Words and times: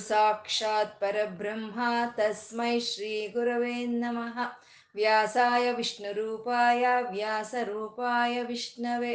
ಸಾಕ್ಷಾತ್ 0.00 1.00
ಪರಬ್ರಹ್ಮ 1.00 1.80
ತಸ್ಮೈ 2.16 2.80
ಶ್ರೀ 2.80 3.26
ಗುರವೇ 3.26 3.86
ನಮಃ 3.86 4.36
ವ್ಯಾಸಾಯ 4.94 5.72
ವಿಷ್ಣುರೂಪಾಯ 5.72 6.86
ವ್ಯಾಸರೂಪಾಯ 7.10 8.42
ವಿಷ್ಣವೆ 8.42 9.14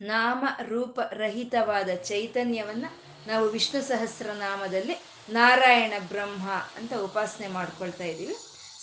ನಾಮ 0.00 0.44
ರೂಪ 0.68 1.00
ರಹಿತವಾದ 1.12 1.88
ಚೈತನ್ಯವನ್ನ 1.88 2.86
ನಾವು 3.26 3.48
ವಿಷ್ಣು 3.48 3.82
ಸಹಸ್ರನಾಮದಲ್ಲಿ 3.82 4.96
ನಾರಾಯಣ 5.28 5.92
ಬ್ರಹ್ಮ 6.08 6.50
ಅಂತ 6.50 6.92
ಉಪಾಸನೆ 6.94 7.48
ಮಾಡ್ಕೊಳ್ತಾ 7.48 8.04
ಇದ್ದೀವಿ. 8.04 8.36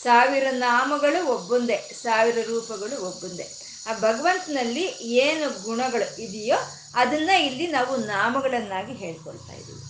ಸಾವಿರ 0.03 0.47
ನಾಮಗಳು 0.51 1.27
ಒಬ್ಬೊಂದೇ, 1.27 1.77
ಸಾವಿರ 1.77 2.37
ರೂಪಗಳು 2.47 3.05
ಒಬ್ಬೊಂದೇ. 3.07 3.47
ಆ 3.87 3.93
ಭಗವಂತನಲ್ಲಿ 3.93 4.85
ಏನು 5.01 5.63
ಗುಣಗಳು 5.63 6.21
ಇದೆಯೋ 6.21 6.57
ಅದನ್ನ 6.95 7.29
ಇಲ್ಲಿ 7.29 7.67
ನಾವು 7.67 7.97
ನಾಮಗಳನ್ನಾಗಿ 7.97 8.93
ಹೇಳ್ಕೊಳ್ತಾ 8.93 9.53
ಇದ್ದೀವಿ. 9.53 9.83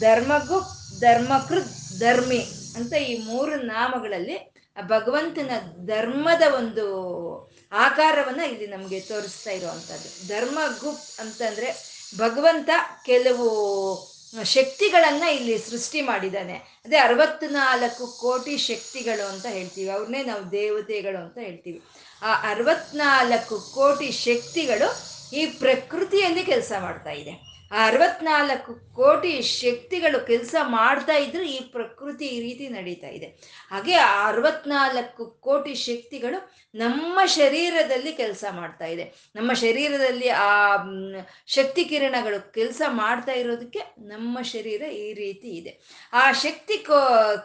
ಧರ್ಮಗು 0.00 0.60
ಧರ್ಮಕೃತ್ 1.00 1.98
ಧರ್ಮಿ 1.98 2.38
ಅಂತ 2.76 2.92
ಈ 2.92 3.24
ಮೂರು 3.24 3.56
ನಾಮಗಳಲ್ಲಿ 3.56 4.36
ಆ 4.76 4.80
ಭಗವಂತನ 4.80 5.50
ಧರ್ಮದ 5.86 6.42
ಒಂದು 6.54 6.86
ಆಕಾರವನ್ನ 7.74 8.40
ಇಲ್ಲಿ 8.40 8.66
ನಮಗೆ 8.66 9.00
ತೋರಿಸ್ತಾ 9.00 9.50
ಇರುವಂಥದ್ದು 9.50 10.28
ಧರ್ಮ 10.28 10.58
ಗುಪ್ 10.80 11.20
ಅಂತಂದ್ರೆ 11.20 11.94
ಭಗವಂತ 12.18 12.70
ಕೆಲವು 13.06 13.46
ಶಕ್ತಿಗಳನ್ನ 14.44 15.22
ಇಲ್ಲಿ 15.22 15.58
ಸೃಷ್ಟಿ 15.58 16.00
ಮಾಡಿದ್ದಾನೆ. 16.00 16.54
ಅದೇ 16.54 16.96
ಅರವತ್ನಾಲ್ಕು 16.96 18.06
ಕೋಟಿ 18.06 18.56
ಶಕ್ತಿಗಳು 18.56 19.28
ಅಂತ 19.28 19.46
ಹೇಳ್ತೀವಿ. 19.46 19.90
ಅವ್ರನ್ನೇ 19.90 20.22
ನಾವು 20.22 20.52
ದೇವತೆಗಳು 20.52 21.18
ಅಂತ 21.18 21.38
ಹೇಳ್ತೀವಿ. 21.38 21.82
ಆ 22.22 22.50
ಅರವತ್ನಾಲ್ಕು 22.50 23.60
ಕೋಟಿ 23.60 24.10
ಶಕ್ತಿಗಳು 24.10 25.14
ಈ 25.32 25.46
ಪ್ರಕೃತಿಯಲ್ಲಿ 25.46 26.42
ಕೆಲಸ 26.42 26.72
ಮಾಡ್ತಾ 26.80 27.10
ಇದೆ. 27.10 27.53
ಅರವತ್ನಾಲ್ಕು 27.82 28.72
ಕೋಟಿ 28.94 29.42
ಶಕ್ತಿಗಳು 29.42 30.26
ಕೆಲಸ 30.26 30.54
ಮಾಡ್ತಾ 30.60 31.12
ಇದ್ರು 31.12 31.42
ಈ 31.42 31.60
ಪ್ರಕೃತಿ 31.72 32.26
ಈ 32.26 32.40
ರೀತಿ 32.40 32.68
ನಡೀತಾ 32.68 33.06
ಇದೆ. 33.06 33.26
ಹಾಗೆ 33.70 33.94
ಅರವತ್ನಾಲ್ಕು 33.94 35.26
ಕೋಟಿ 35.26 35.74
ಶಕ್ತಿಗಳು 35.74 36.38
ನಮ್ಮ 36.74 37.18
ಶರೀರದಲ್ಲಿ 37.24 38.12
ಕೆಲಸ 38.12 38.44
ಮಾಡ್ತಾ 38.50 38.86
ಇದೆ. 38.86 39.04
ನಮ್ಮ 39.36 39.52
ಶರೀರದಲ್ಲಿ 39.52 40.28
ಆ 40.28 40.76
ಶಕ್ತಿ 41.46 41.84
ಕಿರಣಗಳು 41.84 42.52
ಕೆಲಸ 42.52 42.82
ಮಾಡ್ತಾ 42.88 43.32
ಇರೋದಕ್ಕೆ 43.32 43.78
ನಮ್ಮ 43.98 44.38
ಶರೀರ 44.42 44.82
ಈ 44.82 45.12
ರೀತಿ 45.12 45.48
ಇದೆ. 45.48 45.80
ಆ 46.12 46.32
ಶಕ್ತಿ 46.32 46.86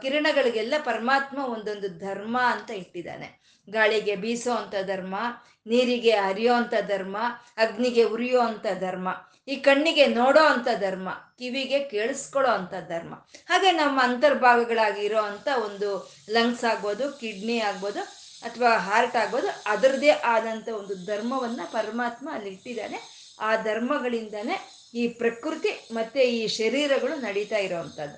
ಕಿರಣಗಳಿಗೆಲ್ಲ 0.01 0.73
ಪರಮಾತ್ಮ 0.83 1.45
ಒಂದೊಂದು 1.45 1.99
ಧರ್ಮ 1.99 2.37
ಅಂತ 2.41 2.71
ಇಟ್ಟಿದ್ದಾನೆ. 2.71 3.39
ಗಾಳಿಗೆ 3.67 4.15
ಬೀಸೋ 4.15 4.53
ಅಂತ 4.53 4.75
ಧರ್ಮ, 4.85 5.15
ನೀರಿಗೆ 5.67 6.11
ಹರಿಯೋ 6.11 6.53
ಅಂತ 6.53 6.73
ಧರ್ಮ, 6.87 7.17
ಅಗ್ನಿಗೆ 7.57 8.03
ಉರಿಯೋ 8.03 8.39
ಅಂತ 8.41 8.65
ಧರ್ಮ. 8.79 9.09
ಈ 9.49 9.55
ಕಣ್ಣಿಗೆ 9.65 10.05
ನೋಡೋ 10.19 10.43
ಅಂತ 10.53 10.69
ಧರ್ಮ, 10.79 11.09
ಕಿವಿಗೆ 11.39 11.79
ಕೇಳಿಸ್ಕೊಳ್ಳೋ 11.91 12.51
ಅಂತ 12.51 12.73
ಧರ್ಮ. 12.89 13.13
ಹಾಗೆ 13.49 13.69
ನಮ್ಮ 13.71 13.99
ಅಂತರ್ಭಾಗಗಳಾಗಿರೋ 14.03 15.21
ಅಂತ 15.31 15.47
ಒಂದು 15.67 15.89
ಲಂಗ್ಸ್ 16.29 16.65
ಆಗ್ಬೋದು 16.65 17.05
ಕಿಡ್ನಿ 17.11 17.57
ಆಗ್ಬೋದು, 17.59 18.01
ಅಥವಾ 18.43 18.71
ಹಾರ್ಟ್ 18.87 19.15
ಆಗ್ಬೋದು 19.15 19.47
ಅದರದೇ 19.65 20.11
ಆದಂಥ 20.33 20.67
ಒಂದು 20.81 20.95
ಧರ್ಮವನ್ನ 21.05 21.61
ಪರಮಾತ್ಮ 21.71 22.29
ಅಲ್ಲಿ 22.33 22.49
ಇಟ್ಟಿದ್ದಾನೆ. 22.49 22.99
ಆ 23.41 23.49
ಧರ್ಮಗಳಿಂದನೇ 23.63 24.57
ಈ 24.95 25.03
ಪ್ರಕೃತಿ 25.21 25.71
ಮತ್ತೆ 25.91 26.21
ಈ 26.37 26.41
ಶರೀರಗಳು 26.59 27.15
ನಡೀತಾ 27.21 27.57
ಇರೋವಂಥದ್ದು 27.57 28.17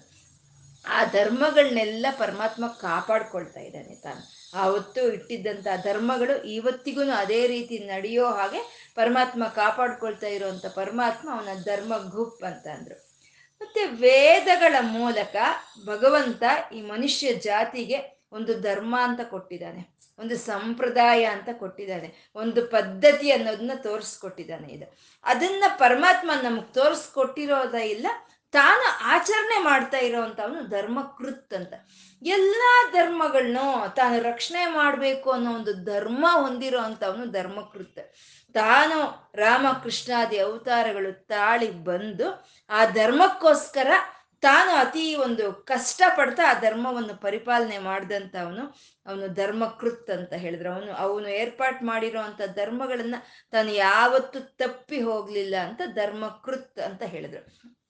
ಆ 0.86 1.00
ಧರ್ಮಗಳನ್ನೆಲ್ಲ 1.12 2.06
ಪರಮಾತ್ಮ 2.18 2.68
ಕಾಪಾಡ್ಕೊಳ್ತಾ 2.82 3.60
ಇದ್ದಾನೆ 3.60 3.96
ತಾನು. 3.96 4.22
ಆವತ್ತು 4.54 5.14
ಇಟ್ಟಿದ್ದಂಥ 5.14 5.68
ಧರ್ಮಗಳು 5.84 6.44
ಇವತ್ತಿಗೂ 6.44 7.02
ಅದೇ 7.12 7.48
ರೀತಿ 7.48 7.80
ನಡೆಯೋ 7.80 8.26
ಹಾಗೆ 8.32 8.92
ಪರಮಾತ್ಮ 8.96 9.44
ಕಾಪಾಡ್ಕೊಳ್ತಾ 9.48 10.28
ಇರುವಂತ 10.28 10.66
ಪರಮಾತ್ಮ 10.66 11.30
ಅವನ 11.32 11.50
ಧರ್ಮ 11.66 11.98
ಗುಪ್ 11.98 12.44
ಅಂತ 12.44 12.68
ಅಂದ್ರು. 12.68 12.96
ಮತ್ತೆ 13.62 13.86
ವೇದಗಳ 13.86 14.76
ಮೂಲಕ 14.82 15.36
ಭಗವಂತ 15.86 16.44
ಈ 16.74 16.82
ಮನುಷ್ಯ 16.82 17.34
ಜಾತಿಗೆ 17.34 18.28
ಒಂದು 18.32 18.60
ಧರ್ಮ 18.60 18.96
ಅಂತ 19.02 19.20
ಕೊಟ್ಟಿದ್ದಾನೆ, 19.30 19.96
ಒಂದು 20.20 20.38
ಸಂಪ್ರದಾಯ 20.38 21.26
ಅಂತ 21.26 21.50
ಕೊಟ್ಟಿದ್ದಾನೆ, 21.54 22.32
ಒಂದು 22.36 22.66
ಪದ್ಧತಿ 22.66 23.32
ಅನ್ನೋದನ್ನ 23.32 23.72
ತೋರಿಸ್ಕೊಟ್ಟಿದ್ದಾನೆ 23.84 24.68
ಇದು. 24.68 24.98
ಅದನ್ನ 25.24 25.64
ಪರಮಾತ್ಮ 25.78 26.32
ನಮಗೆ 26.44 26.74
ತೋರಿಸ್ಕೊಟ್ಟಿರೋದ 26.74 27.74
ಇಲ್ಲ 27.74 28.08
ತಾನು 28.54 28.86
ಆಚರಣೆ 29.04 29.64
ಮಾಡ್ತಾ 29.64 29.98
ಇರೋವಂಥವನು 29.98 30.68
ಧರ್ಮಕೃತ್ 30.68 31.54
ಅಂತ. 31.54 31.74
ಎಲ್ಲ 32.22 32.62
ಧರ್ಮಗಳನ್ನು 32.92 33.96
ತಾನು 33.96 34.22
ರಕ್ಷಣೆ 34.22 34.66
ಮಾಡಬೇಕು 34.66 35.32
ಅನ್ನೋ 35.32 35.52
ಒಂದು 35.56 35.74
ಧರ್ಮ 35.84 36.26
ಹೊಂದಿರೋ 36.32 36.80
ಅಂಥವನು 36.80 37.26
ಧರ್ಮಕೃತ್. 37.26 38.14
ತಾನು 38.54 38.98
ರಾಮಕೃಷ್ಣಾದಿ 39.36 40.38
ಅವತಾರಗಳು 40.38 41.28
ತಾಳಿ 41.28 41.72
ಬಂದು 41.72 42.28
ಆ 42.70 42.86
ಧರ್ಮಕ್ಕೋಸ್ಕರ 42.86 43.88
ತಾನು 44.42 44.72
ಅತಿ 44.72 45.16
ಒಂದು 45.16 45.54
ಕಷ್ಟ 45.54 46.02
ಪಡ್ತಾ 46.16 46.44
ಆ 46.50 46.60
ಧರ್ಮವನ್ನು 46.60 47.22
ಪರಿಪಾಲನೆ 47.22 47.78
ಮಾಡಿದಂಥ 47.78 48.36
ಅವನು 48.36 49.34
ಧರ್ಮಕೃತ್ 49.34 50.10
ಅಂತ 50.10 50.34
ಹೇಳಿದ್ರು. 50.34 50.70
ಅವನು 50.74 50.94
ಅವನು 50.94 51.28
ಏರ್ಪಾಟ್ 51.28 51.84
ಮಾಡಿರೋ 51.84 52.20
ಅಂಥ 52.20 52.42
ಧರ್ಮಗಳನ್ನ 52.56 53.16
ತಾನು 53.52 53.72
ಯಾವತ್ತು 53.72 54.40
ತಪ್ಪಿ 54.58 55.02
ಹೋಗ್ಲಿಲ್ಲ 55.02 55.56
ಅಂತ 55.56 55.82
ಧರ್ಮಕೃತ್ 55.86 56.80
ಅಂತ 56.80 57.04
ಹೇಳಿದ್ರು. 57.04 57.81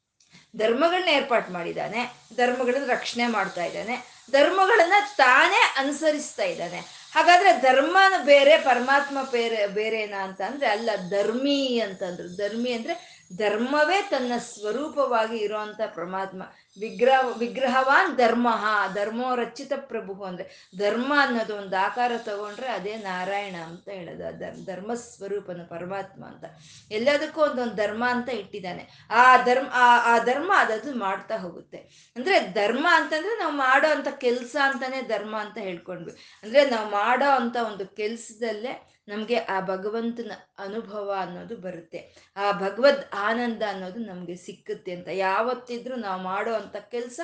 ಧರ್ಮಗಳನ್ನ 0.57 1.09
ಏರ್ಪಾಟ್ 1.09 1.51
ಮಾಡಿದ್ದಾನೆ, 1.51 2.13
ಧರ್ಮಗಳನ್ನ 2.35 2.91
ರಕ್ಷಣೆ 2.91 3.27
ಮಾಡ್ತಾ 3.27 3.65
ಇದ್ದಾನೆ, 3.65 4.25
ಧರ್ಮಗಳನ್ನ 4.31 4.93
ತಾನೇ 5.17 5.73
ಅನುಸರಿಸ್ತಾ 5.77 6.43
ಇದ್ದಾನೆ. 6.43 6.77
ಹಾಗಾದ್ರೆ 7.15 7.61
ಧರ್ಮನ 7.61 8.13
ಬೇರೆ, 8.25 8.57
ಪರಮಾತ್ಮ 8.57 9.17
ಬೇರೆ, 9.31 9.67
ಬೇರೆನಾ 9.67 10.17
ಅಂತ 10.17 10.41
ಅಂದ್ರೆ 10.41 10.67
ಅಲ್ಲ, 10.67 10.89
ಧರ್ಮಿ 11.09 11.79
ಅಂತಂದ್ರು. 11.79 12.27
ಧರ್ಮಿ 12.27 12.73
ಅಂದ್ರೆ 12.73 13.10
ಧರ್ಮವೇ 13.37 14.07
ತನ್ನ 14.09 14.31
ಸ್ವರೂಪವಾಗಿ 14.37 15.37
ಇರುವಂತ 15.37 15.81
ಪರಮಾತ್ಮ. 15.95 16.43
ವಿಗ್ರಹ, 16.79 17.37
ವಿಗ್ರಹವಾನ್ 17.37 18.17
ಧರ್ಮ, 18.17 18.47
ಧರ್ಮೋ 18.93 19.35
ರಚಿತ 19.35 19.71
ಪ್ರಭು 19.75 20.23
ಅಂದ್ರೆ 20.23 20.71
ಧರ್ಮ 20.77 21.13
ಅನ್ನೋದು 21.19 21.55
ಒಂದು 21.55 21.85
ಆಕಾರ 21.85 22.11
ತಗೊಂಡ್ರೆ 22.17 22.67
ಅದೇ 22.67 22.95
ನಾರಾಯಣ 22.95 23.55
ಅಂತ 23.55 23.89
ಹೇಳೋದು 23.89 24.65
ಧರ್ಮ 24.65 24.93
ಸ್ವರೂಪನ 24.93 25.61
ಪರಮಾತ್ಮ 25.69 26.25
ಅಂತ. 26.25 26.43
ಎಲ್ಲದಕ್ಕೂ 26.91 27.41
ಒಂದೊಂದು 27.41 27.75
ಧರ್ಮ 27.75 28.03
ಅಂತ 28.07 28.29
ಇಟ್ಟಿದ್ದಾನೆ. 28.29 29.07
ಆ 29.09 29.37
ಧರ್ಮ, 29.37 29.67
ಆ 29.73 30.15
ಆ 30.15 30.17
ಧರ್ಮ 30.17 30.51
ಅದದು 30.57 30.95
ಮಾಡ್ತಾ 30.95 31.37
ಹೋಗುತ್ತೆ. 31.37 31.77
ಅಂದ್ರೆ 32.15 32.47
ಧರ್ಮ 32.47 32.87
ಅಂತಂದ್ರೆ 32.91 33.39
ನಾವು 33.39 33.53
ಮಾಡೋ 33.53 33.91
ಅಂತ 33.91 34.07
ಕೆಲಸ 34.07 34.55
ಅಂತಾನೆ 34.63 35.01
ಧರ್ಮ 35.01 35.37
ಅಂತ 35.37 35.57
ಹೇಳ್ಕೊಂಡ್ವಿ. 35.57 36.11
ಅಂದ್ರೆ 36.43 36.69
ನಾವು 36.69 36.89
ಮಾಡೋ 36.89 37.29
ಅಂತ 37.29 37.55
ಒಂದು 37.55 37.87
ಕೆಲ್ಸದಲ್ಲೇ 37.87 38.90
ನಮಗೆ 39.07 39.35
ಆ 39.35 39.59
ಭಗವಂತನ 39.59 40.31
ಅನುಭವ 40.57 41.15
ಅನ್ನೋದು 41.19 41.55
ಬರುತ್ತೆ. 41.57 42.31
ಆ 42.37 42.51
ಭಗವದ್ 42.51 43.15
ಆನಂದ 43.15 43.61
ಅನ್ನೋದು 43.69 43.99
ನಮಗೆ 43.99 44.35
ಸಿಕ್ಕುತ್ತೆ 44.35 44.91
ಅಂತ. 44.91 45.07
ಯಾವತ್ತಿದ್ರೂ 45.07 45.95
ನಾವು 45.95 46.21
ಮಾಡೋ 46.21 46.53
ಅಂಥ 46.53 46.75
ಕೆಲಸ 46.75 47.19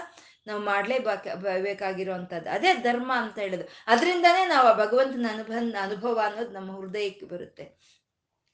ನಾವು 0.48 0.62
ಮಾಡ್ಲೇಬೇಕ 0.62 1.28
ಬೇಕಾಗಿರೋವಂಥದ್ದು 1.62 2.50
ಅದೇ 2.50 2.74
ಧರ್ಮ 2.74 3.12
ಅಂತ 3.16 3.40
ಹೇಳೋದು. 3.40 3.70
ಅದರಿಂದನೇ 3.88 4.46
ನಾವು 4.46 4.68
ಆ 4.68 4.86
ಭಗವಂತನ 4.86 5.26
ಅನುಭವ 5.32 5.54
ಅನುಭವ 5.82 6.22
ಅನ್ನೋದು 6.26 6.52
ನಮ್ಮ 6.52 6.80
ಹೃದಯಕ್ಕೆ 6.80 7.26
ಬರುತ್ತೆ. 7.26 7.88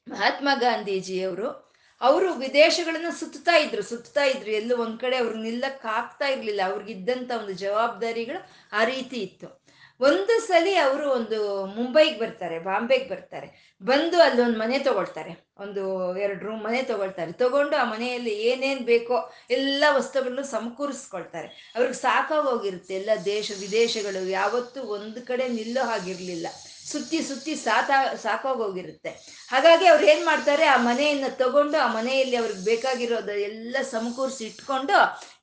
ಮಹಾತ್ಮ 0.08 0.50
ಗಾಂಧೀಜಿಯವರು, 0.60 1.74
ಅವರು 2.02 2.34
ವಿದೇಶಗಳನ್ನ 2.34 3.06
ಸುತ್ತಾ 3.20 3.56
ಇದ್ರು. 3.58 3.82
ಸುತ್ತಾ 3.82 4.24
ಇದ್ರು. 4.24 4.52
ಎಲ್ಲೂ 4.52 4.78
ಒಂದ್ 4.78 5.00
ಕಡೆ 5.00 5.18
ಅವ್ರು 5.18 5.36
ನಿಲ್ಲಕ್ಕಾಗ್ತಾ 5.36 6.28
ಇರ್ಲಿಲ್ಲ. 6.28 6.62
ಅವ್ರಿಗಿದ್ದಂಥ 6.66 7.32
ಒಂದು 7.32 7.54
ಜವಾಬ್ದಾರಿಗಳು 7.54 8.50
ಆ 8.74 8.84
ರೀತಿ 8.84 9.16
ಇತ್ತು. 9.18 9.63
ಒಂದು 10.02 10.42
ಸಲ 10.42 10.68
ಅವರು 10.84 11.12
ಒಂದು 11.12 11.66
ಮುಂಬೈಗೆ 11.66 12.20
ಬರ್ತಾರೆ, 12.20 12.60
ಬಾಂಬೆಗೆ 12.60 13.10
ಬರ್ತಾರೆ. 13.10 13.78
ಬಂದು 13.84 14.22
ಅಲ್ಲೊಂದು 14.22 14.60
ಮನೆ 14.60 14.80
ತಗೊಳ್ತಾರೆ. 14.80 15.48
ಒಂದು 15.60 16.18
ಎರಡು 16.18 16.46
ರೂಮ್ 16.46 16.64
ಮನೆ 16.64 16.84
ತಗೊಳ್ತಾರೆ. 16.84 17.32
ತಗೊಂಡು 17.32 17.76
ಆ 17.76 17.84
ಮನೆಯಲ್ಲಿ 17.84 18.34
ಏನೇನು 18.34 18.82
ಬೇಕೋ 18.82 19.32
ಎಲ್ಲ 19.50 19.84
ವಸ್ತುಗಳನ್ನು 19.92 20.44
ಸಮಕೂರಿಸ್ಕೊಳ್ತಾರೆ. 20.44 21.74
ಅವ್ರಿಗೆ 21.76 21.94
ಸಾಕಾಗೋಗಿರುತ್ತೆ. 21.94 22.94
ಎಲ್ಲ 22.94 23.10
ದೇಶ 23.26 23.52
ವಿದೇಶಗಳು 23.60 24.30
ಯಾವತ್ತೂ 24.30 24.82
ಒಂದು 24.82 25.22
ಕಡೆ 25.22 25.48
ನಿಲ್ಲೋ 25.48 25.86
ಹಾಗಿರಲಿಲ್ಲ. 25.86 26.48
ಸುತ್ತಿ 26.92 27.20
ಸುತ್ತಿ 27.28 27.54
ಸಾತ 27.66 27.92
ಸಾಕೋಗೋಗಿರುತ್ತೆ. 28.24 29.12
ಹಾಗಾಗಿ 29.52 29.86
ಅವ್ರು 29.92 30.06
ಏನು 30.14 30.24
ಮಾಡ್ತಾರೆ, 30.30 30.66
ಆ 30.74 30.78
ಮನೆಯನ್ನು 30.88 31.30
ತಗೊಂಡು, 31.42 31.78
ಆ 31.86 31.88
ಮನೆಯಲ್ಲಿ 31.98 32.36
ಅವ್ರಿಗೆ 32.42 32.64
ಬೇಕಾಗಿರೋದು 32.70 33.34
ಎಲ್ಲ 33.50 33.76
ಸಮಕೂರಿಸಿ 33.94 34.44
ಇಟ್ಕೊಂಡು, 34.50 34.98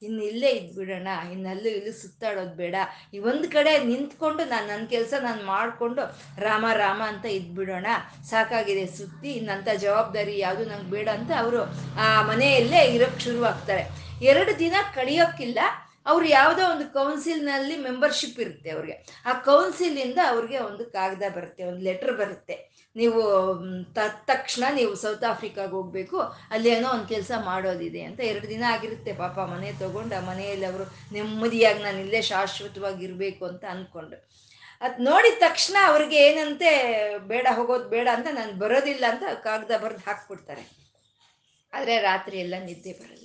ಇನ್ನು 0.06 0.22
ಇಲ್ಲೇ 0.30 0.50
ಇದ್ಬಿಡೋಣ 0.60 1.08
ಇನ್ನಲ್ಲೂ 1.34 1.68
ಇಲ್ಲೂ 1.76 1.92
ಸುತ್ತಾಡೋದು 2.02 2.54
ಬೇಡ. 2.62 2.76
ಈ 3.14 3.20
ಒಂದು 3.30 3.48
ಕಡೆ 3.56 3.72
ನಿಂತ್ಕೊಂಡು 3.90 4.44
ನಾನು 4.52 4.66
ನನ್ನ 4.72 4.86
ಕೆಲಸ 4.94 5.14
ನಾನು 5.28 5.42
ಮಾಡಿಕೊಂಡು, 5.54 6.04
ರಾಮ 6.46 6.66
ರಾಮ 6.82 7.00
ಅಂತ 7.12 7.26
ಇದ್ಬಿಡೋಣ. 7.38 7.86
ಸಾಕಾಗಿದೆ 8.30 8.86
ಸುತ್ತಿ 8.98 9.30
ಇನ್ನಂಥ 9.40 9.68
ಜವಾಬ್ದಾರಿ 9.84 10.34
ಯಾವುದು 10.46 10.64
ನಂಗೆ 10.72 10.90
ಬೇಡ 10.96 11.08
ಅಂತ 11.18 11.32
ಅವರು 11.42 11.62
ಆ 12.06 12.08
ಮನೆಯಲ್ಲೇ 12.30 12.82
ಇರೋಕ್ಕೆ 12.96 13.22
ಶುರು 13.28 13.42
ಆಗ್ತಾರೆ 13.52 13.84
ಎರಡು 14.30 14.52
ದಿನ 14.64 14.76
ಕಳಿಯೋಕ್ಕಿಲ್ಲ 14.98 15.60
ಅವ್ರು 16.06 16.26
ಯಾವುದೋ 16.38 16.62
ಒಂದು 16.72 16.84
ಕೌನ್ಸಿಲ್ನಲ್ಲಿ 16.96 17.74
ಮೆಂಬರ್ಶಿಪ್ 17.86 18.38
ಇರುತ್ತೆ 18.44 18.68
ಅವ್ರಿಗೆ. 18.74 18.96
ಆ 19.28 19.32
ಕೌನ್ಸಿಲಿಂದ 19.48 20.18
ಅವ್ರಿಗೆ 20.32 20.58
ಒಂದು 20.68 20.84
ಕಾಗದ 20.96 21.24
ಬರುತ್ತೆ, 21.36 21.62
ಒಂದು 21.70 21.82
ಲೆಟ್ರ್ 21.88 22.12
ಬರುತ್ತೆ. 22.20 22.56
ನೀವು 22.96 23.20
ತಕ್ಷಣ 24.30 24.64
ನೀವು 24.78 24.92
ಸೌತ್ 25.02 25.26
ಆಫ್ರಿಕಾಗೆ 25.32 25.74
ಹೋಗ್ಬೇಕು 25.78 26.16
ಏನೋ 26.74 26.86
ಒಂದು 26.94 27.08
ಕೆಲಸ 27.14 27.32
ಮಾಡೋದಿದೆ 27.50 28.02
ಅಂತ 28.08 28.20
ಎರಡು 28.30 28.46
ದಿನ 28.54 28.64
ಆಗಿರುತ್ತೆ 28.74 29.12
ಪಾಪ 29.22 29.38
ಮನೆ 29.52 29.68
ತಗೊಂಡು, 29.82 30.14
ಆ 30.20 30.22
ಮನೆಯಲ್ಲಿ 30.30 30.66
ಅವರು 30.70 30.86
ನೆಮ್ಮದಿಯಾಗಿ 31.16 31.82
ನಾನು 31.86 32.00
ಇಲ್ಲೇ 32.04 32.22
ಶಾಶ್ವತವಾಗಿ 32.32 33.04
ಇರಬೇಕು 33.08 33.44
ಅಂತ 33.50 33.64
ಅಂದ್ಕೊಂಡು 33.74 34.18
ಅದು 34.86 34.96
ನೋಡಿದ 35.08 35.36
ತಕ್ಷಣ 35.46 35.76
ಅವ್ರಿಗೆ 35.90 36.18
ಏನಂತೆ, 36.26 36.70
ಬೇಡ 37.30 37.46
ಹೋಗೋದು 37.56 37.88
ಬೇಡ 37.94 38.08
ಅಂತ 38.16 38.28
ನಾನು 38.40 38.52
ಬರೋದಿಲ್ಲ 38.62 39.04
ಅಂತ 39.12 39.24
ಕಾಗದ 39.46 39.74
ಬರೆದು 39.82 40.02
ಹಾಕ್ಬಿಡ್ತಾರೆ. 40.06 40.64
ಆದರೆ 41.72 41.94
ರಾತ್ರಿ 42.10 42.36
ಎಲ್ಲ 42.44 42.54
ನಿದ್ದೆ 42.68 42.92
ಬರಲ್ಲ. 43.00 43.19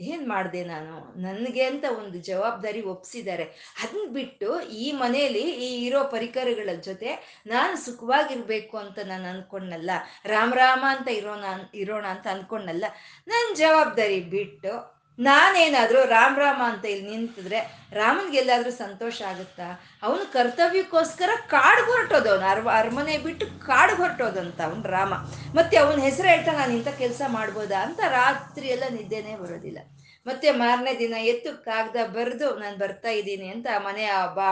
ಏನು 0.00 0.24
ಮಾಡ್ದೆ 0.26 0.60
ನಾನು? 0.64 0.94
ನನಗೆ 1.16 1.62
ಅಂತ 1.62 1.84
ಒಂದು 1.98 2.18
ಜವಾಬ್ದಾರಿ 2.20 2.80
ಒಪ್ಸಿದ್ದಾರೆ 2.92 3.44
ಅದನ್ನ 3.80 4.06
ಬಿಟ್ಟು 4.12 4.48
ಈ 4.78 4.86
ಮನೆಯಲ್ಲಿ 4.92 5.44
ಈ 5.60 5.68
ಇರೋ 5.86 6.00
ಪರಿಕರಗಳ 6.10 6.70
ಜೊತೆ 6.80 7.10
ನಾನು 7.46 7.74
ಸುಖವಾಗಿರ್ಬೇಕು 7.84 8.76
ಅಂತ 8.78 8.98
ನಾನು 9.06 9.28
ಅನ್ಕೊಂಡಲ್ಲ 9.28 9.90
ರಾಮ 10.26 10.52
ರಾಮ 10.56 10.84
ಅಂತ 10.90 11.08
ಇರೋಣ 11.18 11.44
ಇರೋಣ 11.74 12.06
ಅಂತ 12.06 12.26
ಅನ್ಕೊಂಡಲ್ಲ 12.28 12.86
ನನ್ನ 13.28 13.48
ಜವಾಬ್ದಾರಿ 13.56 14.20
ಬಿಟ್ಟು 14.30 14.72
ನಾನೇನಾದರೂ 15.20 16.04
ರಾಮ್ 16.04 16.38
ರಾಮ 16.38 16.62
ಅಂತ 16.66 16.84
ಇಲ್ಲಿ 16.84 17.06
ನಿಂತಿದ್ರೆ 17.10 17.58
ರಾಮನ್ಗೆಲ್ಲಾದ್ರೂ 17.92 18.70
ಸಂತೋಷ 18.70 19.22
ಆಗುತ್ತಾ? 19.22 19.68
ಅವನು 20.02 20.32
ಕರ್ತವ್ಯಕ್ಕೋಸ್ಕರ 20.32 21.30
ಕಾಡು 21.46 21.82
ಹೊರಟೋದವನು 21.92 22.46
ಅರ್ 22.46 22.62
ಅರಮನೆ 22.68 23.18
ಬಿಟ್ಟು 23.18 23.46
ಕಾಡು 23.66 23.94
ಹೊರಟೋದಂತ 23.94 24.60
ಅವನು 24.60 24.88
ರಾಮ. 24.88 25.14
ಮತ್ತೆ 25.54 25.76
ಅವನ 25.76 26.00
ಹೆಸರು 26.00 26.28
ಹೇಳ್ತಾ 26.28 26.52
ನಾನು 26.52 26.72
ಇಂಥ 26.72 26.88
ಕೆಲಸ 26.88 27.22
ಮಾಡ್ಬೋದಾ 27.28 27.80
ಅಂತ 27.82 28.00
ರಾತ್ರಿ 28.00 28.68
ಎಲ್ಲ 28.68 28.84
ನಿದ್ದೆನೇ 28.90 29.36
ಬರೋದಿಲ್ಲ. 29.36 29.78
ಮತ್ತೆ 30.26 30.48
ಮಾರನೇ 30.52 30.92
ದಿನ 30.94 31.14
ಎತ್ತು 31.32 31.50
ಕಾಗದ 31.64 32.00
ಬರೆದು 32.16 32.46
ನಾನು 32.58 32.76
ಬರ್ತಾ 32.76 33.10
ಇದ್ದೀನಿ 33.10 33.46
ಅಂತ 33.48 33.66
ಆ 33.76 33.78
ಮನೆ 33.86 34.04
ಬಾ 34.38 34.48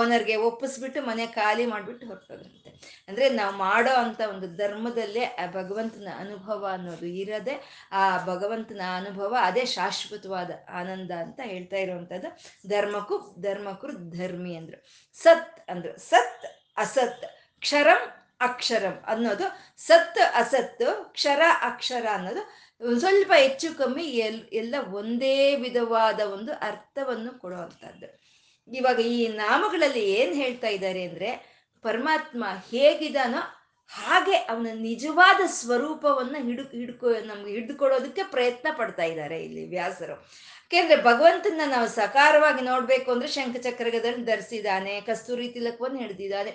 ಓನರ್ಗೆ 0.00 0.36
ಒಪ್ಪಿಸ್ಬಿಟ್ಟು 0.48 1.00
ಮನೆ 1.02 1.24
ಖಾಲಿ 1.34 1.66
ಮಾಡಿಬಿಟ್ಟು 1.66 2.06
ಹೊರಟೋದ್ರಂತೆ 2.06 2.70
ಅಂದರೆ 3.08 3.26
ನಾವು 3.30 3.52
ಮಾಡೋ 3.56 3.92
ಅಂಥ 3.94 4.20
ಒಂದು 4.32 4.46
ಧರ್ಮದಲ್ಲೇ 4.56 5.24
ಆ 5.42 5.46
ಭಗವಂತನ 5.58 6.08
ಅನುಭವ 6.18 6.62
ಅನ್ನೋದು 6.72 7.08
ಇರದೆ, 7.22 7.54
ಆ 7.92 8.02
ಭಗವಂತನ 8.26 8.82
ಅನುಭವ 9.00 9.32
ಅದೇ 9.48 9.64
ಶಾಶ್ವತವಾದ 9.76 10.50
ಆನಂದ 10.80 11.12
ಅಂತ 11.24 11.40
ಹೇಳ್ತಾ 11.44 11.76
ಇರುವಂಥದ್ದು 11.76 12.30
ಧರ್ಮಕ್ಕೂ 12.68 13.18
ಧರ್ಮಕರು 13.40 13.94
ಧರ್ಮಿ 14.18 14.54
ಅಂದರು. 14.56 14.80
ಸತ್ 15.20 15.58
ಅಂದರು. 15.70 15.94
ಸತ್, 16.10 16.46
ಅಸತ್, 16.76 17.26
ಕ್ಷರಂ, 17.62 18.02
ಅಕ್ಷರಂ 18.40 18.96
ಅನ್ನೋದು 19.06 19.46
ಸತ್, 19.78 20.18
ಅಸತ್ತು, 20.40 20.88
ಕ್ಷರ, 21.12 21.42
ಅಕ್ಷರ 21.62 22.06
ಅನ್ನೋದು 22.12 22.42
ಸ್ವಲ್ಪ 22.82 23.32
ಹೆಚ್ಚು 23.44 23.68
ಕಮ್ಮಿ 23.78 24.06
ಎಲ್, 24.26 24.40
ಎಲ್ಲ 24.52 24.74
ಒಂದೇ 24.92 25.36
ವಿಧವಾದ 25.56 26.20
ಒಂದು 26.36 26.52
ಅರ್ಥವನ್ನು 26.70 27.32
ಕೊಡುವಂಥದ್ದು. 27.42 28.08
ಇವಾಗ 28.68 28.98
ಈ 29.16 29.28
ನಾಮಗಳಲ್ಲಿ 29.28 30.02
ಏನು 30.18 30.34
ಹೇಳ್ತಾ 30.34 30.68
ಇದ್ದಾರೆ 30.68 31.02
ಅಂದರೆ, 31.04 31.30
ಪರಮಾತ್ಮ 31.84 32.44
ಹೇಗಿದಾನೋ 32.72 33.42
ಹಾಗೆ 33.90 34.36
ಅವನ 34.52 34.68
ನಿಜವಾದ 34.88 35.40
ಸ್ವರೂಪವನ್ನು 35.46 36.38
ಹಿಡು, 36.46 36.62
ಹಿಡ್ಕೊ, 36.78 37.08
ನಮ್ಗೆ 37.30 37.50
ಹಿಡಿದುಕೊಡೋದಕ್ಕೆ 37.50 38.22
ಪ್ರಯತ್ನ 38.34 38.68
ಪಡ್ತಾ 38.78 39.04
ಇದ್ದಾರೆ 39.04 39.44
ಇಲ್ಲಿ 39.44 39.64
ವ್ಯಾಸರು. 39.74 40.16
ಯಾಕೆಂದ್ರೆ 40.64 40.96
ಭಗವಂತನ 41.02 41.66
ನಾವು 41.74 41.88
ಸಕಾರವಾಗಿ 41.88 42.62
ನೋಡ್ಬೇಕು 42.70 43.08
ಅಂದ್ರೆ 43.12 43.28
ಶಂಖಚಕ್ರಗದಲ್ಲಿ 43.28 44.24
ಧರಿಸಿದ್ದಾನೆ 44.24 44.94
ಕಸ್ತೂರಿ 45.00 45.48
ತಿಲಕವನ್ನು 45.48 45.98
ಹಿಡ್ದಿದ್ದಾನೆ 46.04 46.52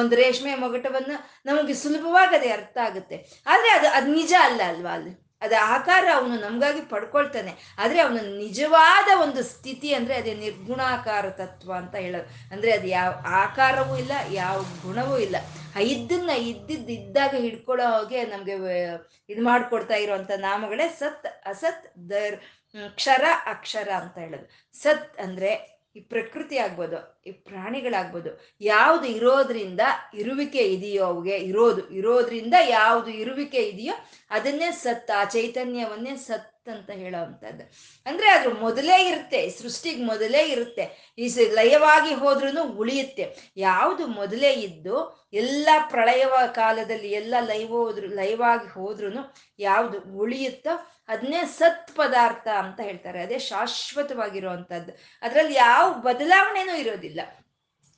ಒಂದು 0.00 0.16
ರೇಷ್ಮೆ 0.16 0.54
ಮೊಗಟವನ್ನು 0.54 1.16
ನಮಗೆ 1.50 1.74
ಸುಲಭವಾಗಿ 1.74 2.34
ಅದೇ 2.36 2.52
ಅರ್ಥ 2.58 2.78
ಆಗುತ್ತೆ. 2.88 3.18
ಆದರೆ 3.46 3.70
ಅದು 3.78 3.88
ಅದು 3.98 4.08
ನಿಜ 4.20 4.32
ಅಲ್ಲ 4.48 4.60
ಅಲ್ವಾ 4.72 4.92
ಅಲ್ಲಿ? 4.92 5.12
ಅದು 5.42 5.56
ಆಕಾರ 5.74 6.04
ಅವನು 6.18 6.34
ನಮಗಾಗಿ 6.46 6.82
ಪಡ್ಕೊಳ್ತಾನೆ. 6.92 7.52
ಆದರೆ 7.82 7.98
ಅವನ 8.04 8.20
ನಿಜವಾದ 8.44 9.08
ಒಂದು 9.24 9.42
ಸ್ಥಿತಿ 9.52 9.88
ಅಂದರೆ 9.98 10.14
ಅದೇ 10.20 10.34
ನಿರ್ಗುಣಾಕಾರ 10.44 11.24
ತತ್ವ 11.40 11.72
ಅಂತ 11.80 11.94
ಹೇಳೋದು. 12.04 12.28
ಅಂದರೆ 12.52 12.72
ಅದು 12.78 12.88
ಯಾವ 12.98 13.10
ಆಕಾರವೂ 13.42 13.96
ಇಲ್ಲ, 14.04 14.14
ಯಾವ 14.42 14.58
ಗುಣವೂ 14.84 15.16
ಇಲ್ಲ. 15.26 15.36
ಇದ್ದನ್ನ 15.94 16.32
ಇದ್ದಿದ್ದು 16.50 16.92
ಇದ್ದಾಗ 17.00 17.32
ಹಿಡ್ಕೊಳ್ಳೋ 17.46 17.88
ಹಾಗೆ 17.94 18.20
ನಮಗೆ 18.32 18.54
ಇದು 19.32 19.42
ಮಾಡಿಕೊಡ್ತಾ 19.48 19.96
ಇರುವಂಥ 20.04 20.30
ನಾಮಗಳೇ 20.46 20.86
ಸತ್, 21.00 21.28
ಅಸತ್, 21.52 21.84
ದರ್ 22.12 22.36
ಕ್ಷರ, 22.98 23.24
ಅಕ್ಷರ 23.52 23.90
ಅಂತ 24.02 24.16
ಹೇಳೋದು. 24.24 24.46
ಸತ್ 24.74 25.08
ಅಂದರೆ 25.24 25.50
ಈ 25.98 26.00
ಪ್ರಕೃತಿ 26.12 26.56
ಆಗ್ಬೋದು, 26.64 26.98
ಈ 27.28 27.30
ಪ್ರಾಣಿಗಳಾಗ್ಬೋದು. 27.48 28.30
ಯಾವುದು 28.72 29.06
ಇರೋದ್ರಿಂದ 29.16 29.82
ಇರುವಿಕೆ 30.20 30.62
ಇದೆಯೋ 30.74 31.02
ಅವುಗೆ 31.10 31.36
ಇರೋದು. 31.50 31.82
ಇರೋದ್ರಿಂದ 31.98 32.56
ಯಾವುದು 32.78 33.10
ಇರುವಿಕೆ 33.22 33.62
ಇದೆಯೋ 33.72 33.96
ಅದನ್ನೇ 34.30 34.70
ಸತ್, 34.70 35.10
ಆ 35.10 35.24
ಚೈತನ್ಯವನ್ನೇ 35.24 36.16
ಸತ್ 36.16 36.68
ಅಂತ 36.68 36.90
ಹೇಳೋ 36.90 37.24
ಅಂಥದ್ದು 37.24 37.72
ಅಂದ್ರೆ 38.06 38.28
ಅದ್ರ 38.30 38.52
ಮೊದಲೇ 38.52 39.08
ಇರುತ್ತೆ, 39.08 39.50
ಸೃಷ್ಟಿಗೆ 39.50 40.04
ಮೊದಲೇ 40.04 40.38
ಇರುತ್ತೆ. 40.38 41.14
ಈ 41.18 41.28
ಲಯವಾಗಿ 41.52 42.14
ಹೋದ್ರೂ 42.14 42.64
ಉಳಿಯುತ್ತೆ. 42.64 43.52
ಯಾವುದು 43.56 44.06
ಮೊದಲೇ 44.06 44.52
ಇದ್ದು, 44.52 45.28
ಎಲ್ಲ 45.32 45.68
ಪ್ರಳಯವ 45.88 46.34
ಕಾಲದಲ್ಲಿ 46.54 47.08
ಎಲ್ಲ 47.08 47.34
ಲೈವ್ 47.40 47.70
ಹೋದ್ರು, 47.70 48.06
ಲಯವಾಗಿ 48.06 48.72
ಹೋದ್ರೂ 48.72 49.34
ಯಾವುದು 49.58 50.00
ಉಳಿಯುತ್ತೋ 50.00 50.86
ಅದನ್ನೇ 51.08 51.44
ಸತ್ 51.46 51.96
ಪದಾರ್ಥ 51.96 52.48
ಅಂತ 52.48 52.80
ಹೇಳ್ತಾರೆ. 52.80 53.22
ಅದೇ 53.22 53.38
ಶಾಶ್ವತವಾಗಿರುವಂಥದ್ದು. 53.38 54.92
ಅದರಲ್ಲಿ 55.22 55.54
ಯಾವ 55.54 55.92
ಬದಲಾವಣೆನೂ 55.92 56.74
ಇರೋದಿಲ್ಲ. 56.76 57.20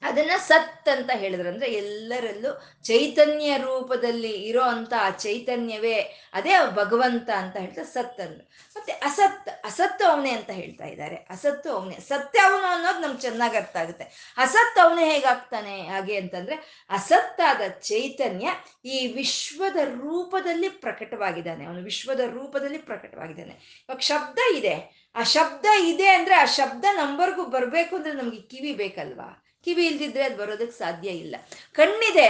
ಅದನ್ನ 0.03 0.31
ಸತ್ 0.39 0.89
ಅಂತ 0.89 1.11
ಹೇಳಿದ್ರು. 1.15 1.49
ಅಂದ್ರೆ 1.49 1.73
ಎಲ್ಲರಲ್ಲೂ 1.73 2.63
ಚೈತನ್ಯ 2.83 3.59
ರೂಪದಲ್ಲಿ 3.59 4.33
ಇರೋ 4.33 4.63
ಅಂತ 4.63 4.93
ಆ 5.01 5.11
ಚೈತನ್ಯವೇ 5.11 5.95
ಅದೇ 6.33 6.51
ಭಗವಂತ 6.71 7.31
ಅಂತ 7.31 7.57
ಹೇಳ್ತಾರೆ 7.57 7.87
ಸತ್ 7.87 8.21
ಅಂದ್ರು. 8.21 8.51
ಮತ್ತೆ 8.77 8.93
ಅಸತ್, 8.93 9.49
ಅಸತ್ತು 9.65 10.05
ಅವನೇ 10.05 10.31
ಅಂತ 10.31 10.51
ಹೇಳ್ತಾ 10.51 10.85
ಇದ್ದಾರೆ. 10.85 11.17
ಅಸತ್ತು 11.17 11.71
ಅವನೇ, 11.71 11.99
ಸತ್ಯ 12.09 12.39
ಅವನು 12.39 12.67
ಅನ್ನೋದು 12.67 12.99
ನಮ್ಗೆ 12.99 13.21
ಚೆನ್ನಾಗಿ 13.21 13.57
ಅರ್ಥ 13.57 13.77
ಆಗುತ್ತೆ. 13.77 14.35
ಅಸತ್ 14.37 14.79
ಅವನೇ 14.79 15.15
ಹೇಗಾಗ್ತಾನೆ 15.15 15.89
ಹಾಗೆ 15.89 16.17
ಅಂತಂದ್ರೆ 16.17 16.87
ಅಸತ್ತಾದ 16.91 17.61
ಚೈತನ್ಯ 17.69 18.49
ಈ 18.85 19.07
ವಿಶ್ವದ 19.07 19.77
ರೂಪದಲ್ಲಿ 19.77 20.69
ಪ್ರಕಟವಾಗಿದ್ದಾನೆ. 20.69 21.65
ಅವನು 21.65 21.83
ವಿಶ್ವದ 21.83 22.21
ರೂಪದಲ್ಲಿ 22.21 22.79
ಪ್ರಕಟವಾಗಿದ್ದಾನೆ. 22.79 23.85
ಇವಾಗ 23.89 23.99
ಶಬ್ದ 23.99 24.39
ಇದೆ. 24.57 25.03
ಆ 25.15 25.23
ಶಬ್ದ 25.23 25.67
ಇದೆ 25.81 26.09
ಅಂದ್ರೆ 26.09 26.35
ಆ 26.35 26.45
ಶಬ್ದ 26.45 26.85
ನಂಬರ್ಗೂ 26.93 27.45
ಬರ್ಬೇಕು 27.47 27.97
ಅಂದ್ರೆ 27.97 28.13
ನಮ್ಗೆ 28.13 28.41
ಕಿವಿ 28.41 28.73
ಬೇಕಲ್ವಾ? 28.73 29.42
ಕಿವಿ 29.65 29.85
ಇಲ್ದಿದ್ರೆ 29.91 30.25
ಅದು 30.29 30.37
ಬರೋದಕ್ಕೆ 30.43 30.77
ಸಾಧ್ಯ 30.85 31.11
ಇಲ್ಲ. 31.25 31.37
ಕಣ್ಣಿದೆ 31.79 32.27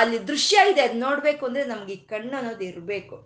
ಅಲ್ಲಿ 0.00 0.20
ದೃಶ್ಯ 0.32 0.70
ಇದೆ 0.72 0.84
ಅದು 0.88 0.98
ನೋಡ್ಬೇಕು 1.06 1.42
ಅಂದ್ರೆ 1.48 1.64
ನಮ್ಗೆ 1.72 1.94
ಈ 1.98 2.02
ಕಣ್ಣು 2.14 2.36
ಅನ್ನೋದು 2.40 2.64
ಇರಬೇಕು. 2.72 3.16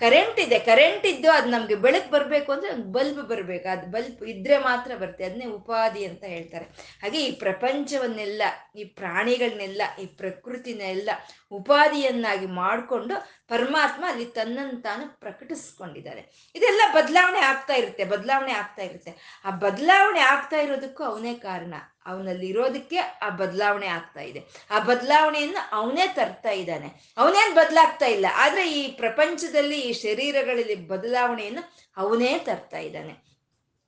ಕರೆಂಟ್ 0.00 0.38
ಇದೆ, 0.44 0.58
ಕರೆಂಟ್ 0.68 1.04
ಇದ್ದು 1.10 1.28
ಅದು 1.36 1.48
ನಮ್ಗೆ 1.54 1.76
ಬೆಳಕು 1.84 2.08
ಬರಬೇಕು 2.14 2.50
ಅಂದ್ರೆ 2.54 2.68
ಒಂದು 2.74 2.88
ಬಲ್ಬ್ 2.96 3.20
ಬರಬೇಕು. 3.30 3.66
ಅದು 3.74 3.86
ಬಲ್ಬ್ 3.94 4.22
ಇದ್ರೆ 4.32 4.56
ಮಾತ್ರ 4.66 4.90
ಬರುತ್ತೆ, 5.02 5.22
ಅದನ್ನೇ 5.28 5.46
ಉಪಾಧಿ 5.58 6.02
ಅಂತ 6.08 6.24
ಹೇಳ್ತಾರೆ. 6.34 6.66
ಹಾಗೆ 7.02 7.20
ಈ 7.28 7.30
ಪ್ರಪಂಚವನ್ನೆಲ್ಲ, 7.44 8.42
ಈ 8.80 8.84
ಪ್ರಾಣಿಗಳನ್ನೆಲ್ಲ, 9.00 9.82
ಈ 10.02 10.06
ಪ್ರಕೃತಿನೆಲ್ಲ 10.20 11.10
ಉಪಾಧಿಯನ್ನಾಗಿ 11.58 12.48
ಮಾಡಿಕೊಂಡು 12.62 13.16
ಪರಮಾತ್ಮ 13.54 14.04
ಅಲ್ಲಿ 14.12 14.28
ತನ್ನನ್ನು 14.38 14.78
ತಾನು 14.88 15.04
ಪ್ರಕಟಿಸ್ಕೊಂಡಿದ್ದಾರೆ. 15.24 16.24
ಇದೆಲ್ಲ 16.54 16.82
ಬದಲಾವಣೆ 16.98 17.42
ಆಗ್ತಾ 17.50 17.76
ಇರುತ್ತೆ, 17.82 18.04
ಬದಲಾವಣೆ 18.14 18.54
ಆಗ್ತಾ 18.62 18.84
ಇರುತ್ತೆ. 18.90 19.14
ಆ 19.44 19.50
ಬದಲಾವಣೆ 19.66 20.24
ಆಗ್ತಾ 20.32 20.60
ಇರೋದಕ್ಕೂ 20.66 21.04
ಅವನೇ 21.12 21.34
ಕಾರಣ. 21.48 21.74
ಅವನಲ್ಲಿ 22.06 22.46
ಇರೋದಕ್ಕೆ 22.46 22.98
ಆ 22.98 23.28
ಬದಲಾವಣೆ 23.28 23.86
ಆಗ್ತಾ 23.86 24.20
ಇದೆ. 24.20 24.44
ಆ 24.70 24.78
ಬದಲಾವಣೆಯನ್ನು 24.78 25.68
ಅವನೇ 25.72 26.06
ತರ್ತಾ 26.06 26.50
ಇದ್ದಾನೆ. 26.50 27.14
ಅವನೇನು 27.16 27.54
ಬದಲಾಗ್ತಾ 27.54 28.06
ಇಲ್ಲ. 28.06 28.26
ಆದ್ರೆ 28.34 28.72
ಈ 28.72 28.96
ಪ್ರಪಂಚದಲ್ಲಿ 28.96 29.80
ಈ 29.80 29.92
ಶರೀರಗಳಲ್ಲಿ 29.92 30.74
ಬದಲಾವಣೆಯನ್ನು 30.74 31.72
ಅವನೇ 31.96 32.38
ತರ್ತಾ 32.38 32.78
ಇದ್ದಾನೆ. 32.78 33.26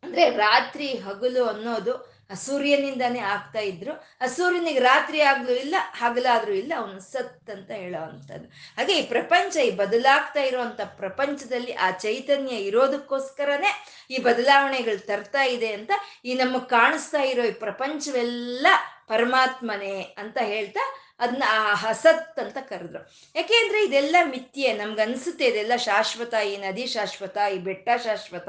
ಅಂದ್ರೆ 0.03 0.31
ರಾತ್ರಿ 0.31 0.99
ಹಗಲು 0.99 1.45
ಅನ್ನೋದು 1.45 2.18
ಸೂರ್ಯನಿಂದಾನೇ 2.35 3.21
ಆಗ್ತಾ 3.21 3.61
ಇದ್ರು. 3.61 3.93
ಆ 4.21 4.27
ಸೂರ್ಯನಿಗೆ 4.27 4.81
ರಾತ್ರಿ 4.81 5.21
ಆಗ್ಲೂ 5.21 5.55
ಇಲ್ಲ, 5.55 5.75
ಹಗಲಾದ್ರೂ 6.01 6.53
ಇಲ್ಲ, 6.53 6.73
ಅವನು 6.77 7.01
ಸತ್ 7.01 7.51
ಅಂತ 7.51 7.71
ಹೇಳೋ 7.71 8.03
ಅಂಥದ್ದು 8.03 8.49
ಹಾಗೆ 8.79 8.95
ಈ 9.01 9.03
ಪ್ರಪಂಚ 9.15 9.57
ಈ 9.57 9.71
ಬದಲಾಗ್ತಾ 9.71 10.41
ಇರುವಂತ 10.41 10.81
ಪ್ರಪಂಚದಲ್ಲಿ 10.81 11.73
ಆ 11.73 11.91
ಚೈತನ್ಯ 11.91 12.57
ಇರೋದಕ್ಕೋಸ್ಕರನೇ 12.69 13.73
ಈ 14.11 14.19
ಬದಲಾವಣೆಗಳು 14.19 14.99
ತರ್ತಾ 15.07 15.43
ಇದೆ 15.43 15.73
ಅಂತ 15.73 15.91
ಈ 16.25 16.35
ನಮಗೆ 16.35 16.69
ಕಾಣಿಸ್ತಾ 16.69 17.23
ಇರೋ 17.23 17.45
ಈ 17.45 17.51
ಪ್ರಪಂಚವೆಲ್ಲ 17.51 18.67
ಪರಮಾತ್ಮನೇ 19.09 20.15
ಅಂತ 20.19 20.39
ಹೇಳ್ತಾ 20.43 20.81
ಅದನ್ನ 21.21 21.45
ಆ 21.49 21.75
ಹಸತ್ 21.75 22.39
ಅಂತ 22.39 22.59
ಕರೆದ್ರು. 22.71 23.01
ಯಾಕೆಂದ್ರೆ 23.35 23.85
ಇದೆಲ್ಲ 23.85 24.17
ಮಿಥ್ಯೆ 24.25 24.73
ನಮ್ಗನ್ಸುತ್ತೆ 24.73 25.45
ಇದೆಲ್ಲ 25.45 25.77
ಶಾಶ್ವತ, 25.77 26.35
ಈ 26.51 26.57
ನದಿ 26.57 26.87
ಶಾಶ್ವತ, 26.87 27.37
ಈ 27.55 27.59
ಬೆಟ್ಟ 27.59 27.89
ಶಾಶ್ವತ 28.05 28.49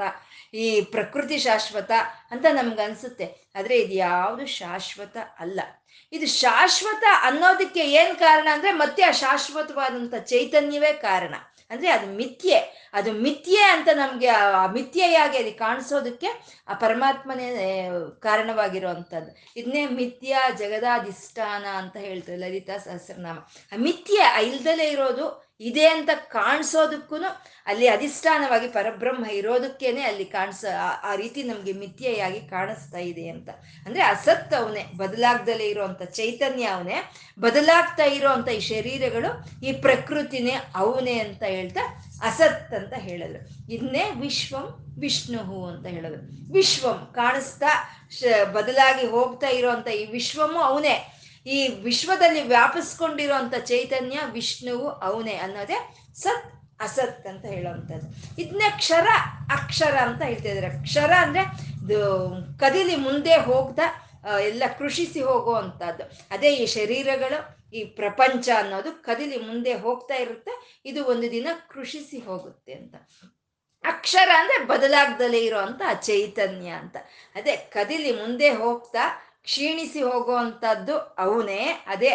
ಈ 0.54 0.80
ಪ್ರಕೃತಿ 0.80 1.38
ಶಾಶ್ವತ 1.38 1.90
ಅಂತ 2.30 2.46
ನಮ್ಗನ್ಸುತ್ತೆ 2.52 3.50
ಆದರೆ 3.54 3.78
ಇದು 3.78 3.92
ಯಾವುದು 3.92 4.46
ಶಾಶ್ವತ 4.46 5.16
ಅಲ್ಲ. 5.38 5.60
ಇದು 6.12 6.26
ಶಾಶ್ವತ 6.26 7.04
ಅನ್ನೋದಕ್ಕೆ 7.22 7.80
ಏನು 7.80 8.18
ಕಾರಣ 8.18 8.48
ಅಂದ್ರೆ 8.52 8.72
ಮತ್ತೆ 8.72 9.02
ಆ 9.02 9.10
ಶಾಶ್ವತವಾದಂಥ 9.10 10.14
ಚೈತನ್ಯವೇ 10.14 10.92
ಕಾರಣ. 10.92 11.34
ಅಂದ್ರೆ 11.70 11.90
ಅದು 11.90 12.16
ಮಿಥ್ಯೆ. 12.16 12.90
ಅದು 12.92 13.12
ಮಿಥ್ಯೆ 13.12 13.62
ಅಂತ 13.62 13.88
ನಮಗೆ 13.88 14.26
ಆ 14.26 14.66
ಮಿಥ್ಯೆಯಾಗಿ 14.66 15.38
ಅದು 15.38 15.58
ಕಾಣಿಸೋದಕ್ಕೆ 15.58 16.26
ಆ 16.68 16.74
ಪರಮಾತ್ಮನೇ 16.74 17.88
ಕಾರಣವಾಗಿರುವಂಥದ್ದು. 18.20 19.36
ಇದನ್ನೇ 19.56 19.86
ಮಿಥ್ಯ 19.86 20.36
ಜಗದಾಧಿಷ್ಠಾನ 20.58 21.66
ಅಂತ 21.66 21.96
ಹೇಳ್ತಾರೆ 21.96 22.38
ಲಲಿತಾ 22.38 22.76
ಸಹಸ್ರನಾಮ. 22.76 23.38
ಆ 23.72 23.76
ಮಿಥ್ಯೆ 23.76 24.46
ಇಲ್ದಲೇ 24.46 24.88
ಇರೋದು 24.88 25.49
ಇದೆ 25.60 25.86
ಅಂತ 25.88 26.10
ಕಾಣಿಸೋದಕ್ಕೂ 26.32 27.16
ಅಲ್ಲಿ 27.66 27.86
ಅಧಿಷ್ಠಾನವಾಗಿ 27.88 28.68
ಪರಬ್ರಹ್ಮ 28.68 29.24
ಇರೋದಕ್ಕೇನೆ 29.30 30.02
ಅಲ್ಲಿ 30.02 30.24
ಕಾಣಿಸ, 30.24 30.64
ಆ 31.02 31.14
ರೀತಿ 31.14 31.40
ನಮಗೆ 31.42 31.72
ಮಿಥ್ಯೆಯಾಗಿ 31.72 32.40
ಕಾಣಿಸ್ತಾ 32.54 32.98
ಇದೆ 32.98 33.28
ಅಂತ. 33.28 33.48
ಅಂದ್ರೆ 33.86 34.02
ಅಸತ್ 34.02 34.54
ಅವನೇ, 34.54 34.84
ಬದಲಾಗ್ದಲೇ 34.96 35.66
ಇರುವಂತ 35.68 36.02
ಚೈತನ್ಯ 36.02 36.64
ಅವನೇ, 36.66 36.98
ಬದಲಾಗ್ತಾ 37.40 38.04
ಇರೋವಂಥ 38.04 38.48
ಈ 38.48 38.60
ಶರೀರಗಳು, 38.60 39.30
ಈ 39.66 39.72
ಪ್ರಕೃತಿನೇ 39.86 40.56
ಅವನೇ 40.74 41.16
ಅಂತ 41.18 41.42
ಹೇಳ್ತಾ 41.56 41.84
ಅಸತ್ 42.30 42.74
ಅಂತ 42.74 42.94
ಹೇಳಿದ್ರು. 43.08 43.42
ಇದನ್ನೇ 43.74 44.04
ವಿಶ್ವಂ 44.24 44.66
ವಿಷ್ಣು 45.00 45.42
ಅಂತ 45.72 45.86
ಹೇಳೋದು 45.86 46.18
ವಿಶ್ವಂ 46.52 46.98
ಕಾಣಿಸ್ತಾ 47.14 47.70
ಬದಲಾಗಿ 48.52 49.06
ಹೋಗ್ತಾ 49.06 49.48
ಇರೋವಂಥ 49.48 49.88
ಈ 50.00 50.04
ವಿಶ್ವಮು 50.16 50.60
ಅವನೇ. 50.60 50.96
ಈ 51.46 51.68
ವಿಶ್ವದಲ್ಲಿ 51.68 52.42
ವ್ಯಾಪಿಸ್ಕೊಂಡಿರುವಂತ 52.48 53.54
ಚೈತನ್ಯ 53.54 54.18
ವಿಷ್ಣುವು 54.30 54.88
ಅವನೇ 54.88 55.34
ಅನ್ನೋದೇ 55.34 55.94
ಸತ್ 56.14 56.48
ಅಸತ್ 56.80 57.26
ಅಂತ 57.26 57.44
ಹೇಳುವಂಥದ್ದು. 57.44 58.40
ಇದನ್ನೇ 58.42 58.70
ಕ್ಷರ 58.76 59.08
ಅಕ್ಷರ 59.52 59.96
ಅಂತ 59.96 60.22
ಹೇಳ್ತಾ 60.22 60.48
ಇದ್ದಾರೆ 60.48 60.82
ಕ್ಷರ 60.82 61.12
ಅಂದ್ರೆ 61.18 61.44
ಕದಿಲಿ 62.58 62.96
ಮುಂದೆ 62.96 63.36
ಹೋಗ್ದ 63.36 63.78
ಎಲ್ಲ 64.40 64.62
ಕೃಷಿಸಿ 64.78 65.20
ಹೋಗುವಂಥದ್ದು. 65.20 66.04
ಅದೇ 66.30 66.54
ಈ 66.54 66.66
ಶರೀರಗಳು, 66.66 67.38
ಈ 67.72 67.84
ಪ್ರಪಂಚ 67.84 68.48
ಅನ್ನೋದು 68.56 69.02
ಕದಿಲಿ 69.02 69.36
ಮುಂದೆ 69.36 69.74
ಹೋಗ್ತಾ 69.74 70.14
ಇರುತ್ತೆ. 70.14 70.80
ಇದು 70.84 71.04
ಒಂದು 71.04 71.30
ದಿನ 71.30 71.48
ಕೃಷಿಸಿ 71.68 72.18
ಹೋಗುತ್ತೆ 72.18 72.72
ಅಂತ. 72.72 72.94
ಅಕ್ಷರ 73.84 74.30
ಅಂದ್ರೆ 74.38 74.66
ಬದಲಾಗ್ದಲೇ 74.66 75.38
ಇರೋ 75.38 75.60
ಚೈತನ್ಯ 76.00 76.68
ಅಂತ. 76.68 76.96
ಅದೇ 77.34 77.56
ಕದಿಲಿ 77.56 78.12
ಮುಂದೆ 78.12 78.50
ಹೋಗ್ತಾ 78.50 79.29
ಕ್ಷೀಣಿಸಿ 79.46 80.00
ಹೋಗುವಂಥದ್ದು 80.10 80.94
ಅವನೇ, 81.24 81.62
ಅದೇ 81.92 82.10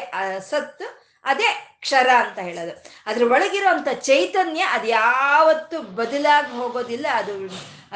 ಸತ್ತು 0.51 0.87
ಅದೇ 1.25 1.47
ಕ್ಷರ 1.83 2.09
ಅಂತ 2.23 2.37
ಹೇಳೋದು. 2.47 2.73
ಅದ್ರ 3.09 3.23
ಒಳಗಿರುವಂಥ 3.35 3.87
ಚೈತನ್ಯ 4.09 4.61
ಅದು 4.75 4.87
ಯಾವತ್ತು 4.99 5.77
ಬದಲಾಗಿ 5.99 6.51
ಹೋಗೋದಿಲ್ಲ, 6.59 7.07
ಅದು 7.21 7.33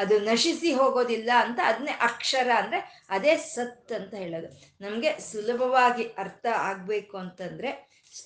ಅದು 0.02 0.14
ನಶಿಸಿ 0.28 0.70
ಹೋಗೋದಿಲ್ಲ 0.78 1.30
ಅಂತ 1.44 1.60
ಅದನ್ನೇ 1.70 1.94
ಅಕ್ಷರ 2.08 2.48
ಅಂದರೆ 2.60 2.78
ಅದೇ 3.16 3.32
ಸತ್ 3.54 3.92
ಅಂತ 3.98 4.12
ಹೇಳೋದು. 4.22 4.48
ನಮಗೆ 4.84 5.10
ಸುಲಭವಾಗಿ 5.28 6.04
ಅರ್ಥ 6.22 6.44
ಆಗಬೇಕು 6.68 7.16
ಅಂತಂದರೆ 7.24 7.70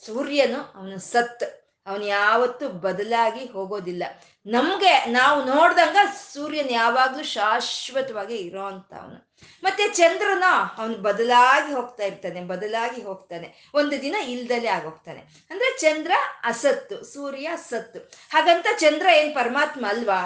ಸೂರ್ಯನು 0.07 0.61
ಅವನು 0.79 0.99
ಸತ್. 1.13 1.45
ಅವನು 1.87 2.05
ಯಾವತ್ತೂ 2.05 2.69
ಬದಲಾಗಿ 2.69 3.47
ಹೋಗೋದಿಲ್ಲ. 3.47 4.05
ನಮ್ಗೆ 4.47 5.05
ನಾವು 5.05 5.45
ನೋಡ್ದಂಗ 5.45 5.97
ಸೂರ್ಯನ್ 6.33 6.71
ಯಾವಾಗ್ಲೂ 6.71 7.23
ಶಾಶ್ವತವಾಗಿ 7.23 8.37
ಇರೋ 8.37 8.65
ಅಂತ 8.65 8.95
ಅವನು 8.95 9.35
ಮತ್ತೆ 9.65 9.89
ಚಂದ್ರನ 9.89 10.45
ಅವನು 10.79 10.95
ಬದಲಾಗಿ 10.95 11.73
ಹೋಗ್ತಾ 11.73 12.05
ಇರ್ತಾನೆ, 12.05 12.41
ಬದಲಾಗಿ 12.41 13.03
ಹೋಗ್ತಾನೆ. 13.03 13.71
ಒಂದು 13.75 14.03
ದಿನ 14.03 14.15
ಇಲ್ದಲೆ 14.15 14.69
ಆಗೋಗ್ತಾನೆ. 14.69 15.47
ಅಂದ್ರೆ 15.51 15.79
ಚಂದ್ರ 15.79 16.13
ಅಸತ್ತು, 16.45 17.05
ಸೂರ್ಯ 17.05 17.51
ಸತ್ತು 17.57 17.99
ಹಾಗಂತ 18.31 18.67
ಚಂದ್ರ 18.79 19.07
ಏನ್ 19.07 19.35
ಪರಮಾತ್ಮ 19.35 19.87
ಅಲ್ವಾ? 19.89 20.21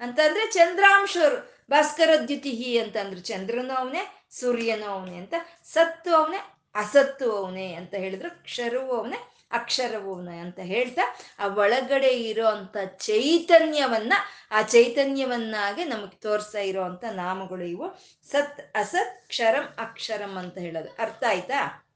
ಅಂತಂದ್ರೆ 0.00 0.50
ಚಂದ್ರಾಂಶರು, 0.50 1.66
ಭಾಸ್ಕರ 1.70 2.10
ದ್ಯುತಿಹಿ 2.26 2.78
ಅಂತಂದ್ರು. 2.78 3.20
ಚಂದ್ರನು 3.20 3.74
ಅವನೇ, 3.74 4.26
ಸೂರ್ಯನು 4.30 4.84
ಅವನೇ 4.84 5.16
ಅಂತ. 5.16 5.34
ಸತ್ತು 5.64 6.14
ಅವನೇ, 6.14 6.36
ಅಸತ್ತು 6.74 7.36
ಅವನೇ 7.36 7.74
ಅಂತ 7.74 7.94
ಹೇಳಿದ್ರು. 7.94 8.44
ಕ್ಷರವು 8.44 8.96
ಅವನೇ 8.96 9.31
ಅಕ್ಷರವು 9.52 10.14
ಅಂತ 10.14 10.58
ಹೇಳ್ತಾ, 10.58 11.16
ಆ 11.38 11.46
ಒಳಗಡೆ 11.46 12.08
ಇರೋ 12.08 12.46
ಅಂತ 12.46 12.76
ಚೈತನ್ಯವನ್ನ, 12.96 14.12
ಆ 14.50 14.62
ಚೈತನ್ಯವನ್ನಾಗೆ 14.62 15.84
ನಮಗೆ 15.84 16.20
ತೋರಿಸ್ತಾ 16.20 16.58
ಇರೋ 16.58 16.82
ಅಂತ 16.82 17.04
ನಾಮಗಳು 17.12 17.64
ಇವು. 17.64 17.94
ಸತ್, 18.30 18.76
ಅಸತ್, 18.76 19.28
ಕ್ಷರಂ, 19.28 19.74
ಅಕ್ಷರಂ 19.78 20.36
ಅಂತ 20.36 20.58
ಹೇಳೋದು. 20.58 20.88
ಅರ್ಥ 20.98 21.24
ಆಯ್ತಾ? 21.28 21.88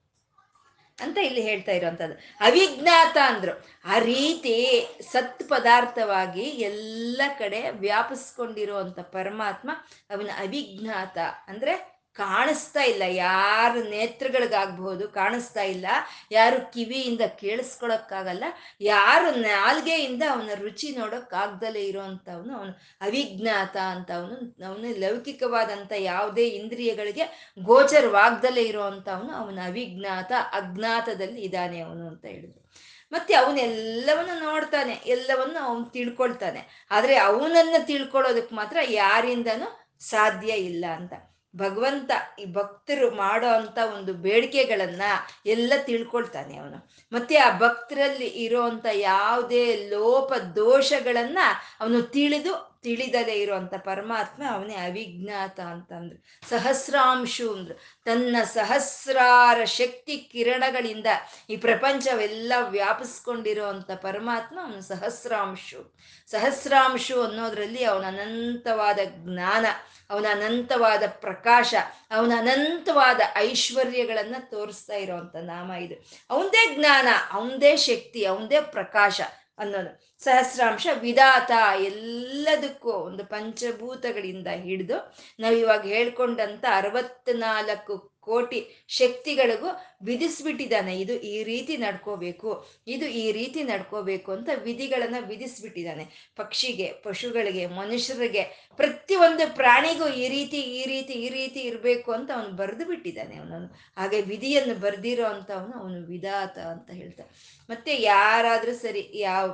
ಅಂತ 1.00 1.18
ಇಲ್ಲಿ 1.18 1.42
ಹೇಳ್ತಾ 1.42 1.72
ಇರೋವಂಥದ್ದು 1.72 2.14
ಅವಿಜ್ಞಾತ 2.40 3.16
ಅಂದ್ರು. 3.25 3.66
ಆ 3.84 3.98
ರೀತಿ 3.98 4.86
ಸತ್ 5.12 5.48
ಪದಾರ್ಥವಾಗಿ 5.48 6.42
ಎಲ್ಲ 6.42 7.22
ಕಡೆ 7.38 7.70
ವ್ಯಾಪಿಸ್ಕೊಂಡಿರುವಂಥ 7.70 8.98
ಪರಮಾತ್ಮ 8.98 9.70
ಅವನ 10.10 10.30
ಅವಿಜ್ಞಾತ. 10.38 11.18
ಅಂದ್ರೆ 11.46 11.95
ಕಾಣಿಸ್ತಾ 12.16 12.82
ಇಲ್ಲ. 12.82 13.02
ಯಾರ 13.08 13.76
ನೇತ್ರಗಳಿಗಾಗ್ಬಹುದು 13.90 15.08
ಕಾಣಿಸ್ತಾ 15.08 15.62
ಇಲ್ಲ. 15.62 15.87
ಯಾರು 16.30 16.73
ಕಿವಿಯಿಂದ 16.73 17.20
ಕೇಳಿಸ್ಕೊಳಕ್ಕಾಗಲ್ಲ. 17.20 18.44
ಯಾರು 18.80 19.30
ನಾಲ್ಗೆಯಿಂದ 19.30 20.23
ಅವನ 20.30 20.50
ರುಚಿ 20.54 20.96
ನೋಡೋಕ್ಕಾಗ್ದಲೇ 20.96 21.85
ಇರೋವಂಥವನು 21.85 22.58
ಅವನು 22.58 22.73
ಅವಿಜ್ಞಾತ 23.00 23.76
ಅಂತ 23.76 24.11
ಅವನು 24.11 24.37
ಅವನು 24.66 24.99
ಲೌಕಿಕವಾದಂಥ 24.99 25.92
ಯಾವುದೇ 25.99 26.49
ಇಂದ್ರಿಯಗಳಿಗೆ 26.49 27.54
ಗೋಚರವಾಗ್ದಲೇ 27.58 28.62
ಇರೋವಂಥವನು 28.62 29.32
ಅವನ 29.32 29.58
ಅವಿಜ್ಞಾತ, 29.66 30.32
ಅಜ್ಞಾತದಲ್ಲಿ 30.52 31.40
ಇದ್ದಾನೆ 31.40 31.80
ಅವನು 31.80 32.08
ಅಂತ 32.08 32.25
ಹೇಳಿದ್ರು. 32.25 32.66
ಮತ್ತೆ 33.12 33.35
ಅವನೆಲ್ಲವನ್ನು 33.35 34.44
ನೋಡ್ತಾನೆ, 34.44 34.92
ಎಲ್ಲವನ್ನು 35.06 35.58
ಅವನು 35.58 35.85
ತಿಳ್ಕೊಳ್ತಾನೆ. 35.85 36.87
ಆದರೆ 36.90 37.16
ಅವನನ್ನು 37.18 37.87
ತಿಳ್ಕೊಳ್ಳೋದಕ್ಕೆ 37.87 38.54
ಮಾತ್ರ 38.54 38.76
ಯಾರಿಂದನೂ 38.88 39.68
ಸಾಧ್ಯ 40.00 40.52
ಇಲ್ಲ 40.52 40.85
ಅಂತ. 40.96 41.12
ಭಗವಂತ 41.56 42.10
ಈ 42.40 42.44
ಭಕ್ತರು 42.44 43.10
ಮಾಡೋ 43.10 43.46
ಅಂತ 43.46 43.78
ಒಂದು 43.96 44.14
ಬೇಡಿಕೆಗಳನ್ನ 44.14 45.02
ಎಲ್ಲ 45.46 45.72
ತಿಳ್ಕೊಳ್ತಾನೆ 45.76 46.56
ಅವನು. 46.56 46.90
ಮತ್ತೆ 47.12 47.36
ಆ 47.36 47.58
ಭಕ್ತರಲ್ಲಿ 47.58 48.26
ಇರೋಂಥ 48.26 48.86
ಯಾವುದೇ 48.92 49.76
ಲೋಪ 49.90 50.34
ದೋಷಗಳನ್ನ 50.34 51.38
ಅವನು 51.80 52.02
ತಿಳಿದು 52.02 52.75
ತಿಳಿದಲೇ 52.86 53.32
ಇರುವಂತ 53.32 53.74
ಪರಮಾತ್ಮ 53.74 54.42
ಅವನೇ 54.50 54.74
ಅವಿಜ್ಞಾತ 54.74 55.60
ಅಂತಂದ್ರು. 55.60 56.48
ಸಹಸ್ರಾಂಶು 56.48 57.54
ಅಂದ್ರು. 57.54 57.74
ತನ್ನ 58.04 58.36
ಸಹಸ್ರಾರ 58.44 59.64
ಶಕ್ತಿ 59.64 60.16
ಕಿರಣಗಳಿಂದ 60.18 61.06
ಈ 61.50 61.56
ಪ್ರಪಂಚವೆಲ್ಲ 61.56 62.52
ವ್ಯಾಪಿಸ್ಕೊಂಡಿರೋ 62.68 63.72
ಪರಮಾತ್ಮ 63.96 64.58
ಅವನು 64.62 64.80
ಸಹಸ್ರಾಂಶು. 64.80 65.98
ಸಹಸ್ರಾಂಶು 66.26 67.22
ಅನ್ನೋದ್ರಲ್ಲಿ 67.22 67.84
ಅವನ 67.84 68.04
ಅನಂತವಾದ 68.04 68.98
ಜ್ಞಾನ, 69.04 69.66
ಅವನ 70.10 70.26
ಅನಂತವಾದ 70.30 71.02
ಪ್ರಕಾಶ, 71.06 71.74
ಅವನ 72.10 72.32
ಅನಂತವಾದ 72.38 73.20
ಐಶ್ವರ್ಯಗಳನ್ನ 73.36 74.36
ತೋರಿಸ್ತಾ 74.40 74.94
ಇರೋವಂಥ 74.94 75.36
ನಾಮ 75.36 75.72
ಇದು. 75.72 75.94
ಅವಂದೇ 76.30 76.76
ಜ್ಞಾನ 76.76 77.08
ಅವಂದೇ 77.32 77.76
ಶಕ್ತಿ 77.76 78.24
ಅವಂದೇ 78.24 78.60
ಪ್ರಕಾಶ 78.60 79.20
ಅನ್ನೋದು. 79.58 79.90
ಸಹಸ್ರಾಂಶ 80.22 80.86
ವಿಧಾತ 81.00 81.50
ಎಲ್ಲದಕ್ಕೂ 81.84 82.92
ಒಂದು 83.00 83.25
ಪಂಚಭೂತಗಳಿಂದ 83.25 84.48
ಹಿಡಿದು 84.62 84.96
ನಾವು 84.96 85.56
ನಾವಿವಾಗ 85.56 85.84
ಹೇಳ್ಕೊಂಡಂತ 85.86 86.64
ಅರವತ್ನಾಲ್ಕು 86.72 87.94
ಕೋಟಿ 88.26 88.61
ಶಕ್ತಿಗಳಿಗೂ 88.99 89.71
ವಿಧಿಸ್ಬಿಟ್ಟಿದ್ದಾನೆ. 90.09 90.92
ಇದು 91.02 91.14
ಈ 91.33 91.37
ರೀತಿ 91.50 91.75
ನಡ್ಕೋಬೇಕು, 91.85 92.50
ಇದು 92.95 93.06
ಈ 93.23 93.25
ರೀತಿ 93.33 93.61
ನಡ್ಕೋಬೇಕು 93.71 94.30
ಅಂತ 94.37 94.49
ವಿಧಿಗಳನ್ನ 94.66 95.21
ವಿಧಿಸ್ಬಿಟ್ಟಿದ್ದಾನೆ. 95.30 96.04
ಪಕ್ಷಿಗೆ, 96.40 96.88
ಪಶುಗಳಿಗೆ, 97.06 97.64
ಮನುಷ್ಯರಿಗೆ, 97.80 98.45
ಪ್ರತಿಯೊಂದು 98.78 99.47
ಪ್ರಾಣಿಗೂ 99.61 100.09
ಈ 100.23 100.26
ರೀತಿ 100.37 100.61
ಈ 100.78 100.83
ರೀತಿ 100.92 101.14
ಈ 101.26 101.30
ರೀತಿ 101.38 101.61
ಇರಬೇಕು 101.71 102.11
ಅಂತ 102.12 102.30
ಅವನು 102.38 102.52
ಬರೆದು 102.62 102.87
ಬಿಟ್ಟಿದ್ದಾನೆ 102.90 103.35
ಅವನವನು 103.37 103.71
ಹಾಗೆ 103.97 104.21
ವಿಧಿಯನ್ನು 104.33 104.76
ಬರೆದಿರೋ 104.85 105.26
ಅಂತ 105.35 105.50
ಅವನು 105.80 106.00
ವಿಧಾತ 106.12 106.59
ಅಂತ 106.75 106.90
ಹೇಳ್ತಾ 107.00 107.25
ಮತ್ತೆ 107.68 107.92
ಯಾರಾದ್ರೂ 108.11 108.75
ಸರಿ, 108.85 109.04
ಯಾವ 109.28 109.47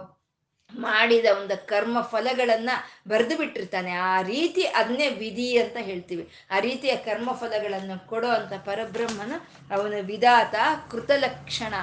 ಮಾಡಿದ 0.78 1.26
ಒಂದು 1.40 1.66
ಕರ್ಮ 1.66 2.00
ಫಲಗಳನ್ನ 2.00 2.70
ಬರೆದು 3.08 3.36
ಬಿಟ್ಟಿರ್ತಾನೆ. 3.36 3.90
ಆ 3.90 4.22
ರೀತಿ 4.22 4.62
ಅದನ್ನೇ 4.62 5.08
ವಿಧಿ 5.08 5.58
ಅಂತ 5.58 5.76
ಹೇಳ್ತೀವಿ. 5.80 6.28
ಆ 6.50 6.58
ರೀತಿಯ 6.58 6.96
ಕರ್ಮ 6.96 7.32
ಫಲಗಳನ್ನು 7.32 8.08
ಕೊಡೋ 8.08 8.28
ಅಂತ 8.28 8.52
ಪರಬ್ರಹ್ಮನ 8.52 9.32
ಅವನ 9.74 9.94
ವಿಧಾತ 10.00 10.54
ಕೃತಲಕ್ಷಣ. 10.90 11.74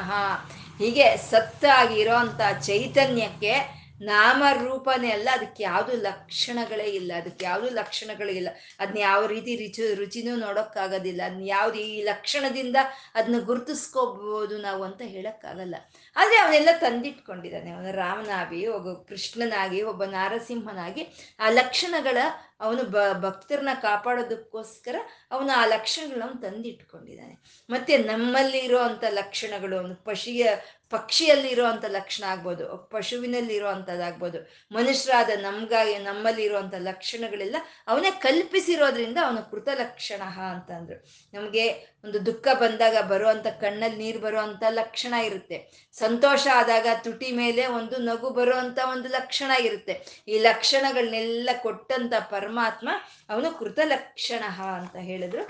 ಹೀಗೆ 0.77 1.17
ಸತ್ತಾಗಿರೋ 1.17 2.15
ಅಂತ 2.15 2.63
ಚೈತನ್ಯಕ್ಕೆ 2.63 3.79
ನಾಮರೂಪನೇ 4.01 5.12
ಅಲ್ಲ, 5.12 5.29
ಅದಕ್ಕೆ 5.31 5.63
ಯಾವುದು 5.63 5.98
ಲಕ್ಷಣಗಳೇ 5.98 6.84
ಇಲ್ಲ. 6.84 7.12
ಅದಕ್ಕೆ 7.15 7.46
ಯಾವುದು 7.46 7.69
ಲಕ್ಷಣಗಳೇ 7.69 8.31
ಇಲ್ಲ. 8.31 8.50
ಅದನ್ನ 8.79 8.98
ಯಾವ 8.98 9.25
ರೀತಿ 9.25 9.55
ರುಚಿ, 9.55 9.93
ರುಚಿನೂ 9.93 10.36
ನೋಡೋಕ್ಕಾಗೋದಿಲ್ಲ. 10.36 11.22
ಅದನ್ನ 11.25 11.41
ಯಾವ್ದು 11.43 11.79
ಈ 11.79 12.03
ಲಕ್ಷಣದಿಂದ 12.03 12.75
ಅದನ್ನ 13.15 13.39
ಗುರುತಿಸ್ಕೋಬೋದು 13.39 14.58
ನಾವು 14.58 14.84
ಅಂತ 14.84 15.01
ಹೇಳಕ್ಕಾಗಲ್ಲ. 15.01 15.75
ಆದರೆ 16.19 16.38
ಅವನೆಲ್ಲ 16.38 16.69
ತಂದಿಟ್ಕೊಂಡಿದ್ದಾನೆ. 16.79 17.69
ಅವನು 17.71 17.91
ರಾಮನಾಗಿ 17.95 18.61
ಒಬ್ಬ 18.67 18.93
ಕೃಷ್ಣನಾಗಿ 19.09 19.79
ಒಬ್ಬ 19.81 20.03
ನಾರಸಿಂಹನಾಗಿ 20.17 21.03
ಆ 21.39 21.49
ಲಕ್ಷಣಗಳ 21.49 22.17
ಅವನು 22.59 22.83
ಬ, 22.83 22.97
ಭಕ್ತರನ್ನ 23.19 23.69
ಕಾಪಾಡೋದಕ್ಕೋಸ್ಕರ 23.81 24.95
ಅವನು 25.31 25.51
ಆ 25.57 25.65
ಲಕ್ಷಣಗಳನ್ನ 25.65 26.23
ಅವನು 26.23 26.41
ತಂದಿಟ್ಕೊಂಡಿದ್ದಾನೆ. 26.41 27.35
ಮತ್ತೆ 27.69 27.97
ನಮ್ಮಲ್ಲಿ 27.97 28.61
ಅಂಥ 28.77 29.03
ಲಕ್ಷಣಗಳು 29.09 29.77
ಅವನು 29.77 29.95
ಪಶಿಯ 29.95 30.43
ಪಕ್ಷಿಯಲ್ಲಿ 30.89 31.49
ಇರುವಂತ 31.49 31.85
ಲಕ್ಷಣ 31.85 32.23
ಆಗ್ಬೋದು 32.23 32.77
ಪಶುವಿನಲ್ಲಿ 32.77 33.55
ಇರುವಂಥದ್ದಾಗ್ಬೋದು 33.55 34.39
ಮನುಷ್ಯರಾದ 34.71 35.29
ನಮ್ಗಾಗಿ 35.41 35.97
ನಮ್ಮಲ್ಲಿ 35.97 36.43
ಇರುವಂಥ 36.43 36.75
ಲಕ್ಷಣಗಳೆಲ್ಲ 36.79 37.57
ಅವನೇ 37.87 38.11
ಕಲ್ಪಿಸಿರೋದ್ರಿಂದ 38.11 39.17
ಅವನು 39.25 39.51
ಕೃತ 39.51 39.69
ಲಕ್ಷಣ 39.73 40.21
ಅಂತಂದ್ರು. 40.51 40.97
ನಮಗೆ 41.33 41.65
ಒಂದು 42.03 42.25
ದುಃಖ 42.25 42.47
ಬಂದಾಗ 42.53 42.97
ಬರುವಂತ 43.01 43.47
ಕಣ್ಣಲ್ಲಿ 43.47 43.97
ನೀರು 43.97 44.19
ಬರುವಂತ 44.19 44.63
ಲಕ್ಷಣ 44.69 45.13
ಇರುತ್ತೆ. 45.13 45.57
ಸಂತೋಷ 45.93 46.47
ಆದಾಗ 46.55 46.87
ತುಟಿ 47.03 47.31
ಮೇಲೆ 47.31 47.65
ಒಂದು 47.67 47.97
ನಗು 47.97 48.29
ಬರುವಂಥ 48.29 48.79
ಒಂದು 48.91 49.09
ಲಕ್ಷಣ 49.09 49.51
ಇರುತ್ತೆ. 49.59 49.93
ಈ 50.27 50.39
ಲಕ್ಷಣಗಳನ್ನೆಲ್ಲ 50.39 51.49
ಕೊಟ್ಟಂತ 51.61 52.13
ಪರಮಾತ್ಮ 52.49 52.89
ಅವನು 53.29 53.49
ಕೃತ 53.57 53.79
ಲಕ್ಷಣ 53.85 54.43
ಅಂತ 54.77 54.95
ಹೇಳಿದ್ರು. 55.09 55.43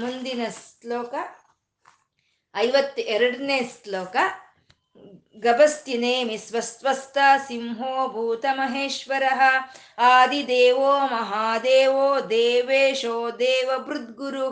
ಮುಂದಿನ 0.00 0.42
ಶ್ಲೋಕ 0.56 1.14
ಐವತ್ 2.54 3.00
ಎರಡನೇ 3.14 3.58
ಶ್ಲೋಕ 3.72 4.16
ಗಭಸ್ತಿನೇಮಿ 5.38 6.36
ಸ್ವಸ್ವಸ್ತ 6.38 7.18
ಸಿಂಹೋ 7.48 7.92
ಭೂತ 8.12 8.44
ಮಹೇಶ್ವರ, 8.52 9.24
ಆದಿದೇವೋ 9.98 10.92
ಮಹಾದೇವೋ 11.08 12.06
ದೇವೇಶೋ 12.30 13.16
ದೇವ 13.38 13.70
ಭೃದ್ಗುರು 13.86 14.48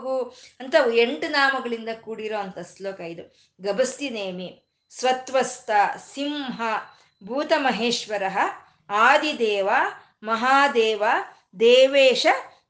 ಅಂತ 0.61 0.75
ಎಂಟು 0.95 1.29
ನಾಮಗಳಿಂದ 1.29 1.89
ಕೂಡಿರೋ 2.01 2.39
ಅಂತ 2.39 2.59
ಶ್ಲೋಕ 2.77 3.01
ಇದು. 3.13 3.25
ಗಭಸ್ತಿನೇಮಿ 3.61 4.51
ಸ್ವತ್ವಸ್ತ 4.91 5.71
ಸಿಂಹ 6.13 6.61
ಭೂತ 7.25 7.53
ಮಹೇಶ್ವರ, 7.57 8.25
ಆದಿದೇವ 8.91 9.71
ಮಹಾದೇವ 10.23 11.03
ದೇವೇಶ 11.61 12.27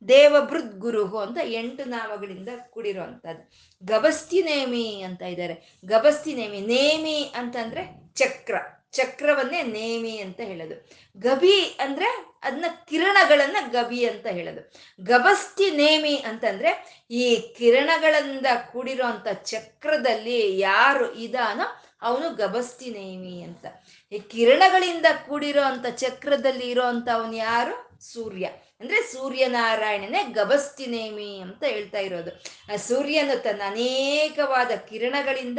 ದೇವಭೃದ್ 0.09 0.79
ಗುರು 0.79 1.19
ಅಂತ 1.19 1.39
ಎಂಟು 1.45 1.85
ನಾಮಗಳಿಂದ 1.85 2.49
ಕೂಡಿರುವಂಥದ್ದು. 2.71 3.53
ಗಬಸ್ತಿ 3.87 4.43
ನೇಮಿ 4.43 5.03
ಅಂತ 5.03 5.23
ಇದ್ದಾರೆ. 5.23 5.79
ಗಬಸ್ತಿ 5.85 6.35
ನೇಮಿ 6.35 6.61
ನೇಮಿ 6.61 7.33
ಅಂತಂದ್ರೆ 7.37 8.13
ಚಕ್ರ. 8.15 8.55
ಚಕ್ರವನ್ನೇ 8.93 9.63
ನೇಮಿ 9.63 10.19
ಅಂತ 10.19 10.41
ಹೇಳೋದು. 10.41 10.89
ಗಬಿ 11.21 11.77
ಅಂದ್ರೆ 11.81 12.25
ಅದನ್ನ 12.43 12.65
ಕಿರಣಗಳನ್ನ 12.89 13.57
ಗಬಿ 13.71 14.07
ಅಂತ 14.07 14.27
ಹೇಳೋದು. 14.27 14.73
ಗಬಸ್ತಿ 15.05 15.71
ನೇಮಿ 15.71 16.17
ಅಂತಂದ್ರೆ 16.17 17.03
ಈ 17.11 17.37
ಕಿರಣಗಳಿಂದ 17.37 18.47
ಕೂಡಿರೋ 18.73 19.27
ಚಕ್ರದಲ್ಲಿ 19.45 20.59
ಯಾರು 20.59 21.15
ಇದಾನೋ 21.15 21.85
ಅವನು 22.03 22.35
ಗಬಸ್ತಿ 22.35 22.91
ನೇಮಿ 22.91 23.43
ಅಂತ. 23.43 23.67
ಈ 24.13 24.19
ಕಿರಣಗಳಿಂದ 24.19 25.07
ಕೂಡಿರೋ 25.29 25.63
ಅಂತ 25.63 25.87
ಚಕ್ರದಲ್ಲಿ 25.87 26.71
ಇರೋ 26.71 26.83
ಅಂತ 26.83 27.09
ಅವನು 27.09 27.37
ಯಾರು? 27.37 28.05
ಸೂರ್ಯ. 28.05 28.51
ಅಂದ್ರೆ 28.81 29.03
ಸೂರ್ಯನಾರಾಯಣನೇ 29.03 30.23
ಗಬಸ್ತಿನೇಮಿ 30.23 31.39
ಅಂತ 31.39 31.65
ಹೇಳ್ತಾ 31.65 31.99
ಇರೋದು. 31.99 32.43
ಆ 32.73 32.77
ಸೂರ್ಯನು 32.77 33.43
ತನ್ನ 33.43 33.63
ಅನೇಕವಾದ 33.67 34.71
ಕಿರಣಗಳಿಂದ 34.77 35.59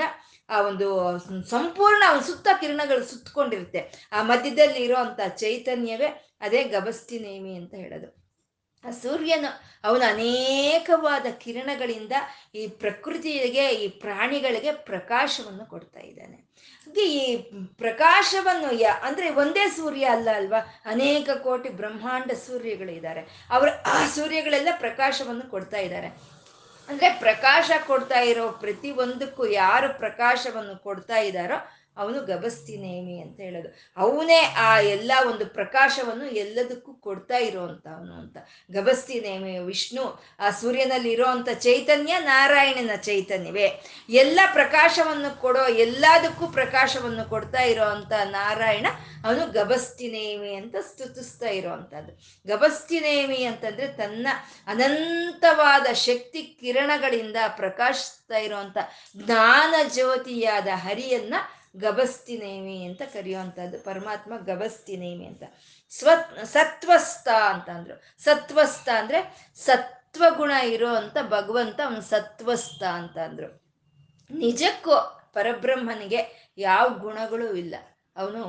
ಆ 0.50 0.62
ಒಂದು 0.62 1.20
ಸಂಪೂರ್ಣ 1.50 2.04
ಅವನ 2.08 2.20
ಸುತ್ತ 2.20 2.48
ಕಿರಣಗಳು 2.62 3.06
ಸುತ್ತಕೊಂಡಿರುತ್ತೆ. 3.06 4.10
ಆ 4.12 4.24
ಮಧ್ಯದಲ್ಲಿ 4.24 4.84
ಇರೋ 4.84 4.96
ಚೈತನ್ಯವೇ 5.38 6.36
ಅದೇ 6.42 6.64
ಗಬಸ್ತಿನೇಮಿ 6.64 7.56
ಅಂತ 7.56 7.74
ಹೇಳೋದು. 7.74 8.28
ಆ 8.88 8.92
ಸೂರ್ಯನು 8.92 9.80
ಅವನು 9.84 10.10
ಅನೇಕವಾದ 10.10 11.26
ಕಿರಣಗಳಿಂದ 11.38 12.12
ಈ 12.56 12.68
ಪ್ರಕೃತಿಗೆ, 12.68 13.70
ಈ 13.70 13.88
ಪ್ರಾಣಿಗಳಿಗೆ 13.88 14.72
ಪ್ರಕಾಶವನ್ನು 14.72 15.70
ಕೊಡ್ತಾ 15.70 16.00
ಇದ್ದಾನೆ. 16.00 16.47
ಈ 17.06 17.10
ಪ್ರಕಾಶವನ್ನು 17.78 18.80
ಯ 18.80 18.88
ಅಂದ್ರೆ 19.02 19.30
ಒಂದೇ 19.36 19.70
ಸೂರ್ಯ 19.70 20.06
ಅಲ್ಲ 20.08 20.30
ಅಲ್ವಾ? 20.36 20.60
ಅನೇಕ 20.86 21.30
ಕೋಟಿ 21.44 21.70
ಬ್ರಹ್ಮಾಂಡ 21.72 22.32
ಸೂರ್ಯಗಳಿದ್ದಾರೆ. 22.48 23.22
ಅವರು 23.50 23.72
ಆ 23.86 24.08
ಸೂರ್ಯಗಳೆಲ್ಲ 24.08 24.70
ಪ್ರಕಾಶವನ್ನು 24.80 25.50
ಕೊಡ್ತಾ 25.50 25.78
ಇದ್ದಾರೆ. 25.78 26.10
ಅಂದ್ರೆ 26.88 27.10
ಪ್ರಕಾಶ 27.20 27.72
ಕೊಡ್ತಾ 27.88 28.20
ಇರೋ 28.22 28.52
ಪ್ರತಿ 28.62 28.92
ಒಂದಕ್ಕೂ 28.98 29.46
ಯಾರು 29.56 29.94
ಪ್ರಕಾಶವನ್ನು 30.00 30.76
ಕೊಡ್ತಾ 30.80 31.18
ಇದ್ದಾರೋ 31.20 31.58
ಅವನು 31.98 32.26
ಗಬಸ್ತಿನೇಮಿ 32.26 33.20
ಅಂತ 33.20 33.40
ಹೇಳೋದು. 33.40 33.70
ಅವನೇ 33.98 34.42
ಆ 34.58 34.80
ಎಲ್ಲ 34.80 35.12
ಒಂದು 35.30 35.46
ಪ್ರಕಾಶವನ್ನು 35.46 36.26
ಎಲ್ಲದಕ್ಕೂ 36.26 36.94
ಕೊಡ್ತಾ 36.94 37.38
ಇರೋವಂಥವನು 37.38 38.14
ಅಂತ. 38.14 38.38
ಗಬಸ್ತಿನೇಮಿ, 38.72 39.58
ವಿಷ್ಣು, 39.60 40.24
ಆ 40.40 40.50
ಸೂರ್ಯನಲ್ಲಿ 40.50 41.12
ಇರೋವಂಥ 41.12 41.50
ಚೈತನ್ಯ, 41.50 42.18
ನಾರಾಯಣನ 42.20 42.96
ಚೈತನ್ಯವೇ. 42.96 43.84
ಎಲ್ಲ 44.10 44.40
ಪ್ರಕಾಶವನ್ನು 44.54 45.42
ಕೊಡೋ, 45.42 45.68
ಎಲ್ಲದಕ್ಕೂ 45.68 46.48
ಪ್ರಕಾಶವನ್ನು 46.48 47.30
ಕೊಡ್ತಾ 47.30 47.62
ಇರೋವಂಥ 47.62 48.12
ನಾರಾಯಣ, 48.26 48.88
ಅವನು 49.26 49.52
ಗಬಸ್ತಿನೇಮಿ 49.52 50.54
ಅಂತ 50.54 50.76
ಸ್ತುತಿಸ್ತಾ 50.76 51.50
ಇರೋವಂಥದ್ದು 51.50 52.14
ಗಬಸ್ತಿನೇಮಿ 52.48 53.44
ಅಂತಂದರೆ 53.44 53.88
ತನ್ನ 53.88 54.28
ಅನಂತವಾದ 54.68 55.94
ಶಕ್ತಿ 55.94 56.58
ಕಿರಣಗಳಿಂದ 56.62 57.36
ಪ್ರಕಾಶಿಸ್ತಾ 57.48 58.38
ಇರೋವಂಥ 58.38 58.78
ಜ್ಞಾನ 59.18 59.76
ಜ್ಯೋತಿಯಾದ 59.88 60.68
ಹರಿಯನ್ನ 60.74 61.34
ಗಬಸ್ತಿನೇಮಿ 61.78 62.84
ಅಂತ 62.84 63.02
ಕರೆಯುವಂಥದ್ದು 63.02 63.80
ಪರಮಾತ್ಮ 63.80 64.34
ಗಬಸ್ತಿನೇಮಿ 64.38 65.26
ಅಂತ. 65.26 65.44
ಸ್ವತ್, 65.90 66.46
ಸತ್ವಸ್ಥ 66.46 67.28
ಅಂತ 67.28 67.70
ಅಂದ್ರು. 67.70 68.24
ಸತ್ವಸ್ಥ 68.24 68.90
ಅಂದ್ರೆ 68.90 69.52
ಸತ್ವಗುಣ 69.56 70.52
ಇರೋ 70.52 70.96
ಅಂತ 70.96 71.18
ಭಗವಂತ 71.28 71.80
ಅವನು 71.86 72.02
ಸತ್ವಸ್ಥ 72.02 72.84
ಅಂತ 72.84 73.18
ಅಂದ್ರು. 73.18 73.68
ನಿಜಕ್ಕೂ 74.32 74.92
ಪರಬ್ರಹ್ಮನಿಗೆ 75.34 76.52
ಯಾವ 76.58 76.90
ಗುಣಗಳು 76.90 77.54
ಇಲ್ಲ. 77.54 77.76
ಅವನು 78.22 78.42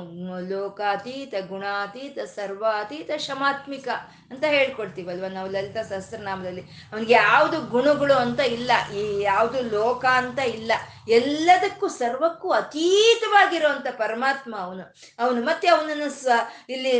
ಲೋಕಾತೀತ, 0.51 1.33
ಗುಣಾತೀತ, 1.49 2.17
ಸರ್ವಾತೀತ, 2.35 3.09
ಶಮಾತ್ಮಿಕ 3.27 3.87
ಅಂತ 4.31 4.43
ಹೇಳ್ಕೊಡ್ತೀವಲ್ವ 4.55 5.27
ನಾವು 5.35 5.49
ಲಲಿತಾ 5.55 5.81
ಸಹಸ್ರನಾಮದಲ್ಲಿ. 5.81 6.63
ಅವನಿಗೆ 6.91 7.13
ಯಾವುದು 7.13 7.57
ಗುಣಗಳು 7.75 8.15
ಅಂತ 8.25 8.39
ಇಲ್ಲ, 8.57 8.71
ಈ 8.93 9.03
ಯಾವುದು 9.21 9.61
ಲೋಕ 9.75 10.05
ಅಂತ 10.21 10.39
ಇಲ್ಲ, 10.57 10.71
ಎಲ್ಲದಕ್ಕೂ 11.07 11.87
ಸರ್ವಕ್ಕೂ 12.01 12.49
ಅತೀತವಾಗಿರುವಂತ 12.51 13.87
ಪರಮಾತ್ಮ 13.97 14.53
ಅವನು. 14.59 14.85
ಅವನು 15.19 15.41
ಮತ್ತೆ 15.45 15.67
ಅವನನ್ನು 15.67 16.09
ಸ, 16.23 16.39
ಇಲ್ಲಿ 16.69 16.95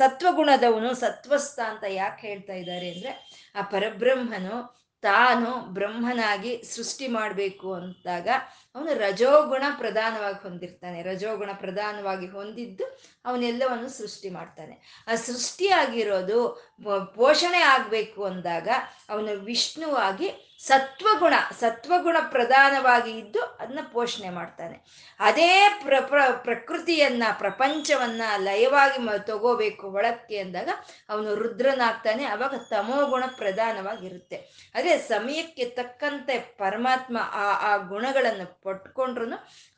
ಸತ್ವಗುಣದವನು, 0.00 0.92
ಸತ್ವಸ್ಥ 0.94 1.58
ಅಂತ 1.70 1.84
ಯಾಕೆ 2.02 2.22
ಹೇಳ್ತಾ 2.26 2.56
ಇದ್ದಾರೆ 2.62 2.90
ಅಂದ್ರೆ, 2.90 3.12
ಆ 3.54 3.62
ಪರಬ್ರಹ್ಮನು 3.74 4.56
ತಾನು 5.02 5.50
ಬ್ರಹ್ಮನಾಗಿ 5.76 6.50
ಸೃಷ್ಟಿ 6.74 7.06
ಮಾಡಬೇಕು 7.06 7.68
ಅಂತಾಗ 7.74 8.28
ಅವನು 8.74 8.98
ರಜೋಗುಣ 8.98 9.62
ಪ್ರಧಾನವಾಗಿ 9.78 10.42
ಹೊಂದಿರ್ತಾನೆ. 10.42 11.02
ರಜೋಗುಣ 11.02 11.50
ಪ್ರಧಾನವಾಗಿ 11.54 12.26
ಹೊಂದಿದ್ದು 12.26 13.00
ಅವನೆಲ್ಲವನ್ನು 13.24 13.88
ಸೃಷ್ಟಿ 13.88 14.30
ಮಾಡ್ತಾನೆ. 14.30 15.04
ಆ 15.08 15.14
ಸೃಷ್ಟಿಯಾಗಿರೋದು 15.14 16.72
ಪೋಷಣೆ 17.14 17.58
ಆಗಬೇಕು 17.58 18.24
ಅಂದಾಗ 18.24 18.68
ಅವನು 19.08 19.40
ವಿಷ್ಣುವಾಗಿ 19.40 20.48
ಸತ್ವಗುಣ 20.58 21.34
ಸತ್ವಗುಣ 21.60 22.16
ಪ್ರಧಾನವಾಗಿ 22.30 23.10
ಇದ್ದು 23.10 23.40
ಅದನ್ನ 23.40 23.78
ಪೋಷಣೆ 23.92 24.30
ಮಾಡ್ತಾನೆ. 24.30 24.80
ಅದೇ 25.20 25.80
ಪ್ರ 25.84 25.94
ಪ್ರ, 26.00 26.20
ಪ್ರಕೃತಿಯನ್ನ, 26.30 27.22
ಪ್ರಪಂಚವನ್ನ 27.38 28.22
ಲಯವಾಗಿ 28.36 29.26
ತಗೋಬೇಕು 29.26 29.92
ಒಳಕ್ಕೆ 29.92 30.38
ಅಂದಾಗ 30.38 30.68
ಅವನು 31.08 31.34
ರುದ್ರನಾಗ್ತಾನೆ. 31.34 32.24
ಅವಾಗ 32.24 32.54
ತಮೋಗುಣ 32.54 33.24
ಪ್ರಧಾನವಾಗಿರುತ್ತೆ. 33.36 34.36
ಅದೇ 34.74 34.98
ಸಮಯಕ್ಕೆ 34.98 35.64
ತಕ್ಕಂತೆ 35.64 36.38
ಪರಮಾತ್ಮ 36.38 37.18
ಆ 37.20 37.72
ಆ 37.72 37.76
ಗುಣಗಳನ್ನು 37.76 38.61
ಪಟ್ಕೊಂಡ್ರು 38.62 39.26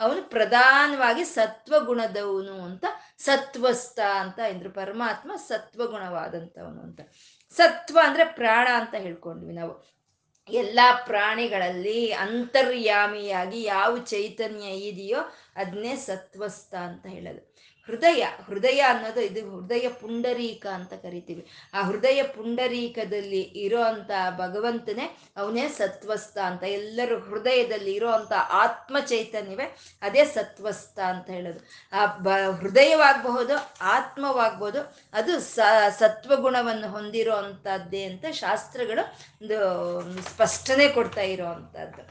ಅವನು 0.01 0.31
ಪ್ರಧಾನವಾಗಿ 0.31 1.25
ಸತ್ವಗುಣದವನು 1.25 2.63
ಅಂತ, 2.63 2.85
ಸತ್ವಸ್ಥ 3.19 4.01
ಅಂತ 4.01 4.39
ಇದ್ರು 4.39 4.71
ಪರಮಾತ್ಮ 4.71 5.33
ಸತ್ವಗುಣವಾದಂಥವನು 5.37 6.81
ಅಂತ. 6.83 7.01
ಸತ್ವ 7.51 7.99
ಅಂದ್ರೆ 8.05 8.25
ಪ್ರಾಣ 8.25 8.69
ಅಂತ 8.75 8.95
ಹೇಳ್ಕೊಂಡ್ವಿ 8.95 9.53
ನಾವು. 9.53 9.95
ಎಲ್ಲ 10.49 10.81
ಪ್ರಾಣಿಗಳಲ್ಲಿ 11.07 12.13
ಅಂತರ್ಯಾಮಿಯಾಗಿ 12.13 13.63
ಯಾವ 13.63 13.99
ಚೈತನ್ಯ 13.99 14.65
ಇದೆಯೋ 14.65 15.19
ಅದನ್ನೇ 15.57 15.97
ಸತ್ವಸ್ಥ 15.97 16.75
ಅಂತ 16.75 17.07
ಹೇಳೋದು. 17.07 17.54
ಹೃದಯ 17.89 18.23
ಹೃದಯ 18.47 18.81
ಅನ್ನೋದು 18.81 19.21
ಇದು 19.21 19.41
ಹೃದಯ 19.51 19.89
ಪುಂಡರೀಕ 19.89 20.67
ಅಂತ 20.67 20.93
ಕರಿತೀವಿ. 21.03 21.47
ಆ 21.75 21.83
ಹೃದಯ 21.83 22.23
ಪುಂಡರೀಕದಲ್ಲಿ 22.23 23.41
ಇರೋ 23.41 23.83
ಅಂತ 23.83 24.11
ಭಗವಂತನೇ 24.39 25.07
ಅವನೇ 25.37 25.69
ಸತ್ವಸ್ಥ 25.69 26.39
ಅಂತ. 26.39 26.63
ಎಲ್ಲರೂ 26.63 27.19
ಹೃದಯದಲ್ಲಿ 27.19 27.93
ಇರೋ 27.93 28.11
ಅಂತ 28.11 28.33
ಆತ್ಮ 28.51 28.97
ಚೈತನ್ಯವೇ 29.01 29.67
ಅದೇ 30.03 30.25
ಸತ್ವಸ್ಥ 30.25 30.99
ಅಂತ 30.99 31.31
ಹೇಳೋದು. 31.31 31.61
ಆ 31.93 32.07
ಬ 32.07 32.29
ಹೃದಯವಾಗಬಹುದು 32.61 33.55
ಆತ್ಮವಾಗ್ಬೋದು 33.81 34.81
ಅದು 35.13 35.41
ಸ 35.41 35.59
ಸತ್ವಗುಣವನ್ನು 35.99 36.89
ಹೊಂದಿರೋ 36.89 37.37
ಅಂಥದ್ದೇ 37.37 38.05
ಅಂತ 38.05 38.25
ಶಾಸ್ತ್ರಗಳು 38.33 39.05
ಒಂದು 39.41 39.59
ಸ್ಪಷ್ಟನೆ 40.23 40.89
ಕೊಡ್ತಾ 40.89 41.21
ಇರೋ 41.21 41.47
ಅಂಥದ್ದು 41.47 42.03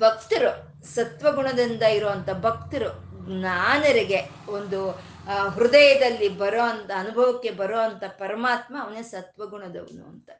ಭಕ್ತರು 0.00 0.50
ಸತ್ವಗುಣದಿಂದ 0.94 1.82
ಇರುವಂತ 1.82 2.30
ಭಕ್ತರು 2.30 3.11
ಜ್ಞಾನರಿಗೆ 3.26 4.50
ಒಂದು 4.50 4.90
ಹೃದಯದಲ್ಲಿ 5.48 6.28
ಬರೋ 6.28 6.62
ಅಂತ, 6.62 6.90
ಅನುಭವಕ್ಕೆ 6.98 7.50
ಬರೋ 7.50 7.78
ಅಂತ 7.78 8.04
ಪರಮಾತ್ಮ 8.04 8.76
ಅವನೇ 8.82 9.02
ಸತ್ವಗುಣದವನು 9.02 10.04
ಅಂತ. 10.04 10.30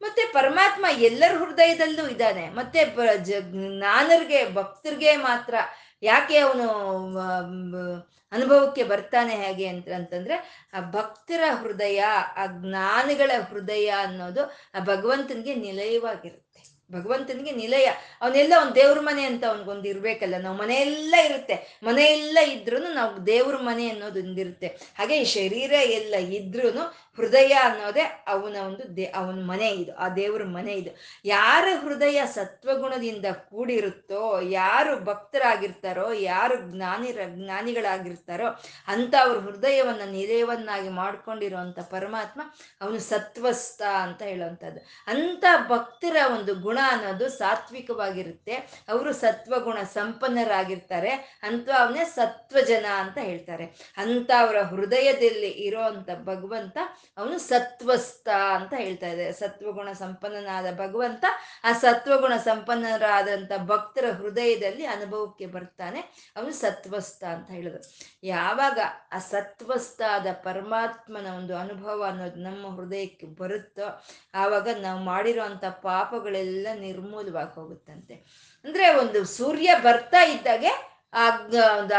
ಮತ್ತೆ 0.00 0.22
ಪರಮಾತ್ಮ 0.32 0.86
ಎಲ್ಲರ 0.98 1.36
ಹೃದಯದಲ್ಲೂ 1.36 2.08
ಇದ್ದಾನೆ. 2.08 2.50
ಮತ್ತೆ 2.50 2.96
ಜ್ಞಾನರಿಗೆ, 3.18 4.54
ಭಕ್ತರಿಗೆ 4.54 5.16
ಮಾತ್ರ 5.16 5.54
ಯಾಕೆ 6.02 6.38
ಅವನು 6.38 6.68
ಅನುಭವಕ್ಕೆ 8.32 8.84
ಬರ್ತಾನೆ 8.84 9.36
ಹೇಗೆ 9.36 9.66
ಅಂತ, 9.66 9.88
ಅಂತಂದ್ರೆ, 9.88 10.68
ಆ 10.74 10.80
ಭಕ್ತರ 10.80 11.42
ಹೃದಯ, 11.62 12.00
ಆ 12.36 12.46
ಜ್ಞಾನಿಗಳ 12.46 13.30
ಹೃದಯ 13.48 13.86
ಅನ್ನೋದು 13.86 14.44
ಆ 14.74 14.78
ಭಗವಂತನಿಗೆ 14.78 15.54
ನಿಲಯವಾಗಿರುತ್ತೆ. 15.54 16.45
ಭಗವಂತನಿಗೆ 16.92 17.50
ನಿಲಯ. 17.50 17.86
ಅವನೆಲ್ಲ 18.20 18.52
ಒಂದು 18.62 18.74
ದೇವ್ರ 18.74 19.00
ಮನೆ 19.00 19.22
ಅಂತ 19.22 19.44
ಅವನಿಗೊಂದು 19.44 19.88
ಇರ್ಬೇಕಲ್ಲ. 19.88 20.38
ನಾವು 20.38 20.56
ಮನೆಯೆಲ್ಲ 20.56 21.14
ಇರುತ್ತೆ. 21.24 21.80
ಮನೆಯೆಲ್ಲ 21.82 22.38
ಇದ್ರೂ 22.52 22.78
ನಾವು 22.78 23.26
ದೇವ್ರ 23.26 23.56
ಮನೆ 23.56 23.88
ಅನ್ನೋದೊಂದಿರುತ್ತೆ 23.88 24.66
ಹಾಗೆ 24.66 25.18
ಈ 25.18 25.24
ಶರೀರ 25.24 25.72
ಎಲ್ಲ 25.72 26.14
ಇದ್ರೂ 26.14 26.70
ಹೃದಯ 27.16 27.52
ಅನ್ನೋದೇ 27.52 28.24
ಅವನ 28.26 28.56
ಒಂದು 28.66 28.96
ದೇ, 28.96 29.04
ಅವನ 29.04 29.44
ಮನೆ 29.44 29.70
ಇದು, 29.70 29.96
ಆ 29.96 30.08
ದೇವ್ರ 30.08 30.44
ಮನೆ 30.44 30.72
ಇದು. 30.72 30.96
ಯಾರ 31.24 31.64
ಹೃದಯ 31.82 32.22
ಸತ್ವಗುಣದಿಂದ 32.26 33.24
ಕೂಡಿರುತ್ತೋ, 33.50 34.40
ಯಾರು 34.40 35.04
ಭಕ್ತರಾಗಿರ್ತಾರೋ, 35.04 36.12
ಯಾರು 36.12 36.56
ಜ್ಞಾನಿ 36.72 37.12
ಜ್ಞಾನಿಗಳಾಗಿರ್ತಾರೋ 37.26 38.46
ಅಂತ 38.86 39.14
ಅವ್ರ 39.20 39.38
ಹೃದಯವನ್ನ 39.38 40.10
ನಿಲಯವನ್ನಾಗಿ 40.10 40.88
ಮಾಡ್ಕೊಂಡಿರೋಂಥ 40.88 41.78
ಪರಮಾತ್ಮ 41.78 42.40
ಅವನು 42.80 42.98
ಸತ್ವಸ್ಥ 42.98 43.82
ಅಂತ 43.82 44.22
ಹೇಳುವಂಥದ್ದು. 44.22 44.80
ಅಂತ 45.06 45.44
ಭಕ್ತರ 45.68 46.16
ಒಂದು 46.34 46.54
ಗುಣ 46.54 46.78
ಅನ್ನೋದು 46.88 47.28
ಸಾತ್ವಿಕವಾಗಿರುತ್ತೆ. 47.28 48.54
ಅವರು 48.88 49.12
ಸತ್ವಗುಣ 49.12 49.78
ಸಂಪನ್ನರಾಗಿರ್ತಾರೆ. 49.82 51.10
ಅಂತ 51.42 51.70
ಅವನೇ 51.70 52.04
ಸತ್ವಜನ 52.04 52.86
ಅಂತ 52.96 53.18
ಹೇಳ್ತಾರೆ. 53.18 53.64
ಅಂತ 53.96 54.30
ಅವರ 54.40 54.60
ಹೃದಯದಲ್ಲಿ 54.62 55.48
ಇರೋಂಥ 55.48 56.10
ಭಗವಂತ 56.24 56.78
ಅವನು 57.18 57.38
ಸತ್ವಸ್ಥ 57.38 58.28
ಅಂತ 58.28 58.74
ಹೇಳ್ತಾ 58.76 59.06
ಇದೆ. 59.06 59.32
ಸತ್ವಗುಣ 59.32 59.92
ಸಂಪನ್ನನಾದ 59.92 60.74
ಭಗವಂತ 60.74 61.24
ಆ 61.64 61.72
ಸತ್ವಗುಣ 61.72 62.36
ಸಂಪನ್ನರಾದಂಥ 62.36 63.52
ಭಕ್ತರ 63.66 64.10
ಹೃದಯದಲ್ಲಿ 64.10 64.86
ಅನುಭವಕ್ಕೆ 64.86 65.46
ಬರ್ತಾನೆ. 65.46 66.00
ಅವನು 66.36 66.52
ಸತ್ವಸ್ಥ 66.52 67.24
ಅಂತ 67.24 67.50
ಹೇಳಿದ್ರು 67.50 67.82
ಯಾವಾಗ 68.22 68.78
ಆ 69.12 69.18
ಸತ್ವಸ್ಥ 69.18 70.02
ಆದ 70.10 70.26
ಪರಮಾತ್ಮನ 70.32 71.26
ಒಂದು 71.26 71.56
ಅನುಭವ 71.56 72.04
ಅನ್ನೋದು 72.08 72.40
ನಮ್ಮ 72.40 72.80
ಹೃದಯಕ್ಕೆ 72.80 73.26
ಬರುತ್ತೋ, 73.26 74.04
ಆವಾಗ 74.34 74.68
ನಾವು 74.80 75.00
ಮಾಡಿರೋಂಥ 75.00 75.64
ಪಾಪಗಳೆಲ್ಲ 75.64 76.66
ನಿರ್ಮೂಲವಾಗಿ 76.74 77.54
ಹೋಗುತ್ತಂತೆ. 77.54 78.14
ಅಂದ್ರೆ 78.64 78.94
ಒಂದು 78.96 79.24
ಸೂರ್ಯ 79.24 79.74
ಬರ್ತಾ 79.82 80.22
ಇದ್ದಾಗೆ 80.22 80.95
ಆ 81.12 81.30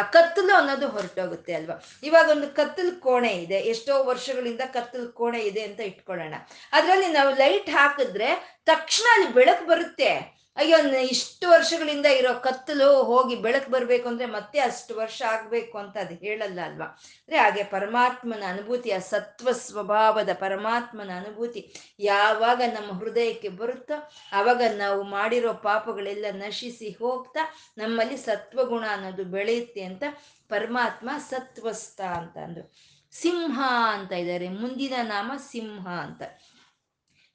ಕತ್ತಲು 0.01 0.55
ಅನ್ನೋದು 0.55 0.87
ಹೊರಟೋಗುತ್ತೆ 0.87 1.53
ಅಲ್ವಾ? 1.53 1.75
ಇವಾಗ 2.03 2.29
ಒಂದು 2.29 2.47
ಕತ್ತಲು 2.55 2.99
ಕೋಣೆ 2.99 3.29
ಇದೆ. 3.29 3.55
ಎಷ್ಟೋ 3.55 4.03
ವರ್ಷಗಳಿಂದ 4.03 4.61
ಕತ್ತಲು 4.73 5.11
ಕೋಣೆ 5.11 5.39
ಇದೆ 5.39 5.61
ಅಂತ 5.61 5.79
ಇಟ್ಕೊಳ್ಳೋಣ. 5.79 6.33
ಅದರಲ್ಲಿ 6.71 7.07
ನಾವು 7.07 7.35
ಲೈಟ್ 7.35 7.69
ಹಾಕಿದ್ರೆ 7.69 8.59
ತಕ್ಷಣ 8.65 9.05
ಅಲ್ಲಿ 9.13 9.33
ಬೆಳಕು 9.33 9.65
ಬರುತ್ತೆ. 9.65 10.37
ಅಯ್ಯೋ 10.57 10.77
ಇಷ್ಟು 10.99 11.49
ವರ್ಷಗಳಿಂದ 11.49 12.05
ಇರೋ 12.05 12.33
ಕತ್ತಲು 12.33 13.03
ಹೋಗಿ 13.03 13.35
ಬೆಳಕು 13.35 13.71
ಬರಬೇಕು 13.71 14.07
ಅಂದ್ರೆ 14.07 14.25
ಮತ್ತೆ 14.25 14.59
ಅಷ್ಟು 14.59 14.95
ವರ್ಷ 14.95 15.21
ಆಗಬೇಕು 15.27 15.77
ಅಂತ 15.77 15.97
ಅದು 15.97 16.15
ಹೇಳಲ್ಲ 16.15 16.59
ಅಲ್ವಾ? 16.63 16.85
ಅಂದ್ರೆ 16.85 17.37
ಹಾಗೆ 17.37 17.63
ಪರಮಾತ್ಮನ 17.63 18.43
ಅನುಭೂತಿ 18.47 18.91
ಆ 18.91 18.99
ಸತ್ವ 18.99 19.51
ಸ್ವಭಾವದ 19.51 20.29
ಪರಮಾತ್ಮನ 20.33 21.11
ಅನುಭೂತಿ 21.17 21.61
ಯಾವಾಗ 21.99 22.61
ನಮ್ಮ 22.67 22.99
ಹೃದಯಕ್ಕೆ 22.99 23.49
ಬರುತ್ತೋ 23.49 24.11
ಆವಾಗ 24.33 24.61
ನಾವು 24.75 25.03
ಮಾಡಿರೋ 25.03 25.53
ಪಾಪಗಳೆಲ್ಲ 25.53 26.25
ನಶಿಸಿ 26.31 26.89
ಹೋಗ್ತಾ, 26.99 27.39
ನಮ್ಮಲ್ಲಿ 27.77 28.17
ಸತ್ವಗುಣ 28.17 28.85
ಅನ್ನೋದು 28.89 29.23
ಬೆಳೆಯುತ್ತೆ 29.23 29.81
ಅಂತ 29.81 30.03
ಪರಮಾತ್ಮ 30.49 31.09
ಸತ್ವಸ್ಥ 31.29 32.01
ಅಂತ 32.01 32.37
ಅಂದರು. 32.37 32.73
ಸಿಂಹ 33.11 33.61
ಅಂತ 33.89 34.11
ಇದ್ದಾರೆ. 34.11 34.49
ಮುಂದಿನ 34.49 34.93
ನಾಮ 35.03 35.31
ಸಿಂಹ 35.37 35.87
ಅಂತ. 35.87 36.21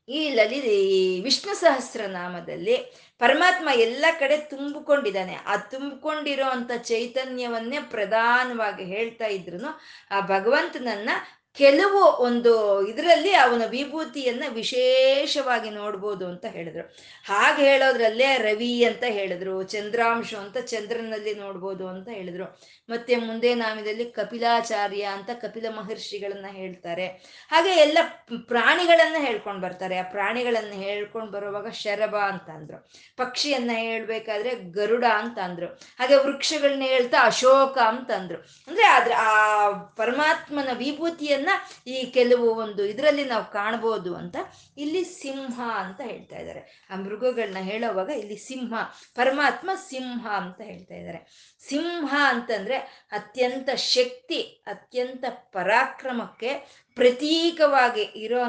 ಈ 0.08 0.30
ಲಲಿ 0.34 1.20
ವಿಷ್ಣು 1.20 1.54
ಸಹಸ್ರನಾಮದಲ್ಲಿ 1.54 2.76
ಪರಮಾತ್ಮ 3.18 3.68
ಎಲ್ಲ 3.74 4.04
ಕಡೆ 4.18 4.36
ತುಂಬಿಕೊಂಡಿದ್ದಾನೆ. 4.38 5.34
ಆ 5.34 5.56
ತುಂಬಿಕೊಂಡಿರೋ 5.56 6.44
ಅಂತ 6.44 6.70
ಚೈತನ್ಯವನ್ನೇ 6.82 7.78
ಪ್ರಧಾನವಾಗಿ 7.80 8.84
ಹೇಳ್ತಾ 8.84 9.26
ಇದ್ರು 9.26 9.80
ಆ 10.10 10.20
ಭಗವಂತನನ್ನ 10.20 11.10
ಕೆಲವು 11.54 12.02
ಒಂದು 12.02 12.86
ಇದರಲ್ಲಿ 12.86 13.34
ಅವನ 13.34 13.62
ವಿಭೂತಿಯನ್ನ 13.66 14.44
ವಿಶೇಷವಾಗಿ 14.48 15.70
ನೋಡ್ಬೋದು 15.70 16.26
ಅಂತ 16.26 16.44
ಹೇಳಿದ್ರು. 16.44 16.94
ಹಾಗೆ 17.24 17.62
ಹೇಳೋದ್ರಲ್ಲೇ 17.62 18.36
ರವಿ 18.36 18.84
ಅಂತ 18.84 19.04
ಹೇಳಿದ್ರು, 19.04 19.62
ಚಂದ್ರಾಂಶ 19.62 20.34
ಅಂತ 20.34 20.58
ಚಂದ್ರನಲ್ಲಿ 20.58 21.34
ನೋಡ್ಬೋದು 21.34 21.88
ಅಂತ 21.88 22.08
ಹೇಳಿದ್ರು. 22.08 22.60
ಮತ್ತೆ 22.88 23.16
ಮುಂದೆ 23.16 23.54
ನಾಮದಲ್ಲಿ 23.54 24.04
ಕಪಿಲಾಚಾರ್ಯ 24.04 25.02
ಅಂತ 25.02 25.30
ಕಪಿಲ 25.30 25.66
ಮಹರ್ಷಿಗಳನ್ನ 25.68 26.46
ಹೇಳ್ತಾರೆ. 26.48 27.06
ಹಾಗೆ 27.50 27.70
ಎಲ್ಲ 27.70 27.98
ಪ್ರಾಣಿಗಳನ್ನ 28.46 29.16
ಹೇಳ್ಕೊಂಡು 29.18 29.60
ಬರ್ತಾರೆ. 29.60 29.98
ಆ 29.98 30.02
ಪ್ರಾಣಿಗಳನ್ನ 30.02 30.72
ಹೇಳ್ಕೊಂಡು 30.72 31.32
ಬರುವಾಗ 31.32 31.68
ಶರಭ 31.68 32.16
ಅಂತ 32.16 32.50
ಅಂದ್ರು. 32.50 32.90
ಪಕ್ಷಿಯನ್ನ 33.16 33.70
ಹೇಳ್ಬೇಕಾದ್ರೆ 33.74 34.54
ಗರುಡ 34.54 35.04
ಅಂತ 35.04 35.38
ಅಂದ್ರು. 35.38 35.66
ಹಾಗೆ 35.66 36.16
ವೃಕ್ಷಗಳನ್ನ 36.16 36.82
ಹೇಳ್ತಾ 36.82 37.26
ಅಶೋಕ 37.26 37.78
ಅಂತ 37.78 38.10
ಅಂದ್ರು. 38.10 38.38
ಅಂದ್ರೆ 38.38 38.86
ಅದ್ರ 38.86 39.12
ಆ 39.18 39.70
ಪರಮಾತ್ಮನ 39.70 40.68
ವಿಭೂತಿಯನ್ನ 40.78 41.41
ಈ 41.87 42.05
ಕೆಲವು 42.05 42.55
ಒಂದು 42.55 42.85
ಇದರಲ್ಲಿ 42.85 43.24
ನಾವು 43.24 43.44
ಕಾಣ್ಬೋದು 43.44 44.16
ಅಂತ 44.16 44.37
ಇಲ್ಲಿ 44.76 45.05
ಸಿಂಹ 45.05 45.61
ಅಂತ 45.61 46.00
ಹೇಳ್ತಾ 46.05 46.38
ಇದ್ದಾರೆ. 46.38 46.88
ಆ 46.90 46.96
ಮೃಗಗಳನ್ನ 46.96 47.57
ಹೇಳೋವಾಗ 47.57 48.09
ಇಲ್ಲಿ 48.09 48.37
ಸಿಂಹ, 48.37 48.74
ಪರಮಾತ್ಮ 49.14 49.70
ಸಿಂಹ 49.74 50.26
ಅಂತ 50.26 50.61
ಹೇಳ್ತಾ 50.61 50.94
ಇದ್ದಾರೆ. 50.94 51.52
ಸಿಂಹ 51.68 52.14
ಅಂತಂದ್ರೆ 52.28 52.76
ಅತ್ಯಂತ 53.12 53.70
ಶಕ್ತಿ, 53.74 54.42
ಅತ್ಯಂತ 54.42 55.24
ಪರಾಕ್ರಮಕ್ಕೆ 55.28 56.83
ಪ್ರತೀಕವಾಗಿ 56.94 58.02
ಇರೋ 58.02 58.40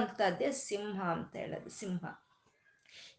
ಸಿಂಹ 0.52 1.04
ಅಂತ 1.04 1.36
ಹೇಳೋದು, 1.36 1.70
ಸಿಂಹ. 1.70 2.23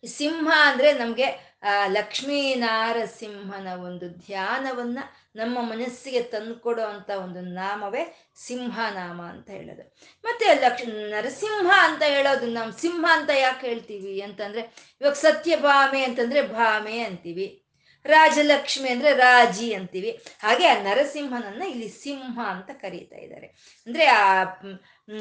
ಸಿಂಹ 0.07 0.53
ಅಂದ್ರೆ 0.61 0.93
ನಮಗೆ 0.93 1.55
ಲಕ್ಷ್ಮೀನಾರಸಿಂಹನ 1.87 3.69
ಒಂದು 3.69 4.09
ಧ್ಯಾನವನ್ನ 4.09 4.99
ನಮ್ಮ 5.37 5.59
ಮನಸ್ಸಿಗೆ 5.63 6.23
ತಂದುಕೊಡೋ 6.23 6.83
ಅಂತ 6.83 7.11
ಒಂದು 7.11 7.41
ನಾಮವೇ 7.41 8.31
ಸಿಂಹನಾಮ 8.37 9.23
ಅಂತ 9.23 9.51
ಹೇಳೋದು. 9.51 9.97
ಮತ್ತೆ 10.25 10.55
ಲಕ್ಷ, 10.55 10.83
ನರಸಿಂಹ 10.87 11.71
ಅಂತ 11.83 12.03
ಹೇಳೋದು 12.03 12.47
ನಾವು 12.47 12.73
ಸಿಂಹ 12.73 13.05
ಅಂತ 13.13 13.31
ಯಾಕೆ 13.31 13.67
ಹೇಳ್ತೀವಿ 13.67 14.21
ಅಂತಂದ್ರೆ, 14.21 14.61
ಇವಾಗ 15.01 15.13
ಸತ್ಯಭಾಮೆ 15.13 16.05
ಅಂತಂದ್ರೆ 16.05 16.43
ಭಾಮೆ 16.43 16.99
ಅಂತೀವಿ. 16.99 17.64
ರಾಜಲಕ್ಷ್ಮಿ 18.07 18.89
ಅಂದ್ರೆ 18.89 19.13
ರಾಜಿ 19.13 19.75
ಅಂತೀವಿ. 19.75 20.11
ಹಾಗೆ 20.43 20.67
ಆ 20.67 20.83
ನರಸಿಂಹನನ್ನ 20.83 21.63
ಇಲ್ಲಿ 21.63 21.89
ಸಿಂಹ 21.89 22.41
ಅಂತ 22.47 22.71
ಕರೀತಾ 22.71 23.17
ಇದ್ದಾರೆ. 23.17 23.47
ಅಂದ್ರೆ 23.87 24.07
ಆ 24.07 24.45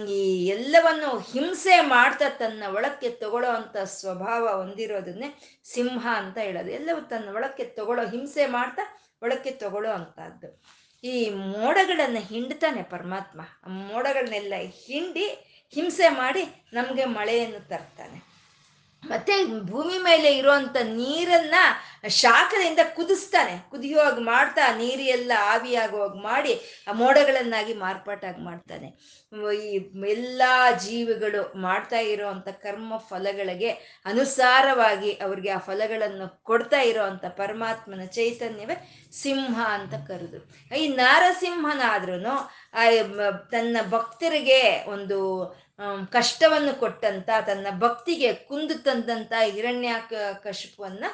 ಈ 0.08 0.48
ಎಲ್ಲವನ್ನು 0.48 1.20
ಹಿಂಸೆ 1.20 1.82
ಮಾಡ್ತಾ 1.82 2.30
ತನ್ನ 2.30 2.64
ಒಳಕ್ಕೆ 2.68 3.10
ತಗೊಳ್ಳೋ 3.10 3.50
ಅಂತ 3.50 3.78
ಸ್ವಭಾವ 3.78 4.58
ಹೊಂದಿರೋದನ್ನೇ 4.58 5.60
ಸಿಂಹ 5.64 6.08
ಅಂತ 6.08 6.38
ಹೇಳೋದು. 6.38 6.72
ಎಲ್ಲವೂ 6.72 7.02
ತನ್ನ 7.02 7.36
ಒಳಕ್ಕೆ 7.36 7.64
ತಗೊಳ್ಳೋ, 7.64 8.10
ಹಿಂಸೆ 8.10 8.46
ಮಾಡ್ತಾ 8.46 9.00
ಒಳಕ್ಕೆ 9.24 9.52
ತಗೊಳ್ಳೋ 9.52 9.92
ಅಂತದ್ದು 9.92 10.64
ಈ 11.04 11.30
ಮೋಡಗಳನ್ನ 11.30 12.18
ಹಿಂಡ್ತಾನೆ 12.18 12.84
ಪರಮಾತ್ಮ. 12.84 13.42
ಆ 13.64 13.68
ಮೋಡಗಳನ್ನೆಲ್ಲ 13.68 14.54
ಹಿಂಡಿ 14.86 15.28
ಹಿಂಸೆ 15.74 16.10
ಮಾಡಿ 16.10 16.44
ನಮಗೆ 16.74 17.06
ಮಳೆಯನ್ನು 17.06 17.70
ತರ್ತಾನೆ. 17.70 18.33
ಮತ್ತೆ 19.06 19.34
ಭೂಮಿ 19.72 19.98
ಮೇಲೆ 19.98 20.38
ಇರುವಂತ 20.38 20.78
ನೀರನ್ನ 20.84 21.56
ಶಾಖದಿಂದ 22.08 22.80
ಕುದಿಸ್ತಾನೆ. 22.96 23.54
ಕುದಿಯುವಾಗ 23.72 24.18
ಮಾಡ್ತಾ 24.20 24.76
ನೀರು 24.78 25.02
ಎಲ್ಲ 25.02 25.32
ಆವಿಯಾಗುವಾಗ 25.38 26.16
ಮಾಡಿ 26.24 26.54
ಆ 26.88 26.92
ಮೋಡಗಳನ್ನಾಗಿ 26.92 27.74
ಮಾರ್ಪಾಟಾಗಿ 27.74 28.42
ಮಾಡ್ತಾನೆ. 28.42 28.88
ಈ 29.56 29.70
ಎಲ್ಲ 30.10 30.42
ಜೀವಿಗಳು 30.86 31.42
ಮಾಡ್ತಾ 31.62 32.00
ಇರೋವಂಥ 32.00 32.48
ಕರ್ಮ 32.48 32.98
ಫಲಗಳಿಗೆ 33.10 33.70
ಅನುಸಾರವಾಗಿ 34.06 35.12
ಅವ್ರಿಗೆ 35.12 35.50
ಆ 35.50 35.58
ಫಲಗಳನ್ನು 35.58 36.44
ಕೊಡ್ತಾ 36.44 36.82
ಇರೋವಂಥ 36.82 37.26
ಪರಮಾತ್ಮನ 37.26 38.06
ಚೈತನ್ಯವೇ 38.06 38.76
ಸಿಂಹ 39.22 39.58
ಅಂತ 39.68 39.94
ಕರೆದು. 40.08 40.40
ಈ 40.76 40.88
ನಾರಸಿಂಹನಾದ್ರೂ 40.88 42.18
ತನ್ನ 43.52 43.78
ಭಕ್ತರಿಗೆ 43.90 44.62
ಒಂದು 44.90 45.20
ಕಷ್ಟವನ್ನು 46.10 46.80
ಕೊಟ್ಟಂತ 46.80 47.30
ತನ್ನ 47.48 47.68
ಭಕ್ತಿಗೆ 47.80 48.34
ಕುಂದು 48.34 48.76
ತಂದಂತ 48.84 49.34
ಹಿರಣ್ಯ 49.52 49.94
ಕಶಪವನ್ನ 50.44 51.06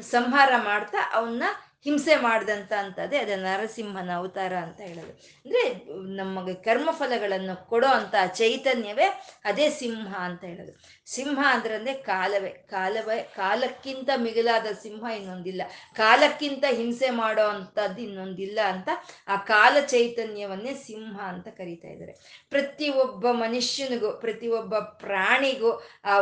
ಸಂಹಾರ 0.00 0.52
ಮಾಡ್ತಾ 0.64 0.98
ಅವನ್ನ 1.12 1.42
ಹಿಂಸೆ 1.86 2.16
ಮಾಡ್ದಂತ 2.16 2.72
ಅಂಥದ್ದೇ 2.72 3.18
ಅದೇ 3.18 3.36
ನರಸಿಂಹನ 3.36 4.10
ಅವತಾರ 4.16 4.54
ಅಂತ 4.54 4.80
ಹೇಳೋದು. 4.80 5.12
ಅಂದ್ರೆ 5.44 5.84
ನಮಗೆ 6.16 6.54
ಕರ್ಮಫಲಗಳನ್ನು 6.54 7.68
ಕೊಡೋ 7.68 7.86
ಅಂತ 7.86 8.14
ಚೈತನ್ಯವೇ 8.34 9.24
ಅದೇ 9.44 9.70
ಸಿಂಹ 9.70 10.16
ಅಂತ 10.16 10.44
ಹೇಳೋದು. 10.44 10.72
ಸಿಂಹ 11.06 11.46
ಅಂದ್ರೆ 11.50 11.94
ಕಾಲವೇ. 11.94 12.48
ಕಾಲವೇ, 12.48 13.22
ಕಾಲಕ್ಕಿಂತ 13.36 14.10
ಮಿಗಿಲಾದ 14.16 14.66
ಸಿಂಹ 14.82 15.10
ಇನ್ನೊಂದಿಲ್ಲ. 15.10 15.62
ಕಾಲಕ್ಕಿಂತ 15.94 16.64
ಹಿಂಸೆ 16.70 17.10
ಮಾಡೋ 17.10 17.44
ಅಂಥದ್ದು 17.44 18.02
ಇನ್ನೊಂದಿಲ್ಲ 18.02 18.60
ಅಂತ 18.66 18.88
ಆ 19.28 19.36
ಕಾಲ 19.36 19.76
ಚೈತನ್ಯವನ್ನೇ 19.80 20.74
ಸಿಂಹ 20.74 21.20
ಅಂತ 21.20 21.48
ಕರೀತಾ 21.48 21.88
ಇದ್ದಾರೆ. 21.88 22.44
ಪ್ರತಿ 22.50 22.88
ಒಬ್ಬ 22.88 23.30
ಮನುಷ್ಯನಿಗೂ 23.30 24.12
ಪ್ರತಿ 24.12 24.48
ಒಬ್ಬ 24.48 24.78
ಪ್ರಾಣಿಗೂ 24.78 25.70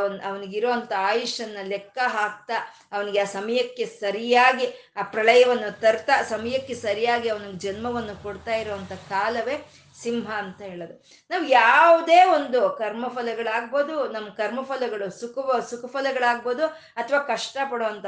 ಒಂದು 0.04 0.22
ಅವನಿಗಿರೋ 0.22 0.70
ಅಂಥ 0.70 0.92
ಆಯುಷನ್ನ 0.92 1.58
ಲೆಕ್ಕ 1.62 1.98
ಹಾಕ್ತಾ, 2.06 2.54
ಅವನಿಗೆ 2.92 3.20
ಆ 3.20 3.24
ಸಮಯಕ್ಕೆ 3.24 3.86
ಸರಿಯಾಗಿ 3.86 4.66
ಆ 4.96 5.02
ಪ್ರಳಯವನ್ನು 5.02 5.53
ತರ್ತಾ 5.80 6.22
ಸಮಯಕ್ಕೆ 6.22 6.74
ಸರಿಯಾಗಿ 6.74 7.28
ಅವನಿಗೆ 7.28 7.58
ಜನ್ಮವನ್ನು 7.58 8.22
ಕೊಡ್ತಾ 8.22 8.54
ಇರುವಂತ 8.54 8.92
ಕಾಲವೇ 9.08 9.56
ಸಿಂಹ 10.04 10.26
ಅಂತ 10.42 10.60
ಹೇಳೋದು. 10.70 10.94
ನಾವು 11.30 11.44
ಯಾವುದೇ 11.60 12.18
ಒಂದು 12.36 12.60
ಕರ್ಮಫಲಗಳಾಗ್ಬೋದು 12.78 13.94
ನಮ್ಮ 14.14 14.28
ಕರ್ಮಫಲಗಳು 14.40 15.06
ಸುಖ, 15.20 15.36
ಸುಖಫಲಗಳಾಗ್ಬೋದು 15.70 16.66
ಅಥವಾ 17.02 17.20
ಕಷ್ಟ 17.32 17.56
ಪಡುವಂಥ 17.70 18.06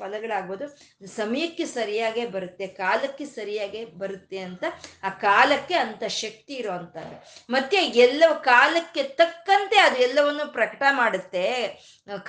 ಫಲಗಳಾಗ್ಬೋದು 0.00 0.66
ಸಮಯಕ್ಕೆ 1.16 1.66
ಸರಿಯಾಗೇ 1.76 2.24
ಬರುತ್ತೆ, 2.36 2.66
ಕಾಲಕ್ಕೆ 2.82 3.26
ಸರಿಯಾಗೇ 3.38 3.82
ಬರುತ್ತೆ 4.02 4.38
ಅಂತ 4.48 4.64
ಆ 5.02 5.10
ಕಾಲಕ್ಕೆ 5.26 5.76
ಅಂತ 5.84 6.04
ಶಕ್ತಿ 6.22 6.54
ಇರೋವಂಥದ್ದು. 6.62 7.16
ಮತ್ತೆ 7.50 7.78
ಎಲ್ಲ 8.06 8.24
ಕಾಲಕ್ಕೆ 8.52 9.02
ತಕ್ಕಂತೆ 9.20 9.78
ಅದು 9.86 9.98
ಎಲ್ಲವನ್ನು 10.08 10.46
ಪ್ರಕಟ 10.52 10.82
ಮಾಡುತ್ತೆ 11.00 11.44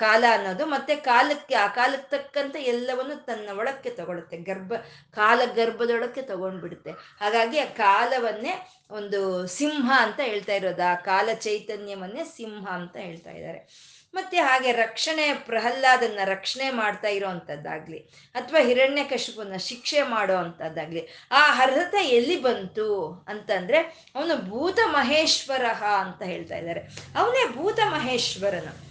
ಕಾಲ 0.02 0.24
ಅನ್ನೋದು. 0.32 0.64
ಮತ್ತೆ 0.74 0.94
ಕಾಲಕ್ಕೆ, 1.10 1.54
ಆ 1.54 1.66
ಕಾಲಕ್ಕೆ 1.78 2.10
ತಕ್ಕಂತೆ 2.16 2.58
ಎಲ್ಲವನ್ನು 2.74 3.16
ತನ್ನ 3.26 3.58
ಒಳಕ್ಕೆ 3.58 3.90
ತಗೊಳುತ್ತೆ 3.98 4.36
ಗರ್ಭ 4.50 4.72
ಕಾಲ 5.18 5.40
ಗರ್ಭದೊಳಕ್ಕೆ 5.54 6.22
ತಗೊಂಡ್ಬಿಡುತ್ತೆ. 6.30 6.92
ಹಾಗಾಗಿ 7.20 7.58
ಆ 7.58 7.68
ಕಾಲವನ್ನೇ 7.82 8.54
ಒಂದು 8.90 9.46
ಸಿಂಹ 9.46 9.92
ಅಂತ 9.96 10.20
ಹೇಳ್ತಾ 10.22 10.52
ಇರೋದು. 10.52 10.90
ಆ 10.90 10.94
ಕಾಲ 10.94 11.28
ಚೈತನ್ಯವನ್ನೇ 11.34 12.24
ಸಿಂಹ 12.24 12.68
ಅಂತ 12.68 12.96
ಹೇಳ್ತಾ 12.96 13.30
ಇದ್ದಾರೆ. 13.30 13.96
ಮತ್ತೆ 14.14 14.38
ಹಾಗೆ 14.38 14.72
ರಕ್ಷಣೆ, 14.72 15.34
ಪ್ರಹ್ಲಾದನ್ನ 15.34 16.18
ರಕ್ಷಣೆ 16.24 16.70
ಮಾಡ್ತಾ 16.70 17.08
ಇರೋವಂಥದ್ದಾಗ್ಲಿ, 17.08 17.98
ಅಥವಾ 18.34 18.64
ಹಿರಣ್ಯ 18.64 19.04
ಕಶಿಪನ್ನ 19.04 19.56
ಶಿಕ್ಷೆ 19.56 20.02
ಮಾಡೋ 20.02 20.36
ಅಂಥದ್ದಾಗ್ಲಿ 20.36 21.08
ಆ 21.30 21.62
ಅರ್ಹತೆ 21.62 22.06
ಎಲ್ಲಿ 22.06 22.42
ಬಂತು 22.42 23.04
ಅಂತಂದ್ರೆ, 23.28 23.78
ಅವನು 24.14 24.50
ಭೂತ 24.50 24.78
ಮಹೇಶ್ವರ 24.84 25.66
ಅಂತ 26.00 26.22
ಹೇಳ್ತಾ 26.22 26.56
ಇದ್ದಾರೆ. 26.56 26.80
ಅವನೇ 27.16 27.54
ಭೂತ 27.54 27.78
ಮಹೇಶ್ವರನು 27.86 28.85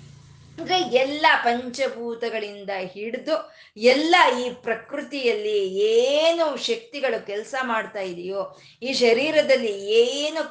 ಅಂದ್ರೆ 0.59 0.81
ಎಲ್ಲ 0.81 1.25
ಪಂಚಭೂತಗಳಿಂದ 1.43 2.69
ಹಿಡಿದು 2.83 3.51
ಎಲ್ಲ 3.77 4.15
ಈ 4.41 4.49
ಪ್ರಕೃತಿಯಲ್ಲಿ 4.49 5.77
ಏನು 5.77 6.57
ಶಕ್ತಿಗಳು 6.57 7.25
ಕೆಲಸ 7.25 7.55
ಮಾಡ್ತಾ 7.61 7.99
ಇದೆಯೋ, 7.99 8.57
ಈ 8.81 8.93
ಶರೀರದಲ್ಲಿ 8.93 9.91
ಏನು 9.91 10.41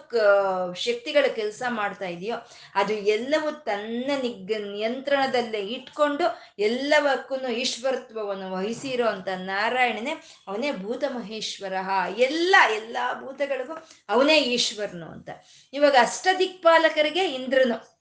ಶಕ್ತಿಗಳು 0.74 1.34
ಕೆಲಸ 1.34 1.62
ಮಾಡ್ತಾ 1.68 2.06
ಇದೆಯೋ, 2.06 2.36
ಅದು 2.74 2.92
ಎಲ್ಲವೂ 2.92 3.50
ತನ್ನ 3.50 4.10
ನಿಗ್, 4.22 4.52
ನಿಯಂತ್ರಣದಲ್ಲೇ 4.72 5.58
ಇಟ್ಕೊಂಡು 5.58 6.24
ಎಲ್ಲವಕ್ಕೂ 6.58 7.48
ಈಶ್ವರತ್ವವನ್ನು 7.48 8.52
ವಹಿಸಿರೋ 8.52 9.06
ಅಂತ 9.06 9.28
ನಾರಾಯಣನೇ 9.28 10.10
ಅವನೇ 10.48 10.72
ಭೂತ 10.72 11.04
ಮಹೇಶ್ವರ 11.08 11.72
ಎಲ್ಲ 12.18 12.56
ಎಲ್ಲ 12.76 12.96
ಭೂತಗಳಿಗೂ 13.20 13.74
ಅವನೇ 14.08 14.38
ಈಶ್ವರನು 14.38 15.06
ಅಂತ. 15.06 15.30
ಇವಾಗ 15.72 15.96
ಅಷ್ಟದಿಕ್ಪಾಲಕರಿಗೆ 16.00 17.26
ಇಂದ್ರನು. 17.26 17.93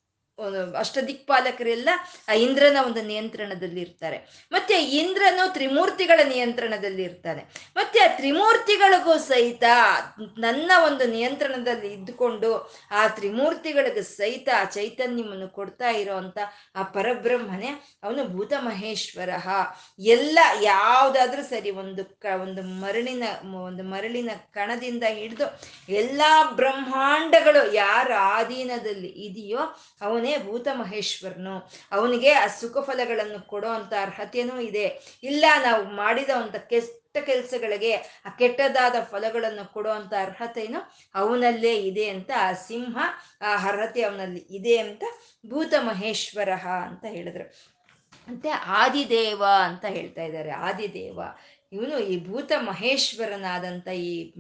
ಅಷ್ಟದಿಕ್ಪಾಲಕರೆಲ್ಲ 0.78 1.90
ಆ 2.30 2.34
ಇಂದ್ರನ 2.34 2.78
ಒಂದು 2.86 3.02
ನಿಯಂತ್ರಣದಲ್ಲಿ 3.02 3.82
ಇರ್ತಾರೆ. 3.82 4.18
ಮತ್ತೆ 4.52 4.84
ಇಂದ್ರನು 4.84 5.54
ತ್ರಿಮೂರ್ತಿಗಳ 5.54 6.20
ನಿಯಂತ್ರಣದಲ್ಲಿ 6.30 7.04
ಇರ್ತಾನೆ. 7.04 7.42
ಮತ್ತೆ 7.76 8.00
ಆ 8.00 8.08
ತ್ರಿಮೂರ್ತಿಗಳಿಗೂ 8.18 9.18
ಸಹಿತ 9.18 9.64
ನನ್ನ 10.38 10.72
ಒಂದು 10.86 11.06
ನಿಯಂತ್ರಣದಲ್ಲಿ 11.06 11.94
ಇದ್ದುಕೊಂಡು 11.94 12.50
ಆ 12.92 13.08
ತ್ರಿಮೂರ್ತಿಗಳಿಗೆ 13.08 14.04
ಸಹಿತ 14.04 14.50
ಆ 14.60 14.64
ಚೈತನ್ಯವನ್ನು 14.64 15.48
ಕೊಡ್ತಾ 15.48 15.90
ಇರೋವಂಥ 15.90 16.38
ಆ 16.76 16.84
ಪರಬ್ರಹ್ಮನೇ 16.84 17.72
ಅವನು 18.04 18.28
ಭೂತ 18.28 18.54
ಮಹೇಶ್ವರ 18.60 19.30
ಎಲ್ಲ 20.00 20.40
ಯಾವುದಾದ್ರೂ 20.62 21.44
ಸರಿ 21.44 21.72
ಒಂದು 21.72 22.04
ಕ, 22.20 22.26
ಒಂದು 22.42 22.62
ಮರಳಿನ 22.82 23.24
ಒಂದು 23.64 23.84
ಮರಳಿನ 23.84 24.30
ಕಣದಿಂದ 24.52 25.04
ಹಿಡಿದು 25.12 25.48
ಎಲ್ಲ 25.94 26.22
ಬ್ರಹ್ಮಾಂಡಗಳು 26.56 27.74
ಯಾರ 27.74 28.12
ಆಧೀನದಲ್ಲಿ 28.38 29.08
ಇದೆಯೋ 29.28 29.62
ಅವನೇ 30.02 30.23
ಭೂತ 30.46 30.68
ಮಹೇಶ್ವರನು 30.74 31.56
ಅವನಿಗೆ 31.92 32.32
ಆ 32.34 32.48
ಸುಖ 32.48 32.78
ಫಲಗಳನ್ನು 32.78 33.48
ಕೊಡೋ 33.48 33.70
ಅಂತ 33.70 33.94
ಅರ್ಹತೆಯೂ 34.02 34.60
ಇದೆ. 34.60 34.86
ಇಲ್ಲ, 35.24 35.46
ನಾವು 35.64 35.84
ಮಾಡಿದ 35.84 36.30
ಒಂದು 36.36 36.60
ಕೆಟ್ಟ 36.70 37.18
ಕೆಲಸಗಳಿಗೆ 37.26 37.94
ಆ 38.26 38.30
ಕೆಟ್ಟದಾದ 38.30 38.96
ಫಲಗಳನ್ನು 39.12 39.74
ಕೊಡುವಂತ 39.74 40.14
ಅರ್ಹತೆಯೂ 40.22 40.80
ಅವನಲ್ಲೇ 41.16 41.74
ಇದೆ 41.76 42.06
ಅಂತ 42.10 42.32
ಆ 42.40 42.52
ಸಿಂಹ 42.68 42.98
ಆ 43.42 43.52
ಅರ್ಹತೆ 43.68 44.02
ಅವನಲ್ಲಿ 44.02 44.42
ಇದೆ 44.58 44.78
ಅಂತ 44.78 45.04
ಭೂತ 45.50 45.74
ಮಹೇಶ್ವರ 45.80 46.52
ಅಂತ 46.88 47.06
ಹೇಳಿದ್ರು. 47.10 47.46
ಮತ್ತೆ 48.28 48.50
ಆದಿದೇವ 48.50 49.44
ಅಂತ 49.64 49.86
ಹೇಳ್ತಾ 49.90 50.24
ಇದ್ದಾರೆ. 50.24 50.52
ಆದಿದೇವ, 50.68 51.20
ಇವನು 51.72 52.00
ಈ 52.00 52.16
ಭೂತ 52.28 52.52
ಮಹೇಶ್ವರನಾದಂಥ 52.58 53.88
ಈ 53.88 54.34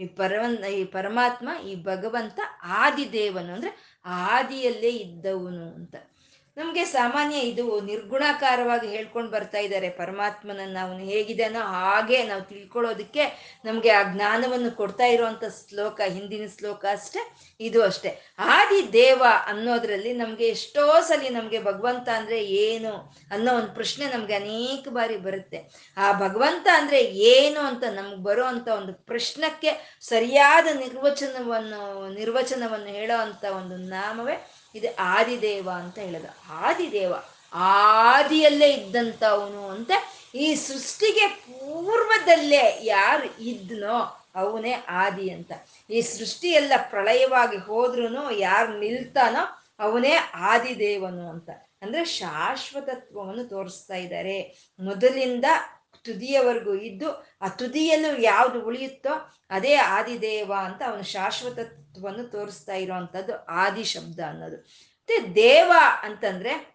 ಈ 0.00 0.04
ಪರವನ್, 0.18 0.56
ಈ 0.64 0.84
ಪರಮಾತ್ಮ, 0.84 1.48
ಈ 1.66 1.74
ಭಗವಂತ 1.82 2.40
ಆದಿದೇವನು 2.62 3.52
ಅಂದ್ರೆ 3.52 3.70
ಆದಿಯಲ್ಲೇ 4.04 4.90
ಇದ್ದವನು 4.96 5.74
ಅಂತ. 5.74 5.94
ನಮಗೆ 6.56 6.84
ಸಾಮಾನ್ಯ 6.84 7.36
ಇದು 7.36 7.80
ನಿರ್ಗುಣಾಕಾರವಾಗಿ 7.80 8.86
ಹೇಳ್ಕೊಂಡು 8.86 9.30
ಬರ್ತಾ 9.30 9.58
ಇದ್ದಾರೆ 9.58 9.90
ಪರಮಾತ್ಮನ 9.90 10.76
ಅವನು 10.82 10.98
ಹೇಗಿದ್ದಾನೋ 10.98 11.60
ಹಾಗೆ 11.60 12.22
ನಾವು 12.22 12.42
ತಿಳ್ಕೊಳ್ಳೋದಕ್ಕೆ 12.42 13.54
ನಮಗೆ 13.64 13.90
ಆ 13.90 14.02
ಜ್ಞಾನವನ್ನು 14.12 14.76
ಕೊಡ್ತಾ 14.76 15.04
ಇರುವಂತ 15.04 15.44
ಶ್ಲೋಕ, 15.68 16.00
ಹಿಂದಿನ 16.00 16.46
ಶ್ಲೋಕ 16.58 16.84
ಅಷ್ಟೇ, 16.90 17.18
ಇದು 17.60 17.82
ಅಷ್ಟೇ. 17.82 18.20
ಆದಿ 18.38 18.92
ದೇವ 18.92 19.22
ಅನ್ನೋದ್ರಲ್ಲಿ 19.46 20.12
ನಮಗೆ 20.12 20.46
ಎಷ್ಟೋ 20.48 21.00
ಸಲ 21.00 21.20
ನಮಗೆ 21.30 21.62
ಭಗವಂತ 21.62 22.08
ಅಂದ್ರೆ 22.08 22.44
ಏನು 22.44 23.12
ಅನ್ನೋ 23.30 23.54
ಒಂದು 23.54 23.74
ಪ್ರಶ್ನೆ 23.74 24.06
ನಮ್ಗೆ 24.06 24.34
ಅನೇಕ 24.34 24.88
ಬಾರಿ 24.88 25.16
ಬರುತ್ತೆ. 25.16 25.90
ಆ 25.96 26.12
ಭಗವಂತ 26.12 26.68
ಅಂದ್ರೆ 26.72 27.04
ಏನು 27.04 27.60
ಅಂತ 27.60 27.84
ನಮ್ಗೆ 27.84 28.22
ಬರೋ 28.22 28.44
ಅಂತ 28.44 28.68
ಒಂದು 28.68 28.92
ಪ್ರಶ್ನಕ್ಕೆ 28.92 30.00
ಸರಿಯಾದ 30.00 30.66
ನಿರ್ವಚನವನ್ನು 30.76 32.10
ನಿರ್ವಚನವನ್ನು 32.14 32.86
ಹೇಳೋ 32.86 33.18
ಅಂತ 33.18 33.44
ಒಂದು 33.44 33.76
ನಾಮವೇ 33.76 34.53
ಇದು 34.74 34.96
ಆದಿದೇವ 34.98 35.70
ಅಂತ 35.70 35.98
ಹೇಳೋದು. 35.98 36.36
ಆದಿದೇವ. 36.48 37.14
ಆದಿಯಲ್ಲೇ 37.52 38.72
ಇದ್ದಂಥವನು 38.72 39.68
ಅಂತ 39.68 39.90
ಈ 40.34 40.54
ಸೃಷ್ಟಿಗೆ 40.54 41.26
ಪೂರ್ವದಲ್ಲೇ 41.26 42.78
ಯಾರು 42.82 43.42
ಇದ್ನೋ 43.42 44.20
ಅವನೇ 44.34 44.72
ಆದಿ 44.88 45.30
ಅಂತ. 45.30 45.52
ಈ 45.90 46.00
ಸೃಷ್ಟಿ 46.00 46.48
ಎಲ್ಲ 46.48 46.72
ಪ್ರಳಯವಾಗಿ 46.90 47.56
ಹೋದ್ರೂ 47.56 48.30
ಯಾರು 48.30 48.78
ನಿಲ್ತಾನೋ 48.78 49.64
ಅವನೇ 49.78 50.12
ಆದಿದೇವನು 50.34 51.30
ಅಂತ. 51.30 51.50
ಅಂದ್ರೆ 51.82 52.04
ಶಾಶ್ವತತ್ವವನ್ನು 52.04 53.44
ತೋರಿಸ್ತಾ 53.44 53.94
ಇದ್ದಾರೆ. 53.94 54.68
ಮೊದಲಿಂದ 54.80 55.44
ತುದಿಯವರೆಗೂ 56.02 56.74
ಇದ್ದು 56.74 57.26
ಆ 57.42 57.48
ತುದಿಯಲ್ಲೂ 57.48 58.20
ಯಾವುದು 58.20 58.60
ಉಳಿಯುತ್ತೋ 58.60 59.32
ಅದೇ 59.50 59.74
ಆದಿದೇವ 59.74 60.52
ಅಂತ 60.58 60.82
ಅವನು 60.86 61.02
ಶಾಶ್ವತತ್ವವನ್ನು 61.94 62.30
ತೋರಿಸ್ತಾ 62.30 62.74
ಇರೋವಂಥದ್ದು 62.74 63.44
ಆದಿ 63.44 63.84
ಶಬ್ದ 63.84 64.20
ಅನ್ನೋದು. 64.28 64.56
ಮತ್ತೆ 64.56 65.34
ದೇವ 65.34 65.72
ಅಂತಂದ್ರೆ 66.02 66.73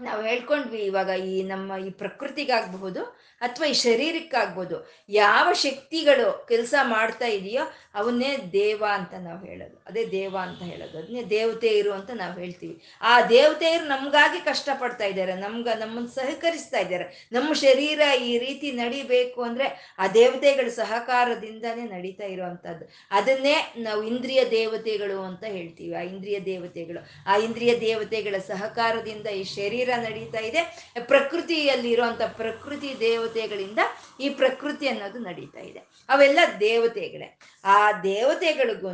ನಾವು 0.00 0.22
ಹೇಳ್ಕೊಂಡ್ವಿ 0.22 0.78
ಇವಾಗ 0.78 1.08
ಈ 1.08 1.42
ನಮ್ಮ 1.42 1.84
ಈ 1.86 1.90
ಪ್ರಕೃತಿಗಾಗ್ಬಹುದು 1.90 3.30
ಅಥವಾ 3.40 3.66
ಈ 3.66 3.72
ಶರೀರಕ್ಕಾಗ್ಬೋದು. 3.72 4.92
ಯಾವ 5.08 5.52
ಶಕ್ತಿಗಳು 5.52 6.46
ಕೆಲಸ 6.48 6.74
ಮಾಡ್ತಾ 6.82 7.26
ಇದೆಯೋ 7.26 7.62
ಅವನ್ನೇ 7.94 8.36
ದೇವ 8.52 8.84
ಅಂತ 8.92 9.14
ನಾವು 9.18 9.44
ಹೇಳೋದು. 9.44 9.82
ಅದೇ 9.86 10.06
ದೇವ 10.06 10.36
ಅಂತ 10.42 10.62
ಹೇಳೋದು. 10.62 10.98
ಅದನ್ನೇ 10.98 11.24
ದೇವತೆಯರು 11.24 11.92
ಅಂತ 11.92 12.10
ನಾವು 12.14 12.40
ಹೇಳ್ತೀವಿ. 12.40 12.82
ಆ 13.00 13.22
ದೇವತೆಯರು 13.22 13.84
ನಮಗಾಗಿ 13.84 14.44
ಕಷ್ಟಪಡ್ತಾ 14.44 15.04
ಇದ್ದಾರೆ. 15.04 15.34
ನಮ್ಗ 15.34 15.68
ನಮ್ಮನ್ನ 15.78 16.06
ಸಹಕರಿಸ್ತಾ 16.06 16.78
ಇದ್ದಾರೆ. 16.78 17.28
ನಮ್ಮ 17.32 17.52
ಶರೀರ 17.52 18.00
ಈ 18.22 18.38
ರೀತಿ 18.38 18.72
ನಡಿಬೇಕು 18.72 19.42
ಅಂದ್ರೆ 19.42 19.96
ಆ 19.98 20.08
ದೇವತೆಗಳ 20.08 20.68
ಸಹಕಾರದಿಂದನೇ 20.68 21.82
ನಡೀತಾ 21.82 22.24
ಇರುವಂಥದ್ದು 22.24 22.88
ಅದನ್ನೇ 23.10 23.74
ನಾವು 23.76 24.02
ಇಂದ್ರಿಯ 24.02 24.44
ದೇವತೆಗಳು 24.50 25.22
ಅಂತ 25.22 25.44
ಹೇಳ್ತೀವಿ. 25.44 25.94
ಆ 25.94 26.00
ಇಂದ್ರಿಯ 26.00 26.40
ದೇವತೆಗಳು. 26.40 27.06
ಆ 27.26 27.36
ಇಂದ್ರಿಯ 27.36 27.80
ದೇವತೆಗಳ 27.80 28.38
ಸಹಕಾರದಿಂದ 28.38 29.26
ಈ 29.26 29.44
ಶರೀರ 29.44 29.89
ನಡೀತಾ 29.96 30.38
ಇದೆ. 30.38 30.92
ಪ್ರಕೃತಿಯಲ್ಲಿ 31.06 31.90
ಇರುವಂತ 31.90 32.22
ಪ್ರಕೃತಿ 32.22 32.96
ದೇವತೆಗಳಿಂದ 33.00 33.78
ಈ 34.20 34.28
ಪ್ರಕೃತಿ 34.28 34.88
ಅನ್ನೋದು 34.88 35.18
ನಡೀತಾ 35.18 35.60
ಇದೆ. 35.60 35.78
ಅವೆಲ್ಲ 36.08 36.38
ದೇವತೆಗಳೇ. 36.60 37.38
ಆ 37.64 37.92
ದೇವತೆಗಳಿಗೂ 37.92 38.88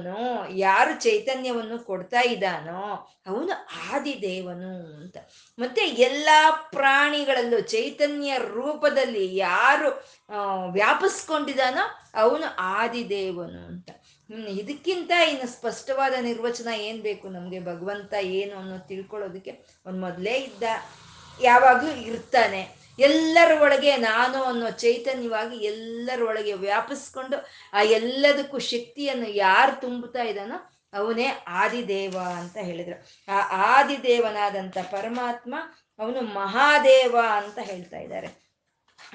ಯಾರು 0.50 1.02
ಚೈತನ್ಯವನ್ನು 1.02 1.78
ಕೊಡ್ತಾ 1.78 2.20
ಇದ್ದಾನೋ 2.20 3.10
ಅವನು 3.26 3.68
ಆದಿದೇವನು 3.92 4.96
ಅಂತ. 4.96 5.16
ಮತ್ತೆ 5.58 5.80
ಎಲ್ಲ 5.80 6.28
ಪ್ರಾಣಿಗಳಲ್ಲೂ 6.72 7.60
ಚೈತನ್ಯ 7.60 8.38
ರೂಪದಲ್ಲಿ 8.38 9.36
ಯಾರು 9.36 9.88
ವ್ಯಾಪಿಸ್ಕೊಂಡಿದ್ದಾನೋ 10.72 11.84
ಅವನು 12.14 12.56
ಆದಿದೇವನು 12.58 13.66
ಅಂತ. 13.66 13.90
ಇದಕ್ಕಿಂತ 14.30 15.10
ಇನ್ನು 15.28 15.46
ಸ್ಪಷ್ಟವಾದ 15.52 16.14
ನಿರ್ವಚನ 16.20 16.68
ಏನು 16.68 17.02
ಬೇಕು 17.02 17.28
ನಮಗೆ? 17.28 17.60
ಭಗವಂತ 17.60 18.14
ಏನು 18.22 18.56
ಅನ್ನೋದು 18.58 18.88
ತಿಳ್ಕೊಳ್ಳೋದಕ್ಕೆ 18.88 19.50
ಅವ್ನು 19.86 20.00
ಮೊದಲೇ 20.00 20.34
ಇದ್ದ, 20.34 20.62
ಯಾವಾಗಲೂ 21.42 21.90
ಇರ್ತಾನೆ. 21.90 22.86
ಎಲ್ಲರ 22.98 23.62
ಒಳಗೆ 23.62 23.96
ನಾನು 23.96 24.42
ಅನ್ನೋ 24.42 24.70
ಚೈತನ್ಯವಾಗಿ 24.70 25.56
ಎಲ್ಲರ 25.56 26.22
ಒಳಗೆ 26.22 26.52
ವ್ಯಾಪಿಸ್ಕೊಂಡು 26.52 27.36
ಆ 27.72 27.82
ಎಲ್ಲದಕ್ಕೂ 27.82 28.58
ಶಕ್ತಿಯನ್ನು 28.58 29.28
ಯಾರು 29.28 29.80
ತುಂಬುತ್ತಾ 29.80 30.22
ಇದ್ದಾನೋ 30.22 30.58
ಅವನೇ 30.92 31.26
ಆದಿದೇವ 31.48 32.18
ಅಂತ 32.18 32.56
ಹೇಳಿದ್ರು. 32.56 32.96
ಆ 33.28 33.38
ಆದಿದೇವನಾದಂಥ 33.74 34.78
ಪರಮಾತ್ಮ 34.90 35.54
ಅವನು 35.98 36.20
ಮಹಾದೇವ 36.20 37.16
ಅಂತ 37.32 37.58
ಹೇಳ್ತಾ 37.62 37.98
ಇದ್ದಾರೆ. 37.98 38.45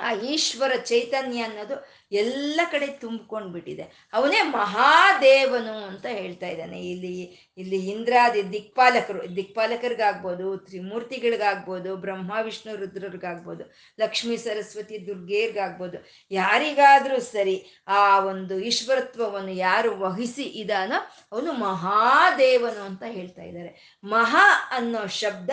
ಆ 0.02 0.12
ಈಶ್ವರ 0.34 0.72
ಚೈತನ್ಯ 0.86 1.42
ಅನ್ನೋದು 1.42 1.76
ಎಲ್ಲ 2.12 2.60
ಕಡೆ 2.72 2.88
ತುಂಬಿಕೊಂಡ್ಬಿಟ್ಟಿದೆ. 2.88 3.86
ಅವನೇ 4.14 4.42
ಮಹಾದೇವನು 4.56 5.76
ಅಂತ 5.90 6.06
ಹೇಳ್ತಾ 6.12 6.48
ಇದ್ದಾನೆ. 6.48 6.80
ಇಲ್ಲಿ 6.94 7.14
ಇಲ್ಲಿ 7.58 7.80
ಇಂದ್ರಾದಿ 7.92 8.42
ದಿಕ್ಪಾಲಕರು, 8.54 9.22
ದಿಕ್ಪಾಲಕರಿಗಾಗ್ಬೋದು, 9.36 10.48
ತ್ರಿಮೂರ್ತಿಗಳಿಗಾಗ್ಬೋದು, 10.58 11.92
ಬ್ರಹ್ಮ, 11.96 12.32
ವಿಷ್ಣು, 12.44 12.76
ರುದ್ರರಿಗಾಗ್ಬೋದು, 12.76 13.66
ಲಕ್ಷ್ಮೀ, 14.00 14.38
ಸರಸ್ವತಿ 14.38 14.98
ದುರ್ಗೆಯರ್ಗಾಗ್ಬೋದು 15.08 16.00
ಯಾರಿಗಾದರೂ 16.32 17.20
ಸರಿ 17.32 17.58
ಆ 17.88 18.02
ಒಂದು 18.32 18.58
ಈಶ್ವರತ್ವವನ್ನು 18.72 19.56
ಯಾರು 19.68 19.92
ವಹಿಸಿ 20.00 20.48
ಇದಾನೋ 20.64 21.00
ಅವನು 21.32 21.54
ಮಹಾದೇವನು 21.68 22.82
ಅಂತ 22.84 23.04
ಹೇಳ್ತಾ 23.10 23.44
ಇದ್ದಾರೆ. 23.44 23.72
ಮಹಾ 24.04 24.48
ಅನ್ನೋ 24.72 25.04
ಶಬ್ದ 25.22 25.52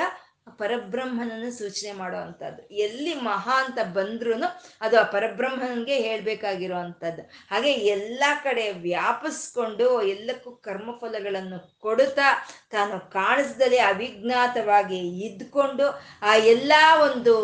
ಪರಬ್ರಹ್ಮನನ್ನು 0.59 1.51
ಸೂಚನೆ 1.59 1.93
ಮಾಡೋ 1.93 2.19
ಅಂಥದ್ದು 2.19 2.63
ಎಲ್ಲಿ 2.79 3.15
ಮಹಾ 3.23 3.55
ಅಂತ 3.63 3.79
ಬಂದ್ರೂ 3.93 4.35
ಅದು 4.83 4.97
ಆ 4.99 5.05
ಪರಬ್ರಹ್ಮನಿಗೆ 5.13 5.97
ಹೇಳ್ಬೇಕಾಗಿರೋ 6.01 6.79
ಅಂಥದ್ದು 6.79 7.23
ಹಾಗೆ 7.51 7.73
ಎಲ್ಲ 7.89 8.23
ಕಡೆ 8.45 8.65
ವ್ಯಾಪಿಸ್ಕೊಂಡು 8.83 9.89
ಎಲ್ಲಕ್ಕೂ 10.09 10.53
ಕರ್ಮಫಲಗಳನ್ನು 10.63 11.59
ಕೊಡುತ್ತಾ 11.81 12.29
ತಾನು 12.73 13.13
ಕಾಣಿಸ್ದಲೇ 13.13 13.79
ಅವಿಜ್ಞಾತವಾಗಿ 13.79 15.25
ಇದ್ಕೊಂಡು 15.25 15.87
ಆ 16.23 16.35
ಎಲ್ಲ 16.35 16.73
ಒಂದು 17.03 17.35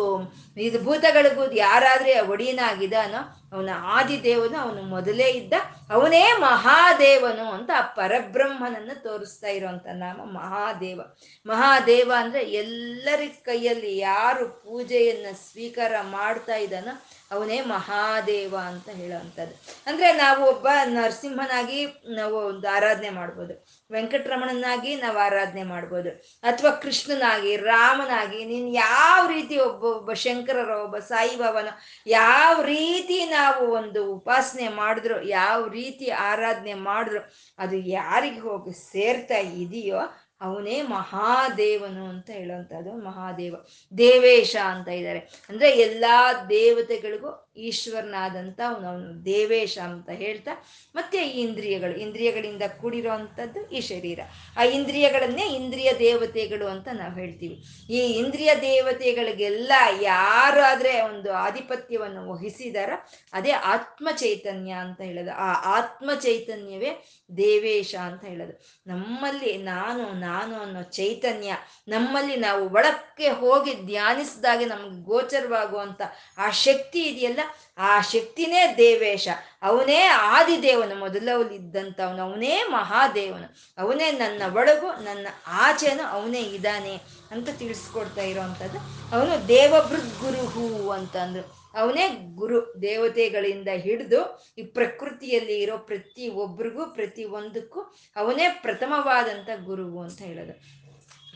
ಇದು 0.57 0.83
ಭೂತಗಳಿಗೂ 0.83 1.51
ಯಾರಾದ್ರೆ 1.51 2.19
ಒಡಿಯನಾಗಿದ್ದಾನೋ 2.19 3.17
ಅವನ 3.53 3.69
ಆದಿದೇವನು 3.83 4.57
ಅವನು 4.57 4.81
ಮೊದಲೇ 4.81 5.29
ಇದ್ದ 5.29 5.53
ಅವನೇ 5.89 6.31
ಮಹಾದೇವನು 6.39 7.51
ಅಂತ 7.51 7.71
ಆ 7.77 7.81
ಪರಬ್ರಹ್ಮನನ್ನು 7.81 9.03
ತೋರಿಸ್ತಾ 9.03 9.47
ಇರುವಂತ 9.47 9.87
ನಾಮ 9.93 10.21
ಮಹಾದೇವ. 10.33 11.01
ಮಹಾದೇವ 11.45 12.11
ಅಂದ್ರೆ 12.17 12.43
ಎಲ್ಲರ 12.43 13.19
ಕೈಯಲ್ಲಿ 13.43 13.97
ಯಾರು 13.97 14.49
ಪೂಜೆಯನ್ನ 14.63 15.25
ಸ್ವೀಕಾರ 15.45 15.93
ಮಾಡ್ತಾ 16.01 16.55
ಇದ್ದಾನೋ 16.55 16.93
ಅವನೇ 17.31 17.61
ಮಹಾದೇವ 17.61 18.55
ಅಂತ 18.57 18.89
ಹೇಳುವಂಥದ್ದು. 18.89 19.55
ಅಂದ್ರೆ 19.87 20.13
ನಾವು 20.13 20.45
ಒಬ್ಬ 20.45 20.67
ನರಸಿಂಹನಾಗಿ 20.83 21.85
ನಾವು 22.07 22.35
ಒಂದು 22.35 22.67
ಆರಾಧನೆ 22.67 23.09
ಮಾಡ್ಬೋದು. 23.09 23.65
ವೆಂಕಟರಮಣನಾಗಿ 23.91 24.95
ನಾವು 24.95 25.17
ಆರಾಧನೆ 25.17 25.63
ಮಾಡ್ಬೋದು. 25.63 26.09
ಅಥವಾ 26.41 26.71
ಕೃಷ್ಣನಾಗಿ, 26.71 27.55
ರಾಮನಾಗಿ, 27.55 28.45
ನೀನು 28.45 28.67
ಯಾವ 28.67 29.27
ರೀತಿ 29.27 29.57
ಒಬ್ಬ 29.57 29.83
ಒಬ್ಬ 29.83 30.13
ಶಂಕರರೋ, 30.13 30.83
ಒಬ್ಬ 30.83 30.97
ಸಾಯಿಬಾಬನೋ 30.97 31.77
ಯಾವ 32.07 32.61
ರೀತಿ 32.61 33.25
ನಾವು 33.25 33.67
ಒಂದು 33.67 34.13
ಉಪಾಸನೆ 34.13 34.67
ಮಾಡಿದ್ರು, 34.67 35.21
ಯಾವ 35.21 35.67
ರೀತಿ 35.67 36.09
ಆರಾಧನೆ 36.09 36.73
ಮಾಡಿದ್ರು, 36.73 37.33
ಅದು 37.59 37.75
ಯಾರಿಗೆ 37.75 38.39
ಹೋಗಿ 38.39 38.91
ಸೇರ್ತಾ 38.91 39.37
ಇದೆಯೋ 39.37 39.97
ಅವನೇ 40.41 40.81
ಮಹಾದೇವನು 40.81 42.05
ಅಂತ 42.05 42.29
ಹೇಳುವಂಥದ್ದು 42.29 43.05
ಮಹಾದೇವ. 43.05 43.55
ದೇವೇಶ 43.97 44.55
ಅಂತ 44.63 44.87
ಇದ್ದಾರೆ. 44.87 45.19
ಅಂದ್ರೆ 45.19 45.71
ಎಲ್ಲಾ 45.71 46.33
ದೇವತೆಗಳಿಗೂ 46.49 47.44
ಈಶ್ವರನಾದಂಥ 47.57 48.61
ಅವನು 48.67 49.25
ದೇವೇಶ 49.25 49.77
ಅಂತ 49.77 50.09
ಹೇಳ್ತಾ, 50.09 50.51
ಮತ್ತೆ 50.95 51.27
ಈ 51.27 51.41
ಇಂದ್ರಿಯಗಳು, 51.41 51.97
ಇಂದ್ರಿಯಗಳಿಂದ 51.97 52.61
ಕೂಡಿರುವಂಥದ್ದು 52.81 53.69
ಈ 53.69 53.81
ಶರೀರ. 53.81 54.19
ಆ 54.57 54.63
ಇಂದ್ರಿಯಗಳನ್ನೇ 54.63 55.47
ಇಂದ್ರಿಯ 55.49 55.93
ದೇವತೆಗಳು 55.99 56.67
ಅಂತ 56.67 56.87
ನಾವು 56.93 57.13
ಹೇಳ್ತೀವಿ. 57.13 57.63
ಈ 57.89 57.97
ಇಂದ್ರಿಯ 57.97 58.51
ದೇವತೆಗಳಿಗೆಲ್ಲ 58.61 59.71
ಯಾರಾದರೆ 60.01 61.01
ಒಂದು 61.01 61.33
ಆಧಿಪತ್ಯವನ್ನು 61.33 62.33
ವಹಿಸಿದಾರ 62.33 62.89
ಅದೇ 63.33 63.51
ಆತ್ಮ 63.51 64.09
ಚೈತನ್ಯ 64.11 64.71
ಅಂತ 64.71 65.01
ಹೇಳೋದು. 65.01 65.31
ಆ 65.31 65.77
ಆತ್ಮ 65.77 66.09
ಚೈತನ್ಯವೇ 66.13 66.91
ದೇವೇಶ 67.37 67.95
ಅಂತ 67.95 68.25
ಹೇಳೋದು. 68.25 68.53
ನಮ್ಮಲ್ಲಿ 68.87 69.57
ನಾನು 69.57 70.19
ನಾನು 70.19 70.55
ಅನ್ನೋ 70.55 70.81
ಚೈತನ್ಯ, 70.81 71.53
ನಮ್ಮಲ್ಲಿ 71.87 72.35
ನಾವು 72.35 72.69
ಒಳಕ್ಕೆ 72.69 73.29
ಹೋಗಿ 73.29 73.73
ಧ್ಯಾನಿಸಿದಾಗೆ 73.73 74.65
ನಮ್ಗೆ 74.65 75.03
ಗೋಚರವಾಗುವಂಥ 75.03 76.01
ಆ 76.37 76.49
ಶಕ್ತಿ 76.49 77.03
ಇದೆಯಲ್ಲ 77.03 77.39
ಆ 77.77 78.01
ಶಕ್ತಿನೇ 78.01 78.75
ದೇವೇಶ. 78.77 79.27
ಅವನೇ 79.61 80.01
ಆದಿದೇವನು 80.05 80.95
ಮೊದಲವಲ್ಲಿದ್ದಂಥವನು 80.95 82.21
ಅವನೇ 82.21 82.63
ಮಹಾದೇವನು. 82.63 83.55
ಅವನೇ 83.77 84.11
ನನ್ನ 84.11 84.41
ಒಳಗು, 84.53 85.03
ನನ್ನ 85.03 85.27
ಆಚೆನು 85.47 86.03
ಅವನೇ 86.03 86.41
ಇದ್ದಾನೆ 86.41 86.99
ಅಂತ 87.31 87.49
ತಿಳಿಸ್ಕೊಡ್ತಾ 87.49 88.21
ಇರೋವಂಥದ್ದು. 88.21 88.77
ಅವನು 89.15 89.47
ದೇವಭೃದ್ 89.47 90.19
ಗುರುಹು 90.19 90.89
ಅಂತಂದ್ರು. 90.89 91.65
ಅವನೇ 91.79 92.07
ಗುರು, 92.35 92.81
ದೇವತೆಗಳಿಂದ 92.81 93.67
ಹಿಡಿದು 93.67 94.53
ಈ 94.57 94.63
ಪ್ರಕೃತಿಯಲ್ಲಿ 94.63 95.59
ಇರೋ 95.59 95.77
ಪ್ರತಿ 95.77 96.29
ಒಬ್ರಿಗೂ 96.29 96.85
ಪ್ರತಿ 96.85 97.25
ಒಂದಕ್ಕೂ 97.25 97.79
ಅವನೇ 98.15 98.59
ಪ್ರಥಮವಾದಂಥ 98.61 99.49
ಗುರುವು 99.63 100.01
ಅಂತ 100.01 100.21
ಹೇಳೋದು. 100.21 100.84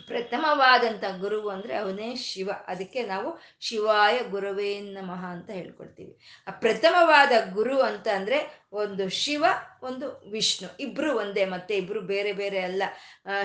ಪ್ರಥಮವಾದಂಥ 0.09 1.03
ಗುರು 1.19 1.49
ಅಂದರೆ 1.49 1.75
ಅವನೇ 1.75 2.15
ಶಿವ. 2.15 2.49
ಅದಕ್ಕೆ 2.67 3.03
ನಾವು 3.03 3.39
ಶಿವಾಯ 3.59 4.19
ಗುರುವೇ 4.29 4.79
ನಮಃ 4.79 5.25
ಅಂತ 5.25 5.49
ಹೇಳ್ಕೊಳ್ತೀವಿ. 5.49 6.17
ಆ 6.47 6.51
ಪ್ರಥಮವಾದ 6.51 7.31
ಗುರು 7.53 7.81
ಅಂತ 7.81 8.07
ಅಂದರೆ 8.07 8.58
ಒಂದು 8.71 9.10
ಶಿವ, 9.10 9.45
ಒಂದು 9.84 10.29
ವಿಷ್ಣು. 10.32 10.77
ಇಬ್ರು 10.79 11.17
ಒಂದೇ 11.17 11.45
ಮತ್ತೆ, 11.45 11.77
ಇಬ್ರು 11.77 12.01
ಬೇರೆ 12.01 12.34
ಬೇರೆ 12.34 12.60
ಅಲ್ಲ. 12.60 12.84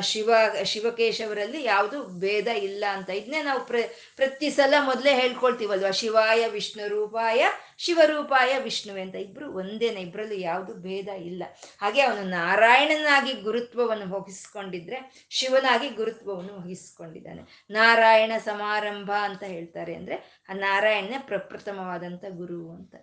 ಶಿವ, 0.00 0.30
ಶಿವಕೇಶವರಲ್ಲಿ 0.62 1.64
ಯಾವುದು 1.64 2.20
ಭೇದ 2.20 2.46
ಇಲ್ಲ 2.46 2.84
ಅಂತ. 2.90 3.10
ಇದನ್ನೇ 3.10 3.42
ನಾವು 3.42 3.66
ಪ್ರ, 3.66 3.76
ಪ್ರತಿ 4.16 4.50
ಸಲ 4.50 4.74
ಮೊದಲೇ 4.80 5.14
ಹೇಳ್ಕೊಳ್ತೀವಲ್ವ, 5.14 5.90
ಶಿವಾಯ 5.90 6.48
ವಿಷ್ಣು 6.48 6.88
ರೂಪಾಯ 6.88 7.46
ಶಿವರೂಪಾಯ 7.78 8.58
ವಿಷ್ಣುವೆ 8.58 9.00
ಅಂತ. 9.00 9.14
ಇಬ್ರು 9.14 9.52
ಒಂದೇನೆ 9.52 10.00
ಇಬ್ಬರಲ್ಲಿ 10.00 10.40
ಯಾವುದು 10.40 10.74
ಭೇದ 10.74 11.08
ಇಲ್ಲ. 11.08 11.42
ಹಾಗೆ 11.80 12.00
ಅವನು 12.00 12.22
ನಾರಾಯಣನಾಗಿ 12.22 13.32
ಗುರುತ್ವವನ್ನು 13.32 14.14
ವಹಿಸ್ಕೊಂಡಿದ್ರೆ 14.14 15.26
ಶಿವನಾಗಿ 15.30 15.88
ಗುರುತ್ವವನ್ನು 15.88 16.64
ವಹಿಸ್ಕೊಂಡಿದ್ದಾನೆ. 16.64 17.64
ನಾರಾಯಣ 17.70 18.32
ಸಮಾರಂಭ 18.44 19.10
ಅಂತ 19.20 19.42
ಹೇಳ್ತಾರೆ 19.42 19.94
ಅಂದ್ರೆ, 19.94 20.44
ಆ 20.48 20.52
ನಾರಾಯಣನೇ 20.52 21.16
ಪ್ರಪ್ರಥಮವಾದಂಥ 21.18 22.24
ಗುರು 22.28 22.70
ಅಂತ. 22.70 22.94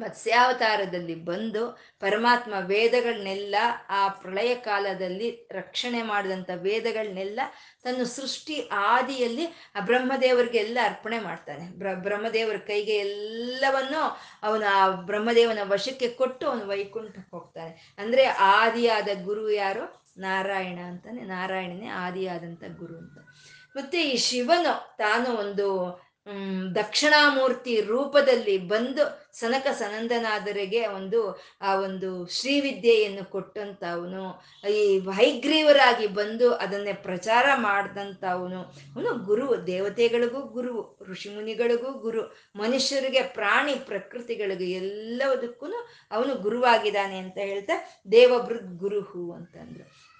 ಮತ್ಸ್ಯಾವತಾರದಲ್ಲಿ 0.00 1.14
ಬಂದು 1.14 1.78
ಪರಮಾತ್ಮ 2.00 2.54
ವೇದಗಳನ್ನೆಲ್ಲ 2.60 3.56
ಆ 3.88 4.08
ಪ್ರಳಯ 4.08 4.54
ಕಾಲದಲ್ಲಿ 4.54 5.48
ರಕ್ಷಣೆ 5.52 6.02
ಮಾಡಿದಂಥ 6.02 6.50
ವೇದಗಳನ್ನೆಲ್ಲ 6.54 7.40
ತನ್ನ 7.82 8.02
ಸೃಷ್ಟಿ 8.02 8.68
ಆದಿಯಲ್ಲಿ 8.72 9.46
ಆ 9.74 9.80
ಬ್ರಹ್ಮದೇವರಿಗೆ 9.80 10.58
ಎಲ್ಲ 10.58 10.78
ಅರ್ಪಣೆ 10.84 11.18
ಮಾಡ್ತಾನೆ. 11.18 11.78
ಬ್ರ, 11.78 11.86
ಬ್ರಹ್ಮದೇವರ 11.94 12.56
ಕೈಗೆ 12.56 12.92
ಎಲ್ಲವನ್ನು 12.92 14.20
ಅವನು 14.42 14.74
ಆ 14.74 14.88
ಬ್ರಹ್ಮದೇವನ 14.88 15.58
ವಶಕ್ಕೆ 15.62 16.08
ಕೊಟ್ಟು 16.08 16.48
ಅವನು 16.48 16.68
ವೈಕುಂಠಕ್ಕೆ 16.68 17.30
ಹೋಗ್ತಾನೆ. 17.30 17.94
ಅಂದ್ರೆ 17.98 18.24
ಆದಿಯಾದ 18.24 19.08
ಗುರು 19.24 19.50
ಯಾರು? 19.50 20.02
ನಾರಾಯಣ 20.18 20.78
ಅಂತಾನೆ. 20.78 21.22
ನಾರಾಯಣನೇ 21.22 21.86
ಆದಿಯಾದಂಥ 21.86 22.64
ಗುರು 22.78 22.98
ಅಂತ. 22.98 23.18
ಮತ್ತೆ 23.76 24.02
ಈ 24.02 24.16
ಶಿವನು 24.16 24.96
ತಾನು 24.96 25.36
ಒಂದು 25.36 26.00
ದಕ್ಷಿಣಾಮೂರ್ತಿ 26.74 27.80
ರೂಪದಲ್ಲಿ 27.80 28.58
ಬಂದು 28.58 29.22
ಸನಕ 29.32 29.66
ಸನಂದನಾದರಿಗೆ 29.72 30.86
ಒಂದು, 30.86 31.40
ಆ 31.60 31.74
ಒಂದು 31.74 32.26
ಶ್ರೀವಿದ್ಯೆಯನ್ನು 32.26 33.30
ಕೊಟ್ಟಂತ 33.30 33.84
ಅವನು 33.92 34.44
ಈ 34.70 34.98
ವೈಗ್ರೀವರಾಗಿ 34.98 36.06
ಬಂದು 36.06 36.54
ಅದನ್ನೇ 36.54 36.92
ಪ್ರಚಾರ 36.92 37.46
ಮಾಡಿದಂಥವನು. 37.54 38.60
ಅವನು 38.62 39.24
ಗುರು, 39.24 39.66
ದೇವತೆಗಳಿಗೂ 39.66 40.42
ಗುರು, 40.42 40.98
ಋಷಿಮುನಿಗಳಿಗೂ 41.02 41.92
ಗುರು, 41.92 42.22
ಮನುಷ್ಯರಿಗೆ 42.56 43.22
ಪ್ರಾಣಿ 43.22 43.74
ಪ್ರಕೃತಿಗಳಿಗೂ 43.74 44.62
ಎಲ್ಲದಕ್ಕೂ 44.62 45.66
ಅವನು 46.10 46.34
ಗುರುವಾಗಿದ್ದಾನೆ 46.34 47.18
ಅಂತ 47.18 47.38
ಹೇಳ್ತಾ 47.38 48.02
ದೇವಭೃದ್ 48.12 48.78
ಗುರುಹು 48.78 49.32
ಅಂತಂದ್ರು. 49.32 50.12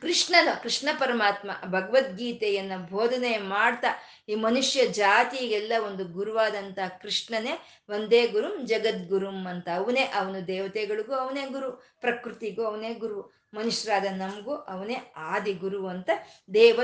ಕೃಷ್ಣನ, 0.00 0.48
ಕೃಷ್ಣ 0.62 0.88
ಪರಮಾತ್ಮ 0.98 1.50
ಭಗವದ್ಗೀತೆಯನ್ನು 1.66 2.90
ಬೋಧನೆ 2.90 3.38
ಮಾಡ್ತಾ 3.38 3.88
ಈ 4.28 4.34
ಮನುಷ್ಯ 4.34 4.86
ಜಾತಿಗೆಲ್ಲ 4.86 5.72
ಒಂದು 5.86 6.04
ಗುರುವಾದಂತ 6.04 6.78
ಕೃಷ್ಣನೇ 7.02 7.62
ಒಂದೇ 7.88 8.26
ಗುರು, 8.26 8.56
ಜಗದ್ಗುರುಂ 8.56 9.46
ಅಂತ. 9.46 9.68
ಅವನೇ 9.76 10.02
ಅವನು 10.02 10.46
ದೇವತೆಗಳಿಗೂ, 10.46 11.12
ಅವನೇ 11.12 11.46
ಗುರು. 11.46 11.72
ಪ್ರಕೃತಿಗೂ 12.00 12.64
ಅವನೇ 12.64 12.94
ಗುರು. 12.94 13.44
ಮನುಷ್ಯರಾದ 13.54 14.06
ನಮಗೂ 14.16 14.54
ಅವನೇ 14.54 15.12
ಆದಿ 15.16 15.52
ಗುರು 15.52 15.86
ಅಂತ 15.86 16.10
ದೇವ 16.54 16.80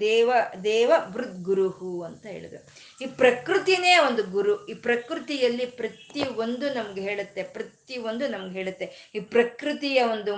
ದೇವ 0.00 0.32
ದೇವ 0.64 0.92
ಬೃದ್ 1.12 1.42
ಗುರುಹು 1.42 2.02
ಅಂತ 2.02 2.26
ಹೇಳಿದ್ರು. 2.26 2.68
ಈ 3.04 3.06
ಪ್ರಕೃತಿನೇ 3.06 3.98
ಒಂದು 3.98 4.22
ಗುರು. 4.22 4.66
ಈ 4.66 4.74
ಪ್ರಕೃತಿಯಲ್ಲಿ 4.74 5.66
ಪ್ರತಿ 5.66 6.22
ಒಂದು 6.22 6.74
ನಮ್ಗೆ 6.74 7.00
ಹೇಳುತ್ತೆ, 7.00 7.42
ಪ್ರತಿ 7.42 7.98
ಒಂದು 7.98 8.28
ನಮ್ಗೆ 8.28 8.58
ಹೇಳುತ್ತೆ. 8.58 9.10
ಈ 9.14 9.20
ಪ್ರಕೃತಿಯ 9.20 10.02
ಒಂದು 10.02 10.32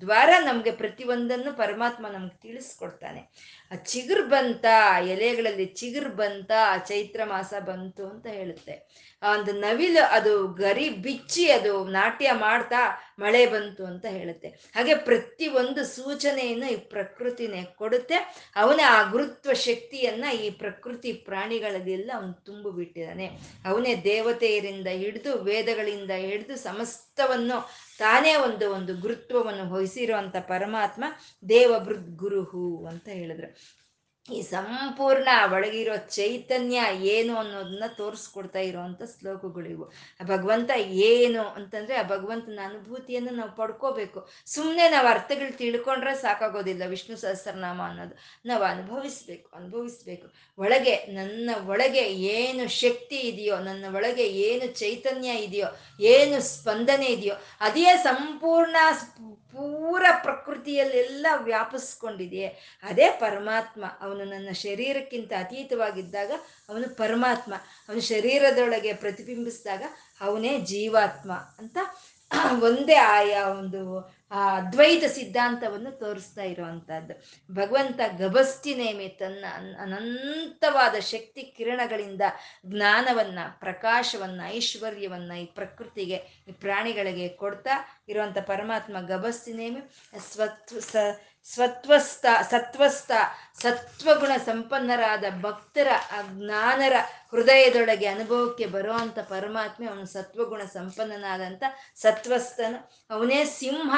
ದ್ವಾರ 0.00 0.28
ನಮ್ಗೆ 0.40 0.70
ಪ್ರತಿ 0.70 1.04
ಒಂದನ್ನು 1.04 1.56
ಪರಮಾತ್ಮ 1.56 2.06
ನಮ್ಗೆ 2.08 2.40
ತಿಳಿಸ್ಕೊಡ್ತಾನೆ. 2.40 3.30
ಆ 3.70 3.76
ಚಿಗುರು 3.76 4.28
ಬಂತ 4.28 4.66
ಎಲೆಗಳಲ್ಲಿ 5.06 5.66
ಚಿಗುರು 5.66 6.10
ಬಂತ 6.10 6.52
ಚೈತ್ರ 6.88 7.20
ಮಾಸ 7.24 7.54
ಬಂತು 7.60 8.04
ಅಂತ 8.06 8.26
ಹೇಳುತ್ತೆ. 8.26 8.74
ಒಂದು 9.22 9.52
ನವಿಲು 9.52 10.08
ಅದು 10.10 10.46
ಗರಿ 10.46 10.88
ಬಿಚ್ಚಿ 10.90 11.50
ಅದು 11.50 11.84
ನಾಟ್ಯ 11.84 12.32
ಮಾಡ್ತಾ 12.32 13.02
ಮಳೆ 13.18 13.46
ಬಂತು 13.46 13.84
ಅಂತ 13.84 14.06
ಹೇಳುತ್ತೆ. 14.06 14.48
ಹಾಗೆ 14.48 14.94
ಪ್ರತಿ 14.94 15.48
ಒಂದು 15.48 15.84
ಸೂಚನೆಯನ್ನು 15.84 16.70
ಈ 16.70 16.76
ಪ್ರಕೃತಿನೇ 16.76 17.62
ಕೊಡುತ್ತೆ. 17.76 18.14
ಅವನ 18.56 18.80
ಆ 18.88 19.10
ಗುರುತ್ವ 19.10 19.52
ಶಕ್ತಿಯನ್ನ 19.52 20.24
ಈ 20.44 20.50
ಪ್ರಕೃತಿ 20.50 21.12
ಪ್ರಾಣಿಗಳಲ್ಲೆಲ್ಲ 21.12 22.10
ಅವನು 22.14 22.32
ತುಂಬು 22.32 22.70
ಬಿಟ್ಟಿದ್ದಾನೆ. 22.70 23.26
ಅವನೇ 23.64 23.94
ದೇವತೆಯರಿಂದ 23.94 24.86
ಹಿಡಿದು 24.86 25.38
ವೇದಗಳಿಂದ 25.38 26.10
ಹಿಡಿದು 26.10 26.56
ಸಮಸ್ತವನ್ನು 26.56 27.70
ತಾನೇ 27.98 28.34
ಒಂದು 28.34 28.72
ಒಂದು 28.72 28.96
ಗುರುತ್ವವನ್ನು 28.96 29.74
ವಹಿಸಿರುವಂತ 29.74 30.36
ಪರಮಾತ್ಮ 30.36 31.04
ದೇವಭೃದ್ 31.48 32.16
ಗುರುಹು 32.16 32.86
ಅಂತ 32.86 33.08
ಹೇಳಿದ್ರು. 33.08 33.79
ಈ 34.32 34.42
ಸಂಪೂರ್ಣ 34.42 35.28
ಒಳಗಿರೋ 35.52 35.96
ಚೈತನ್ಯ 35.96 36.80
ಏನು 37.02 37.36
ಅನ್ನೋದನ್ನ 37.36 37.84
ತೋರಿಸ್ಕೊಡ್ತಾ 37.96 38.58
ಇರೋವಂಥ 38.58 39.02
ಶ್ಲೋಕಗಳಿವು. 39.02 39.92
ಆ 40.20 40.24
ಭಗವಂತ 40.24 40.70
ಏನು 40.80 41.42
ಅಂತಂದ್ರೆ 41.42 41.96
ಆ 41.96 42.02
ಭಗವಂತನ 42.02 42.58
ಅನುಭೂತಿಯನ್ನು 42.64 43.30
ನಾವು 43.30 43.56
ಪಡ್ಕೋಬೇಕು. 43.56 44.28
ಸುಮ್ಮನೆ 44.46 44.90
ನಾವು 44.90 45.06
ಅರ್ಥಗಳು 45.06 45.56
ತಿಳ್ಕೊಂಡ್ರೆ 45.58 46.14
ಸಾಕಾಗೋದಿಲ್ಲ 46.14 46.82
ವಿಷ್ಣು 46.86 47.16
ಸಹಸ್ರನಾಮ 47.16 47.82
ಅನ್ನೋದು. 47.82 48.16
ನಾವು 48.46 48.62
ಅನುಭವಿಸ್ಬೇಕು 48.62 49.56
ಅನುಭವಿಸ್ಬೇಕು. 49.56 50.32
ಒಳಗೆ, 50.58 50.96
ನನ್ನ 50.96 51.50
ಒಳಗೆ 51.66 52.04
ಏನು 52.12 52.68
ಶಕ್ತಿ 52.68 53.16
ಇದೆಯೋ, 53.16 53.58
ನನ್ನ 53.58 53.84
ಒಳಗೆ 53.94 54.26
ಏನು 54.28 54.66
ಚೈತನ್ಯ 54.66 55.28
ಇದೆಯೋ, 55.28 55.66
ಏನು 56.00 56.40
ಸ್ಪಂದನೆ 56.40 57.06
ಇದೆಯೋ, 57.06 57.34
ಅದೇ 57.60 57.96
ಸಂಪೂರ್ಣ 57.96 58.76
ಪೂರ 59.52 60.04
ಪ್ರಕೃತಿಯಲ್ಲೆಲ್ಲ 60.22 61.26
ವ್ಯಾಪಿಸ್ಕೊಂಡಿದೆಯೇ? 61.36 62.48
ಅದೇ 62.82 63.10
ಪರಮಾತ್ಮ. 63.10 63.84
ಅವನು 64.00 64.24
ನನ್ನ 64.24 64.50
ಶರೀರಕ್ಕಿಂತ 64.52 65.32
ಅತೀತವಾಗಿದ್ದಾಗ 65.38 66.30
ಅವನು 66.68 66.96
ಪರಮಾತ್ಮ. 66.96 67.54
ಅವನು 67.88 68.00
ಶರೀರದೊಳಗೆ 68.00 68.92
ಪ್ರತಿಬಿಂಬಿಸಿದಾಗ 68.92 69.82
ಅವನೇ 70.20 70.60
ಜೀವಾತ್ಮ 70.60 71.32
ಅಂತ 71.32 71.78
ಒಂದೇ 72.62 72.94
ಆಯಾ 72.94 73.48
ಒಂದು 73.48 73.80
ಆ 74.30 74.56
ಅದ್ವೈತ 74.56 75.04
ಸಿದ್ಧಾಂತವನ್ನು 75.04 75.90
ತೋರಿಸ್ತಾ 75.98 76.42
ಇರುವಂತಹದ್ದು. 76.42 77.14
ಭಗವಂತ 77.54 78.00
ಗಭಸ್ತಿನೇಮಿ 78.18 79.08
ತನ್ನ 79.08 79.44
ಅನಂತವಾದ 79.80 80.98
ಶಕ್ತಿ 80.98 81.42
ಕಿರಣಗಳಿಂದ 81.42 82.22
ಜ್ಞಾನವನ್ನ, 82.66 83.38
ಪ್ರಕಾಶವನ್ನ, 83.58 84.40
ಐಶ್ವರ್ಯವನ್ನ 84.46 85.32
ಈ 85.32 85.44
ಪ್ರಕೃತಿಗೆ, 85.44 86.44
ಈ 86.48 86.52
ಪ್ರಾಣಿಗಳಿಗೆ 86.52 87.28
ಕೊಡ್ತಾ 87.28 88.04
ಇರುವಂತ 88.08 88.38
ಪರಮಾತ್ಮ 88.38 89.00
ಗಭಸ್ತಿನೇಮಿ 89.00 89.80
ಸ್ವತ್ 90.32 90.80
ಸ 90.80 90.96
ಸ್ವತ್ವಸ್ಥ, 91.44 92.26
ಸತ್ವಸ್ಥ, 92.50 93.10
ಸತ್ವಗುಣ 93.62 94.30
ಸಂಪನ್ನರಾದ 94.44 95.24
ಭಕ್ತರ 95.40 95.88
ಆ 96.12 96.22
ಜ್ಞಾನರ 96.22 96.92
ಹೃದಯದೊಳಗೆ 97.30 98.06
ಅನುಭವಕ್ಕೆ 98.06 98.66
ಬರುವಂತ 98.66 99.18
ಪರಮಾತ್ಮೆ 99.18 99.86
ಅವನು 99.86 100.06
ಸತ್ವಗುಣ 100.06 100.62
ಸಂಪನ್ನನಾದಂಥ 100.62 101.62
ಸತ್ವಸ್ಥನು. 101.96 103.04
ಅವನೇ 103.10 103.44
ಸಿಂಹ. 103.44 103.94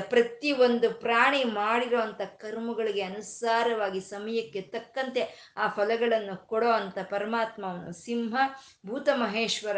ಪ್ರತಿ 0.00 0.52
ಒಂದು 0.52 0.90
ಪ್ರಾಣಿ 0.90 1.44
ಮಾಡಿರುವಂಥ 1.44 2.20
ಕರ್ಮಗಳಿಗೆ 2.20 3.02
ಅನುಸಾರವಾಗಿ 3.02 4.00
ಸಮಯಕ್ಕೆ 4.00 4.60
ತಕ್ಕಂತೆ 4.60 5.52
ಆ 5.56 5.68
ಫಲಗಳನ್ನು 5.68 6.48
ಕೊಡೋ 6.48 6.70
ಅಂಥ 6.70 6.98
ಪರಮಾತ್ಮ 6.98 7.66
ಅವನು. 7.66 8.04
ಸಿಂಹ 8.04 8.36
ಭೂತ 8.86 9.08
ಮಹೇಶ್ವರ 9.14 9.76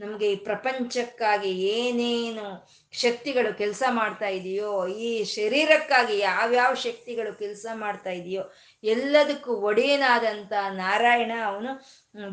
ನಮಗೆ 0.00 0.32
ಈ 0.32 0.36
ಪ್ರಪಂಚಕ್ಕಾಗಿ 0.36 1.50
ಏನೇನು 1.62 2.68
ಶಕ್ತಿಗಳು 2.92 3.58
ಕೆಲಸ 3.58 3.82
ಮಾಡ್ತಾ 3.88 4.28
ಇದೆಯೋ, 4.28 4.86
ಈ 4.86 5.24
ಶರೀರಕ್ಕಾಗಿ 5.24 6.18
ಯಾವ್ಯಾವ 6.18 6.74
ಶಕ್ತಿಗಳು 6.74 7.38
ಕೆಲಸ 7.38 7.66
ಮಾಡ್ತಾ 7.74 8.10
ಇದೆಯೋ, 8.10 8.42
ಎಲ್ಲದಕ್ಕೂ 8.84 9.54
ಒಡೆಯನಾದಂಥ 9.54 10.52
ನಾರಾಯಣ 10.70 11.32
ಅವನು 11.46 11.72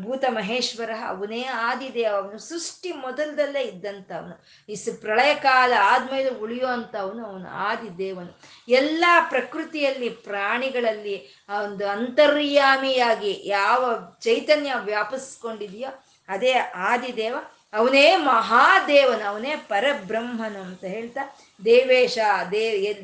ಭೂತ 0.02 0.24
ಮಹೇಶ್ವರ 0.28 0.90
ಅವನೇ 1.06 1.42
ಆದಿದೆ 1.42 2.04
ಅವನು, 2.04 2.38
ಸೃಷ್ಟಿ 2.38 2.92
ಮೊದಲದಲ್ಲೇ 2.92 3.62
ಇದ್ದಂಥ 3.62 4.12
ಅವನು, 4.12 4.36
ಈ 4.68 4.76
ಪ್ರಳಯ 5.00 5.34
ಕಾಲ 5.34 5.72
ಆದ್ಮೇಲೆ 5.80 6.30
ಉಳಿಯೋ 6.30 6.66
ಅಂತ 6.66 6.96
ಅವನು 6.96 7.48
ಆದಿದೇವನು. 7.48 8.32
ಎಲ್ಲ 8.68 9.04
ಪ್ರಕೃತಿಯಲ್ಲಿ, 9.28 10.08
ಪ್ರಾಣಿಗಳಲ್ಲಿ 10.08 11.16
ಒಂದು 11.64 11.88
ಅಂತರ್ಯಾಮಿಯಾಗಿ 11.88 13.42
ಯಾವ 13.44 13.82
ಚೈತನ್ಯ 14.20 14.72
ವ್ಯಾಪಿಸ್ಕೊಂಡಿದೆಯೋ, 14.84 15.88
ಅದೇ 16.28 16.52
ಆದಿದೇವ. 16.74 17.36
ಅವನೇ 17.78 18.06
ಮಹಾದೇವನು, 18.32 19.24
ಅವನೇ 19.30 19.52
ಪರಬ್ರಹ್ಮನು 19.68 20.60
ಅಂತ 20.60 20.84
ಹೇಳ್ತಾ, 20.94 21.22
ದೇವೇಶ 21.64 22.18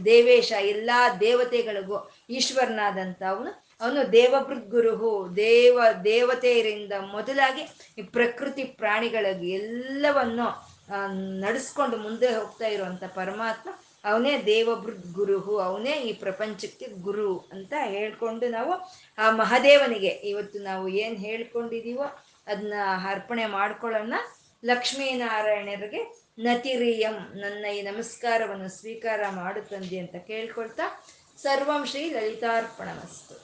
ದೇವೇಶ 0.05 0.51
ಎಲ್ಲ 0.75 0.91
ದೇವತೆಗಳಿಗೂ 1.21 1.99
ಈಶ್ವರನಾದಂಥ 2.31 3.23
ಅವನು 3.33 3.51
ಅವನು 3.81 4.01
ದೇವಭೃದ್ಗುರುಹು, 4.13 5.13
ದೇವ, 5.37 5.79
ದೇವತೆಯರಿಂದ 6.05 6.93
ಮೊದಲಾಗಿ 7.13 7.63
ಈ 7.99 8.03
ಪ್ರಕೃತಿ 8.17 8.65
ಪ್ರಾಣಿಗಳಿಗೆ 8.81 9.49
ಎಲ್ಲವನ್ನು 9.55 10.47
ನಡೆಸ್ಕೊಂಡು 11.41 11.97
ಮುಂದೆ 11.97 12.29
ಹೋಗ್ತಾ 12.37 12.67
ಇರುವಂಥ 12.67 13.05
ಪರಮಾತ್ಮ, 13.15 13.71
ಅವನೇ 14.05 14.35
ದೇವಭೃದ್ 14.47 15.09
ಗುರುಹು 15.13 15.55
ಅವನೇ 15.59 15.95
ಈ 16.09 16.13
ಪ್ರಪಂಚಕ್ಕೆ 16.23 16.87
ಗುರು 17.01 17.33
ಅಂತ 17.53 17.73
ಹೇಳ್ಕೊಂಡು 17.95 18.47
ನಾವು 18.49 18.73
ಆ 19.19 19.27
ಮಹಾದೇವನಿಗೆ 19.31 20.13
ಇವತ್ತು 20.31 20.59
ನಾವು 20.63 20.87
ಏನು 21.03 21.17
ಹೇಳ್ಕೊಂಡಿದೀವೋ 21.17 22.07
ಅದನ್ನ 22.47 22.75
ಅರ್ಪಣೆ 23.11 23.45
ಮಾಡ್ಕೊಳ್ಳೋಣ. 23.47 24.15
ಲಕ್ಷ್ಮೀನಾರಾಯಣರಿಗೆ 24.65 26.31
ನತಿರಿಯಂ 26.39 27.41
ನನ್ನ 27.41 27.67
ಈ 27.67 27.83
ನಮಸ್ಕಾರವನ್ನು 27.83 28.69
ಸ್ವೀಕಾರ 28.69 29.21
ಮಾಡುತ್ತಂದಿ 29.31 29.99
ಅಂತ 29.99 30.17
ಕೇಳ್ಕೊಳ್ತಾ 30.17 31.05
ಸರ್ವಂ 31.37 31.87
ಶ್ರೀ 31.87 32.11
ಲಲಿತಾರ್ಪಣಮಸ್ತು. 32.11 33.42